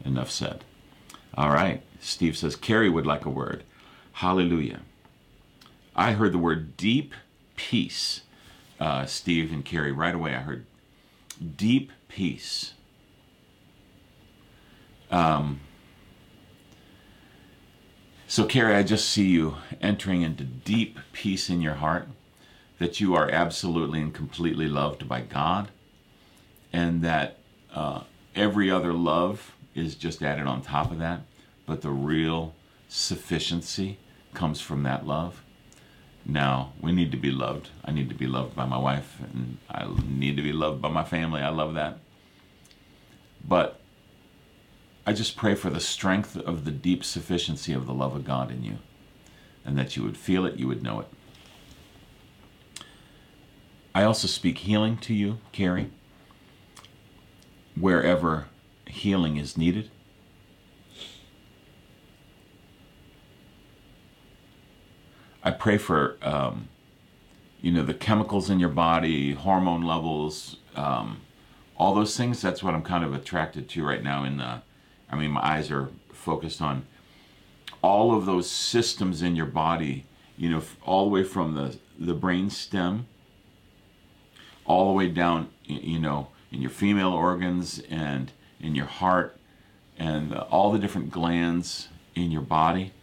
Enough 0.04 0.30
said. 0.30 0.66
All 1.36 1.52
right. 1.52 1.84
Steve 2.02 2.36
says, 2.36 2.58
Carrie 2.58 2.90
would 2.90 3.06
like 3.06 3.26
a 3.26 3.30
word. 3.30 3.64
Hallelujah. 4.14 4.82
I 5.96 6.14
heard 6.14 6.32
the 6.32 6.38
word 6.38 6.78
deep 6.78 7.14
peace. 7.56 8.22
Uh, 8.80 9.06
Steve 9.06 9.52
and 9.52 9.64
Carrie, 9.64 9.92
right 9.92 10.16
away 10.16 10.36
I 10.36 10.40
heard 10.40 10.66
deep 11.58 11.92
peace. 12.08 12.74
Um, 15.10 15.60
so, 18.28 18.46
Carrie, 18.46 18.76
I 18.76 18.84
just 18.84 19.10
see 19.10 19.28
you 19.28 19.58
entering 19.82 20.22
into 20.22 20.44
deep 20.44 20.98
peace 21.12 21.50
in 21.50 21.62
your 21.62 21.76
heart, 21.76 22.08
that 22.80 23.00
you 23.02 23.14
are 23.14 23.30
absolutely 23.30 24.02
and 24.02 24.14
completely 24.14 24.68
loved 24.68 25.08
by 25.08 25.22
God, 25.22 25.70
and 26.72 27.02
that 27.02 27.38
uh, 27.74 28.04
every 28.34 28.72
other 28.72 28.94
love 28.94 29.56
is 29.76 29.96
just 29.96 30.24
added 30.24 30.48
on 30.48 30.62
top 30.62 30.92
of 30.92 31.00
that, 31.00 31.22
but 31.66 31.82
the 31.82 31.90
real 31.90 32.54
sufficiency 32.88 33.98
comes 34.34 34.62
from 34.62 34.84
that 34.84 35.06
love. 35.06 35.44
Now, 36.26 36.74
we 36.80 36.92
need 36.92 37.12
to 37.12 37.18
be 37.18 37.32
loved. 37.32 37.70
I 37.84 37.92
need 37.92 38.10
to 38.10 38.16
be 38.16 38.28
loved 38.28 38.56
by 38.56 38.66
my 38.66 38.78
wife, 38.78 39.20
and 39.20 39.58
I 39.70 39.88
need 40.06 40.38
to 40.38 40.44
be 40.44 40.54
loved 40.54 40.82
by 40.82 40.90
my 40.90 41.04
family. 41.04 41.42
I 41.42 41.50
love 41.50 41.74
that. 41.74 41.98
But 43.44 43.80
I 45.06 45.14
just 45.14 45.36
pray 45.36 45.56
for 45.56 45.70
the 45.70 45.80
strength 45.80 46.38
of 46.38 46.64
the 46.64 46.72
deep 46.72 47.04
sufficiency 47.04 47.74
of 47.74 47.88
the 47.88 47.94
love 47.94 48.16
of 48.16 48.24
God 48.24 48.52
in 48.52 48.64
you, 48.64 48.78
and 49.66 49.78
that 49.78 49.98
you 49.98 50.04
would 50.04 50.18
feel 50.18 50.46
it, 50.46 50.58
you 50.60 50.68
would 50.68 50.84
know 50.84 51.00
it. 51.00 51.08
I 53.94 54.04
also 54.04 54.28
speak 54.28 54.60
healing 54.60 54.98
to 55.00 55.14
you, 55.14 55.40
Carrie, 55.52 55.92
wherever 57.76 58.48
healing 58.86 59.38
is 59.38 59.58
needed. 59.58 59.90
I 65.44 65.52
pray 65.52 65.78
for, 65.78 66.18
um, 66.22 66.68
you 67.62 67.72
know, 67.72 67.84
the 67.84 67.94
chemicals 67.94 68.50
in 68.50 68.60
your 68.60 68.70
body, 68.70 69.34
hormone 69.34 69.82
levels, 69.82 70.58
um, 70.76 71.22
all 71.78 71.96
those 71.96 72.16
things. 72.16 72.42
That's 72.42 72.62
what 72.62 72.74
I'm 72.74 72.84
kind 72.84 73.04
of 73.04 73.14
attracted 73.14 73.70
to 73.70 73.86
right 73.86 74.04
now 74.04 74.24
in 74.24 74.38
the 74.38 74.62
I 75.12 75.18
mean, 75.18 75.32
my 75.32 75.46
eyes 75.46 75.70
are 75.70 75.90
focused 76.14 76.62
on 76.62 76.86
all 77.82 78.16
of 78.16 78.26
those 78.26 78.50
systems 78.50 79.22
in 79.22 79.36
your 79.36 79.46
body, 79.46 80.06
you 80.38 80.50
know, 80.50 80.64
all 80.84 81.06
the 81.06 81.12
way 81.12 81.24
from 81.24 81.56
the, 81.56 81.78
the 82.00 82.14
brain 82.14 82.50
stem, 82.50 83.08
all 84.66 84.88
the 84.88 84.94
way 84.94 85.10
down, 85.10 85.50
you 85.66 86.00
know, 86.00 86.30
in 86.52 86.62
your 86.62 86.72
female 86.72 87.12
organs 87.12 87.80
and 87.90 88.32
in 88.60 88.76
your 88.76 88.86
heart 88.86 89.38
and 89.98 90.34
all 90.34 90.72
the 90.72 90.80
different 90.80 91.10
glands 91.10 91.90
in 92.16 92.32
your 92.32 92.42
body. 92.42 92.94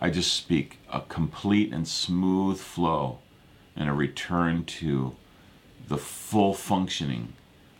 I 0.00 0.10
just 0.10 0.32
speak 0.32 0.78
a 0.92 1.00
complete 1.00 1.72
and 1.72 1.86
smooth 1.86 2.58
flow 2.58 3.18
and 3.76 3.88
a 3.88 3.92
return 3.92 4.64
to 4.64 5.16
the 5.88 5.98
full 5.98 6.54
functioning 6.54 7.32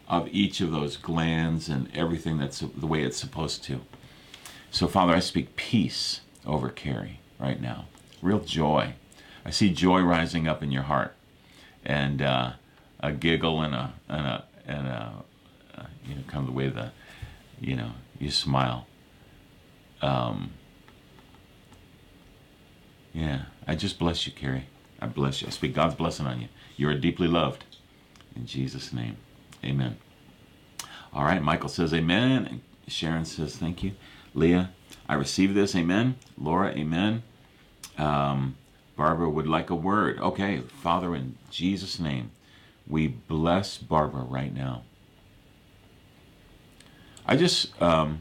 of 0.08 0.28
each 0.28 0.60
of 0.60 0.70
those 0.70 0.96
glands 0.96 1.68
and 1.68 1.94
everything 1.94 2.38
that's 2.38 2.60
the 2.60 2.86
way 2.86 3.02
it's 3.02 3.18
supposed 3.18 3.62
to. 3.64 3.80
So, 4.70 4.88
Father, 4.88 5.14
I 5.14 5.20
speak 5.20 5.56
peace 5.56 6.22
over 6.46 6.70
Carrie 6.70 7.20
right 7.38 7.60
now. 7.60 7.86
Real 8.22 8.40
joy. 8.40 8.94
I 9.44 9.50
see 9.50 9.72
joy 9.72 10.00
rising 10.00 10.48
up 10.48 10.62
in 10.62 10.72
your 10.72 10.82
heart, 10.82 11.14
and 11.84 12.20
uh, 12.20 12.52
a 13.00 13.12
giggle 13.12 13.62
and 13.62 13.74
a 13.74 13.94
and 14.08 14.26
a 14.26 14.44
and 14.66 14.86
a 14.86 15.12
uh, 15.76 15.86
you 16.06 16.14
know 16.16 16.22
kind 16.26 16.40
of 16.40 16.46
the 16.46 16.52
way 16.52 16.68
the 16.68 16.90
you 17.60 17.76
know 17.76 17.92
you 18.18 18.30
smile. 18.30 18.86
Um, 20.02 20.50
yeah, 23.18 23.42
I 23.66 23.74
just 23.74 23.98
bless 23.98 24.28
you, 24.28 24.32
Carrie. 24.32 24.66
I 25.00 25.06
bless 25.06 25.42
you. 25.42 25.48
I 25.48 25.50
speak 25.50 25.74
God's 25.74 25.96
blessing 25.96 26.26
on 26.26 26.40
you. 26.40 26.48
You 26.76 26.88
are 26.88 26.94
deeply 26.94 27.26
loved. 27.26 27.64
In 28.36 28.46
Jesus' 28.46 28.92
name. 28.92 29.16
Amen. 29.64 29.96
All 31.12 31.24
right, 31.24 31.42
Michael 31.42 31.68
says 31.68 31.92
amen. 31.92 32.46
And 32.46 32.60
Sharon 32.86 33.24
says 33.24 33.56
thank 33.56 33.82
you. 33.82 33.92
Leah, 34.34 34.70
I 35.08 35.14
receive 35.14 35.54
this. 35.54 35.74
Amen. 35.74 36.14
Laura, 36.40 36.70
amen. 36.70 37.24
Um, 37.96 38.56
Barbara 38.96 39.28
would 39.28 39.48
like 39.48 39.68
a 39.68 39.74
word. 39.74 40.20
Okay, 40.20 40.60
Father, 40.60 41.16
in 41.16 41.36
Jesus' 41.50 41.98
name, 41.98 42.30
we 42.86 43.08
bless 43.08 43.78
Barbara 43.78 44.22
right 44.22 44.54
now. 44.54 44.84
I 47.26 47.34
just, 47.34 47.82
um, 47.82 48.20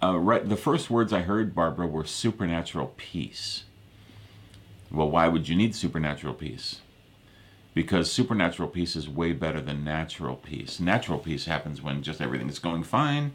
uh, 0.00 0.16
right, 0.16 0.48
the 0.48 0.56
first 0.56 0.88
words 0.88 1.12
I 1.12 1.22
heard, 1.22 1.52
Barbara, 1.52 1.88
were 1.88 2.04
supernatural 2.04 2.94
peace. 2.96 3.64
Well, 4.94 5.10
why 5.10 5.28
would 5.28 5.48
you 5.48 5.56
need 5.56 5.74
supernatural 5.74 6.34
peace? 6.34 6.80
because 7.74 8.10
supernatural 8.10 8.68
peace 8.68 8.94
is 8.94 9.08
way 9.08 9.32
better 9.32 9.60
than 9.60 9.84
natural 9.84 10.36
peace. 10.36 10.78
Natural 10.78 11.18
peace 11.18 11.46
happens 11.46 11.82
when 11.82 12.02
just 12.02 12.20
everything 12.20 12.48
is 12.48 12.60
going 12.60 12.84
fine 12.84 13.32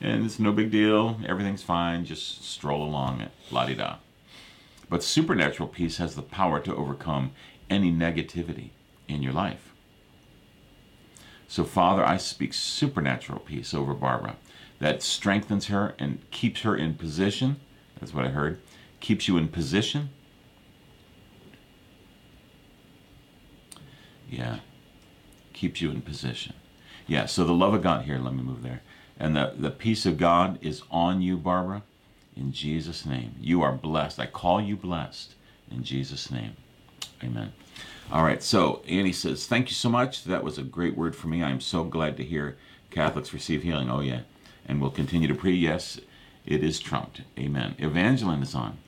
and 0.00 0.24
it's 0.24 0.38
no 0.38 0.52
big 0.52 0.70
deal. 0.70 1.20
Everything's 1.26 1.62
fine. 1.62 2.04
Just 2.04 2.44
stroll 2.44 2.82
along 2.82 3.20
it, 3.20 3.30
la 3.50 3.66
di 3.66 3.74
da. 3.74 3.96
But 4.88 5.02
supernatural 5.02 5.68
peace 5.68 5.98
has 5.98 6.14
the 6.14 6.22
power 6.22 6.60
to 6.60 6.74
overcome 6.74 7.32
any 7.68 7.92
negativity 7.92 8.70
in 9.06 9.22
your 9.22 9.34
life. 9.34 9.74
So, 11.46 11.64
Father, 11.64 12.04
I 12.04 12.16
speak 12.16 12.54
supernatural 12.54 13.40
peace 13.40 13.74
over 13.74 13.92
Barbara 13.92 14.36
that 14.78 15.02
strengthens 15.02 15.66
her 15.66 15.94
and 15.98 16.18
keeps 16.30 16.62
her 16.62 16.76
in 16.76 16.94
position. 16.94 17.60
That's 17.98 18.14
what 18.14 18.24
I 18.24 18.28
heard. 18.28 18.60
Keeps 19.00 19.28
you 19.28 19.36
in 19.36 19.48
position. 19.48 20.10
Yeah. 24.28 24.58
Keeps 25.52 25.80
you 25.80 25.90
in 25.90 26.02
position. 26.02 26.54
Yeah, 27.06 27.26
so 27.26 27.44
the 27.44 27.52
love 27.52 27.74
of 27.74 27.82
God, 27.82 28.04
here, 28.04 28.18
let 28.18 28.34
me 28.34 28.42
move 28.42 28.62
there. 28.62 28.82
And 29.18 29.34
the, 29.34 29.54
the 29.56 29.70
peace 29.70 30.06
of 30.06 30.18
God 30.18 30.58
is 30.62 30.82
on 30.90 31.22
you, 31.22 31.36
Barbara, 31.36 31.82
in 32.36 32.52
Jesus' 32.52 33.04
name. 33.04 33.34
You 33.40 33.62
are 33.62 33.72
blessed. 33.72 34.20
I 34.20 34.26
call 34.26 34.60
you 34.60 34.76
blessed 34.76 35.34
in 35.70 35.82
Jesus' 35.82 36.30
name. 36.30 36.56
Amen. 37.22 37.52
All 38.12 38.22
right, 38.22 38.42
so 38.42 38.82
Annie 38.88 39.12
says, 39.12 39.46
Thank 39.46 39.68
you 39.68 39.74
so 39.74 39.88
much. 39.88 40.24
That 40.24 40.44
was 40.44 40.58
a 40.58 40.62
great 40.62 40.96
word 40.96 41.16
for 41.16 41.28
me. 41.28 41.42
I'm 41.42 41.60
so 41.60 41.84
glad 41.84 42.16
to 42.18 42.24
hear 42.24 42.56
Catholics 42.90 43.32
receive 43.32 43.62
healing. 43.62 43.90
Oh, 43.90 44.00
yeah. 44.00 44.20
And 44.66 44.80
we'll 44.80 44.90
continue 44.90 45.28
to 45.28 45.34
pray. 45.34 45.50
Yes, 45.50 46.00
it 46.46 46.62
is 46.62 46.78
trumped. 46.78 47.22
Amen. 47.38 47.74
Evangeline 47.78 48.42
is 48.42 48.54
on. 48.54 48.78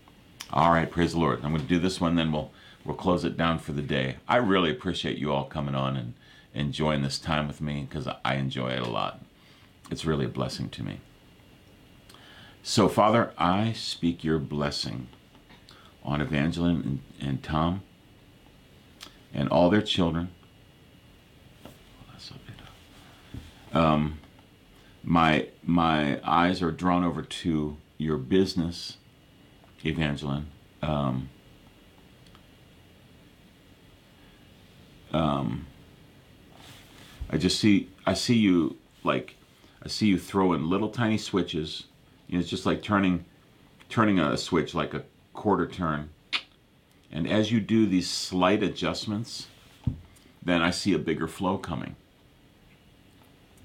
All 0.53 0.71
right, 0.73 0.91
praise 0.91 1.13
the 1.13 1.19
Lord. 1.19 1.41
I'm 1.43 1.51
going 1.51 1.63
to 1.63 1.69
do 1.69 1.79
this 1.79 2.01
one, 2.01 2.15
then 2.15 2.33
we'll 2.33 2.51
we'll 2.85 2.97
close 2.97 3.25
it 3.25 3.37
down 3.37 3.59
for 3.59 3.73
the 3.73 3.83
day. 3.83 4.17
I 4.29 4.37
really 4.37 4.71
appreciate 4.71 5.19
you 5.19 5.33
all 5.33 5.45
coming 5.45 5.75
on 5.75 5.97
and 5.97 6.15
enjoying 6.55 7.03
this 7.03 7.19
time 7.19 7.47
with 7.47 7.61
me 7.61 7.87
because 7.89 8.09
I 8.25 8.35
enjoy 8.35 8.71
it 8.71 8.83
a 8.83 8.89
lot. 8.89 9.21
It's 9.91 10.05
really 10.05 10.25
a 10.25 10.29
blessing 10.29 10.69
to 10.71 10.83
me. 10.83 11.01
So, 12.63 12.89
Father, 12.89 13.33
I 13.39 13.73
speak 13.73 14.23
your 14.23 14.39
blessing 14.39 15.09
on 16.05 16.21
Evangeline 16.21 17.03
and, 17.21 17.29
and 17.29 17.43
Tom 17.43 17.83
and 19.33 19.49
all 19.49 19.71
their 19.71 19.83
children. 19.83 20.31
Um, 23.73 24.19
my 25.03 25.49
my 25.63 26.21
eyes 26.25 26.63
are 26.63 26.71
drawn 26.71 27.05
over 27.05 27.23
to 27.23 27.77
your 27.99 28.17
business, 28.17 28.97
Evangeline. 29.85 30.47
Um, 30.83 31.29
um, 35.13 35.67
I 37.31 37.37
just 37.37 37.61
see 37.61 37.89
I 38.07 38.15
see 38.15 38.37
you 38.37 38.77
like 39.05 39.37
I 39.83 39.89
see 39.89 40.07
you 40.07 40.19
throwing 40.19 40.65
little 40.65 40.89
tiny 40.89 41.19
switches. 41.19 41.85
You 42.29 42.35
know, 42.35 42.41
it's 42.41 42.51
just 42.51 42.67
like 42.67 42.83
turning 42.83 43.25
turning 43.89 44.19
a 44.19 44.37
switch 44.37 44.75
like 44.75 44.95
a 44.95 45.05
quarter 45.33 45.67
turn 45.67 46.11
and 47.13 47.29
as 47.29 47.51
you 47.51 47.61
do 47.61 47.87
these 47.87 48.09
slight 48.09 48.63
adjustments, 48.63 49.49
then 50.43 50.63
I 50.63 50.71
see 50.71 50.95
a 50.95 50.99
bigger 50.99 51.27
flow 51.27 51.59
coming. 51.59 51.97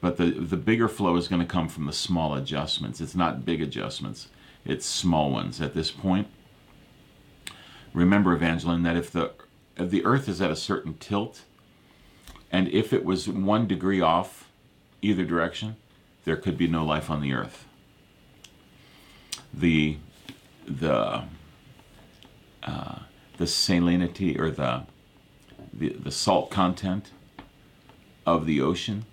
But 0.02 0.18
the, 0.18 0.26
the 0.26 0.58
bigger 0.58 0.88
flow 0.88 1.16
is 1.16 1.28
going 1.28 1.42
to 1.42 1.48
come 1.48 1.70
from 1.70 1.86
the 1.86 1.94
small 1.94 2.34
adjustments. 2.34 3.00
It's 3.02 3.16
not 3.16 3.46
big 3.46 3.62
adjustments, 3.62 4.30
it's 4.66 4.86
small 4.86 5.32
ones 5.32 5.62
at 5.62 5.74
this 5.74 5.92
point. 5.92 6.28
Remember, 7.94 8.34
Evangeline, 8.34 8.84
that 8.84 8.98
if 8.98 9.12
the, 9.12 9.32
the 9.78 10.06
earth 10.06 10.30
is 10.30 10.42
at 10.42 10.52
a 10.52 10.56
certain 10.56 10.96
tilt, 10.96 11.44
and 12.52 12.68
if 12.70 12.94
it 12.94 13.04
was 13.04 13.28
one 13.28 13.68
degree 13.68 14.02
off 14.02 14.50
either 15.02 15.26
direction, 15.26 15.76
there 16.24 16.38
could 16.38 16.58
be 16.58 16.68
no 16.68 16.86
life 16.86 17.10
on 17.10 17.22
the 17.22 17.34
earth. 17.34 17.66
The, 19.54 19.98
the, 20.66 21.24
uh, 22.64 23.00
the 23.38 23.46
salinity 23.46 24.40
or 24.40 24.50
the, 24.50 24.84
the, 25.74 25.90
the 25.90 26.12
salt 26.12 26.50
content 26.50 27.12
of 28.26 28.46
the 28.46 28.62
ocean, 28.62 29.06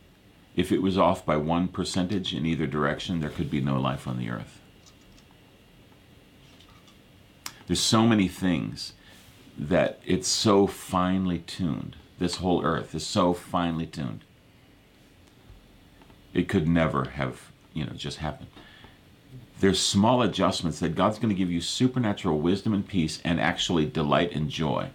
if 0.57 0.71
it 0.73 0.83
was 0.83 0.97
off 0.97 1.25
by 1.27 1.37
one 1.37 1.69
percentage 1.69 2.35
in 2.35 2.47
either 2.47 2.67
direction, 2.67 3.21
there 3.21 3.31
could 3.31 3.51
be 3.51 3.61
no 3.61 3.79
life 3.81 4.07
on 4.07 4.19
the 4.19 4.31
earth. 4.31 4.61
There's 7.67 7.81
so 7.81 8.07
many 8.07 8.29
things 8.29 8.93
that 9.59 10.01
it's 10.05 10.29
so 10.29 10.67
finely 10.67 11.39
tuned. 11.39 11.97
This 12.19 12.37
whole 12.37 12.65
earth 12.65 12.95
is 12.95 13.07
so 13.07 13.33
finely 13.33 13.87
tuned. 13.87 14.25
It 16.33 16.49
could 16.49 16.67
never 16.67 17.11
have, 17.11 17.51
you 17.75 17.85
know, 17.85 17.93
just 17.93 18.19
happened 18.19 18.49
there's 19.63 19.81
small 19.81 20.23
adjustments 20.23 20.81
that 20.81 20.97
God's 20.97 21.21
going 21.21 21.29
to 21.29 21.39
give 21.39 21.51
you 21.51 21.61
supernatural 21.61 22.41
wisdom 22.41 22.75
and 22.75 22.87
peace 22.87 23.21
and 23.25 23.41
actually 23.41 23.87
delight 23.87 24.33
and 24.33 24.51
joy. 24.51 24.89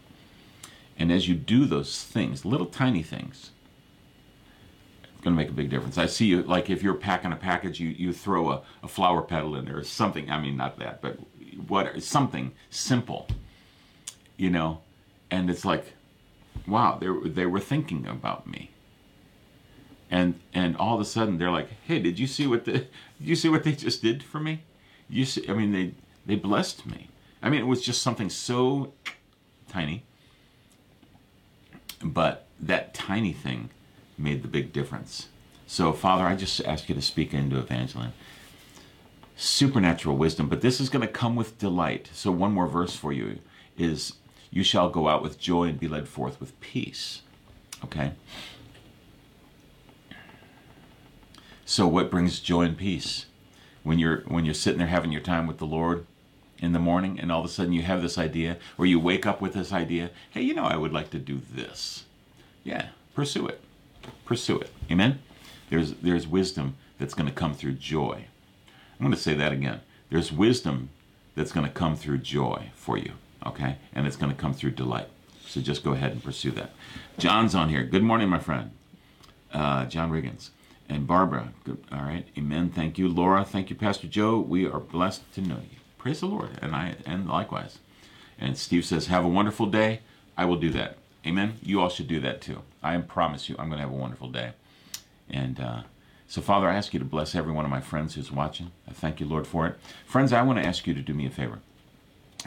And 1.00 1.10
as 1.10 1.30
you 1.30 1.36
do 1.36 1.66
those 1.66 2.04
things, 2.04 2.44
little 2.44 2.66
tiny 2.66 3.02
things, 3.02 3.52
it's 5.04 5.24
going 5.24 5.34
to 5.34 5.42
make 5.42 5.48
a 5.48 5.54
big 5.54 5.70
difference. 5.70 5.98
I 5.98 6.06
see 6.06 6.26
you, 6.26 6.44
like 6.44 6.70
if 6.70 6.84
you're 6.84 6.96
packing 6.96 7.32
a 7.32 7.38
package, 7.38 7.80
you, 7.80 7.88
you 7.88 8.12
throw 8.12 8.52
a, 8.52 8.62
a 8.84 8.90
flower 8.90 9.22
petal 9.22 9.56
in 9.56 9.64
there 9.64 9.78
or 9.78 9.86
something. 9.86 10.30
I 10.30 10.38
mean, 10.38 10.58
not 10.58 10.78
that, 10.80 11.02
but 11.02 11.18
what 11.66 12.04
something 12.04 12.52
simple, 12.70 13.30
you 14.38 14.50
know, 14.50 14.82
and 15.30 15.50
it's 15.50 15.66
like, 15.66 15.94
wow, 16.66 16.98
they, 17.00 17.30
they 17.30 17.46
were 17.46 17.60
thinking 17.60 18.08
about 18.08 18.48
me 18.48 18.72
and 20.10 20.40
and 20.54 20.76
all 20.78 20.96
of 20.96 21.02
a 21.02 21.06
sudden 21.06 21.38
they're 21.38 21.52
like, 21.52 21.70
"Hey, 21.86 22.00
did 22.00 22.20
you 22.20 22.28
see 22.28 22.48
what 22.48 22.66
the 22.66 22.72
did 22.72 22.88
you 23.20 23.36
see 23.36 23.50
what 23.50 23.64
they 23.64 23.74
just 23.74 24.02
did 24.02 24.24
for 24.24 24.40
me? 24.40 24.62
You 25.10 25.26
see, 25.26 25.48
I 25.50 25.54
mean, 25.54 25.72
they 25.72 25.94
they 26.26 26.36
blessed 26.36 26.86
me. 26.86 27.10
I 27.42 27.50
mean, 27.50 27.62
it 27.62 27.68
was 27.68 27.84
just 27.84 28.02
something 28.02 28.30
so 28.30 28.94
tiny, 29.70 30.04
but 32.04 32.48
that 32.60 32.94
tiny 32.94 33.34
thing 33.34 33.70
made 34.18 34.42
the 34.42 34.48
big 34.48 34.74
difference. 34.74 35.28
So, 35.68 35.94
Father, 35.94 36.24
I 36.24 36.36
just 36.36 36.62
ask 36.62 36.90
you 36.90 36.96
to 36.96 37.02
speak 37.02 37.34
into 37.34 37.60
Evangeline. 37.60 38.14
Supernatural 39.36 40.18
wisdom, 40.18 40.50
but 40.50 40.62
this 40.62 40.82
is 40.82 40.90
going 40.90 41.06
to 41.06 41.08
come 41.08 41.36
with 41.36 41.60
delight. 41.60 42.10
So, 42.14 42.32
one 42.32 42.54
more 42.54 42.68
verse 42.68 42.96
for 42.96 43.14
you 43.14 43.38
is, 43.78 44.14
"You 44.52 44.64
shall 44.64 44.90
go 44.90 45.08
out 45.08 45.22
with 45.22 45.40
joy 45.40 45.66
and 45.66 45.80
be 45.80 45.88
led 45.88 46.08
forth 46.08 46.40
with 46.40 46.60
peace." 46.62 47.22
Okay. 47.84 48.14
So 51.66 51.86
what 51.86 52.10
brings 52.10 52.40
joy 52.40 52.64
and 52.64 52.78
peace? 52.78 53.26
When 53.84 54.00
you're 54.00 54.22
when 54.22 54.46
you're 54.46 54.54
sitting 54.54 54.80
there 54.80 54.88
having 54.88 55.12
your 55.12 55.22
time 55.22 55.48
with 55.48 55.58
the 55.58 55.66
Lord 55.66 56.06
in 56.60 56.72
the 56.72 56.80
morning 56.80 57.20
and 57.20 57.32
all 57.32 57.40
of 57.40 57.46
a 57.46 57.50
sudden 57.50 57.74
you 57.74 57.84
have 57.84 58.02
this 58.02 58.18
idea 58.18 58.58
or 58.78 58.86
you 58.86 59.00
wake 59.00 59.26
up 59.26 59.42
with 59.42 59.54
this 59.54 59.72
idea, 59.72 60.10
hey, 60.32 60.42
you 60.42 60.54
know 60.54 60.64
I 60.64 60.78
would 60.78 60.94
like 60.94 61.10
to 61.12 61.20
do 61.20 61.40
this. 61.54 62.06
Yeah, 62.64 62.88
pursue 63.14 63.48
it. 63.48 63.62
Pursue 64.26 64.60
it. 64.60 64.72
Amen. 64.92 65.20
There's 65.70 65.94
there's 65.94 66.28
wisdom 66.28 66.76
that's 66.98 67.14
going 67.14 67.28
to 67.28 67.36
come 67.36 67.54
through 67.54 67.74
joy. 67.74 68.26
I'm 69.00 69.06
going 69.06 69.12
to 69.12 69.20
say 69.20 69.34
that 69.36 69.52
again. 69.52 69.82
There's 70.10 70.32
wisdom 70.32 70.90
that's 71.36 71.52
going 71.52 71.66
to 71.66 71.72
come 71.72 71.96
through 71.96 72.20
joy 72.20 72.72
for 72.74 72.98
you, 72.98 73.14
okay? 73.46 73.78
And 73.94 74.08
it's 74.08 74.16
going 74.16 74.34
to 74.34 74.40
come 74.40 74.54
through 74.54 74.72
delight. 74.72 75.08
So 75.46 75.62
just 75.62 75.84
go 75.84 75.94
ahead 75.94 76.12
and 76.12 76.24
pursue 76.24 76.52
that. 76.52 76.72
John's 77.18 77.56
on 77.56 77.70
here. 77.70 77.84
Good 77.84 78.04
morning, 78.04 78.30
my 78.30 78.40
friend. 78.40 78.72
Uh, 79.54 79.86
John 79.86 80.12
Riggins. 80.12 80.50
And 80.90 81.06
Barbara, 81.06 81.52
good, 81.66 81.84
all 81.92 82.04
right, 82.04 82.26
amen. 82.38 82.70
Thank 82.70 82.98
you, 82.98 83.10
Laura. 83.10 83.44
Thank 83.44 83.70
you, 83.70 83.76
Pastor 83.76 84.08
Joe. 84.08 84.40
We 84.40 84.66
are 84.66 84.80
blessed 84.80 85.34
to 85.34 85.42
know 85.42 85.58
you. 85.58 85.78
Praise 85.98 86.22
the 86.22 86.28
Lord, 86.28 86.52
and 86.62 86.74
I, 86.74 86.96
and 87.06 87.28
likewise. 87.28 87.80
And 88.40 88.58
Steve 88.58 88.86
says, 88.86 89.08
"Have 89.08 89.26
a 89.26 89.30
wonderful 89.30 89.66
day." 89.66 90.00
I 90.38 90.46
will 90.46 90.56
do 90.56 90.70
that. 90.70 90.98
Amen. 91.26 91.56
You 91.62 91.82
all 91.82 91.90
should 91.90 92.08
do 92.08 92.20
that 92.22 92.42
too. 92.42 92.62
I 92.84 92.96
promise 93.00 93.50
you, 93.50 93.56
I'm 93.60 93.68
going 93.68 93.80
to 93.80 93.84
have 93.84 93.92
a 93.92 93.98
wonderful 93.98 94.30
day. 94.30 94.52
And 95.30 95.60
uh, 95.60 95.82
so, 96.28 96.42
Father, 96.42 96.68
I 96.70 96.76
ask 96.76 96.94
you 96.94 97.00
to 97.00 97.06
bless 97.06 97.36
every 97.36 97.52
one 97.52 97.66
of 97.66 97.72
my 97.72 97.82
friends 97.82 98.16
who's 98.16 98.32
watching. 98.32 98.72
I 98.88 98.94
thank 98.94 99.20
you, 99.20 99.26
Lord, 99.26 99.48
for 99.48 99.68
it. 99.68 99.78
Friends, 100.06 100.32
I 100.32 100.42
want 100.44 100.60
to 100.60 100.66
ask 100.66 100.88
you 100.88 100.94
to 100.94 101.02
do 101.02 101.14
me 101.14 101.26
a 101.26 101.30
favor. 101.32 101.60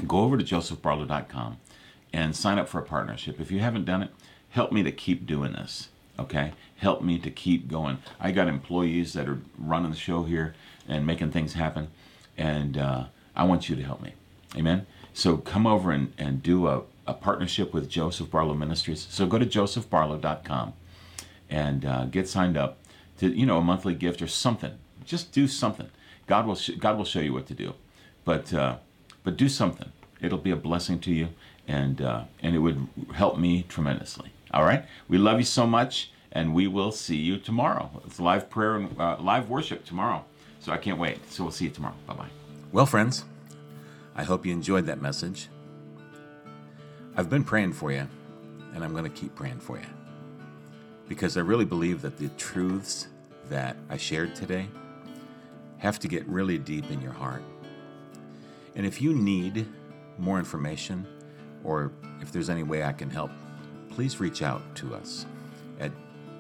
Go 0.06 0.20
over 0.20 0.36
to 0.36 0.44
josephbarlow.com 0.44 1.58
and 2.12 2.34
sign 2.34 2.58
up 2.58 2.68
for 2.68 2.78
a 2.78 2.84
partnership. 2.84 3.40
If 3.40 3.50
you 3.50 3.60
haven't 3.60 3.84
done 3.84 4.02
it, 4.02 4.10
help 4.50 4.72
me 4.72 4.82
to 4.82 4.92
keep 4.92 5.26
doing 5.26 5.52
this. 5.52 5.88
Okay, 6.18 6.52
help 6.76 7.02
me 7.02 7.18
to 7.18 7.30
keep 7.30 7.68
going. 7.68 7.98
I 8.18 8.30
got 8.30 8.46
employees 8.46 9.14
that 9.14 9.28
are 9.28 9.40
running 9.56 9.90
the 9.90 9.96
show 9.96 10.24
here 10.24 10.54
and 10.86 11.06
making 11.06 11.30
things 11.30 11.54
happen, 11.54 11.88
and 12.36 12.76
uh, 12.76 13.04
I 13.34 13.44
want 13.44 13.68
you 13.68 13.76
to 13.76 13.82
help 13.82 14.02
me. 14.02 14.12
Amen. 14.56 14.86
So 15.14 15.38
come 15.38 15.66
over 15.66 15.90
and, 15.90 16.12
and 16.18 16.42
do 16.42 16.66
a, 16.66 16.82
a 17.06 17.14
partnership 17.14 17.72
with 17.72 17.88
Joseph 17.88 18.30
Barlow 18.30 18.54
Ministries. 18.54 19.06
So 19.10 19.26
go 19.26 19.38
to 19.38 19.46
josephbarlow.com 19.46 20.74
and 21.48 21.84
uh, 21.84 22.04
get 22.06 22.28
signed 22.28 22.56
up 22.56 22.78
to 23.18 23.28
you 23.28 23.46
know 23.46 23.58
a 23.58 23.62
monthly 23.62 23.94
gift 23.94 24.20
or 24.20 24.28
something. 24.28 24.72
Just 25.04 25.32
do 25.32 25.48
something. 25.48 25.88
God 26.26 26.46
will 26.46 26.54
sh- 26.54 26.76
God 26.78 26.96
will 26.96 27.04
show 27.04 27.20
you 27.20 27.32
what 27.32 27.46
to 27.46 27.54
do, 27.54 27.74
but 28.24 28.52
uh, 28.52 28.76
but 29.24 29.36
do 29.36 29.48
something. 29.48 29.92
It'll 30.20 30.38
be 30.38 30.50
a 30.50 30.56
blessing 30.56 30.98
to 31.00 31.12
you, 31.12 31.28
and 31.66 32.00
uh, 32.00 32.24
and 32.42 32.54
it 32.54 32.58
would 32.58 32.88
help 33.14 33.38
me 33.38 33.64
tremendously. 33.68 34.32
All 34.52 34.64
right. 34.64 34.84
We 35.08 35.18
love 35.18 35.38
you 35.38 35.44
so 35.44 35.66
much 35.66 36.10
and 36.32 36.54
we 36.54 36.66
will 36.66 36.92
see 36.92 37.16
you 37.16 37.38
tomorrow. 37.38 37.90
It's 38.06 38.20
live 38.20 38.48
prayer 38.50 38.76
and 38.76 39.00
uh, 39.00 39.16
live 39.20 39.48
worship 39.48 39.84
tomorrow. 39.84 40.24
So 40.60 40.72
I 40.72 40.76
can't 40.76 40.98
wait. 40.98 41.18
So 41.30 41.44
we'll 41.44 41.52
see 41.52 41.66
you 41.66 41.70
tomorrow. 41.70 41.94
Bye 42.06 42.14
bye. 42.14 42.28
Well, 42.72 42.86
friends, 42.86 43.24
I 44.14 44.24
hope 44.24 44.46
you 44.46 44.52
enjoyed 44.52 44.86
that 44.86 45.00
message. 45.00 45.48
I've 47.16 47.28
been 47.28 47.44
praying 47.44 47.72
for 47.72 47.90
you, 47.90 48.06
and 48.74 48.84
I'm 48.84 48.92
going 48.92 49.04
to 49.04 49.10
keep 49.10 49.34
praying 49.34 49.60
for 49.60 49.78
you 49.78 49.86
because 51.08 51.36
I 51.36 51.40
really 51.40 51.64
believe 51.64 52.02
that 52.02 52.18
the 52.18 52.28
truths 52.30 53.08
that 53.48 53.76
I 53.88 53.96
shared 53.96 54.36
today 54.36 54.68
have 55.78 55.98
to 56.00 56.08
get 56.08 56.24
really 56.26 56.58
deep 56.58 56.90
in 56.90 57.00
your 57.00 57.12
heart. 57.12 57.42
And 58.74 58.86
if 58.86 59.02
you 59.02 59.12
need 59.12 59.68
more 60.18 60.38
information, 60.38 61.06
or 61.64 61.92
if 62.20 62.30
there's 62.32 62.50
any 62.50 62.62
way 62.62 62.84
I 62.84 62.92
can 62.92 63.10
help, 63.10 63.32
please 63.90 64.20
reach 64.20 64.42
out 64.42 64.62
to 64.76 64.94
us 64.94 65.26
at 65.78 65.90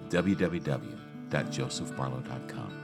www.josephbarlow.com. 0.08 2.79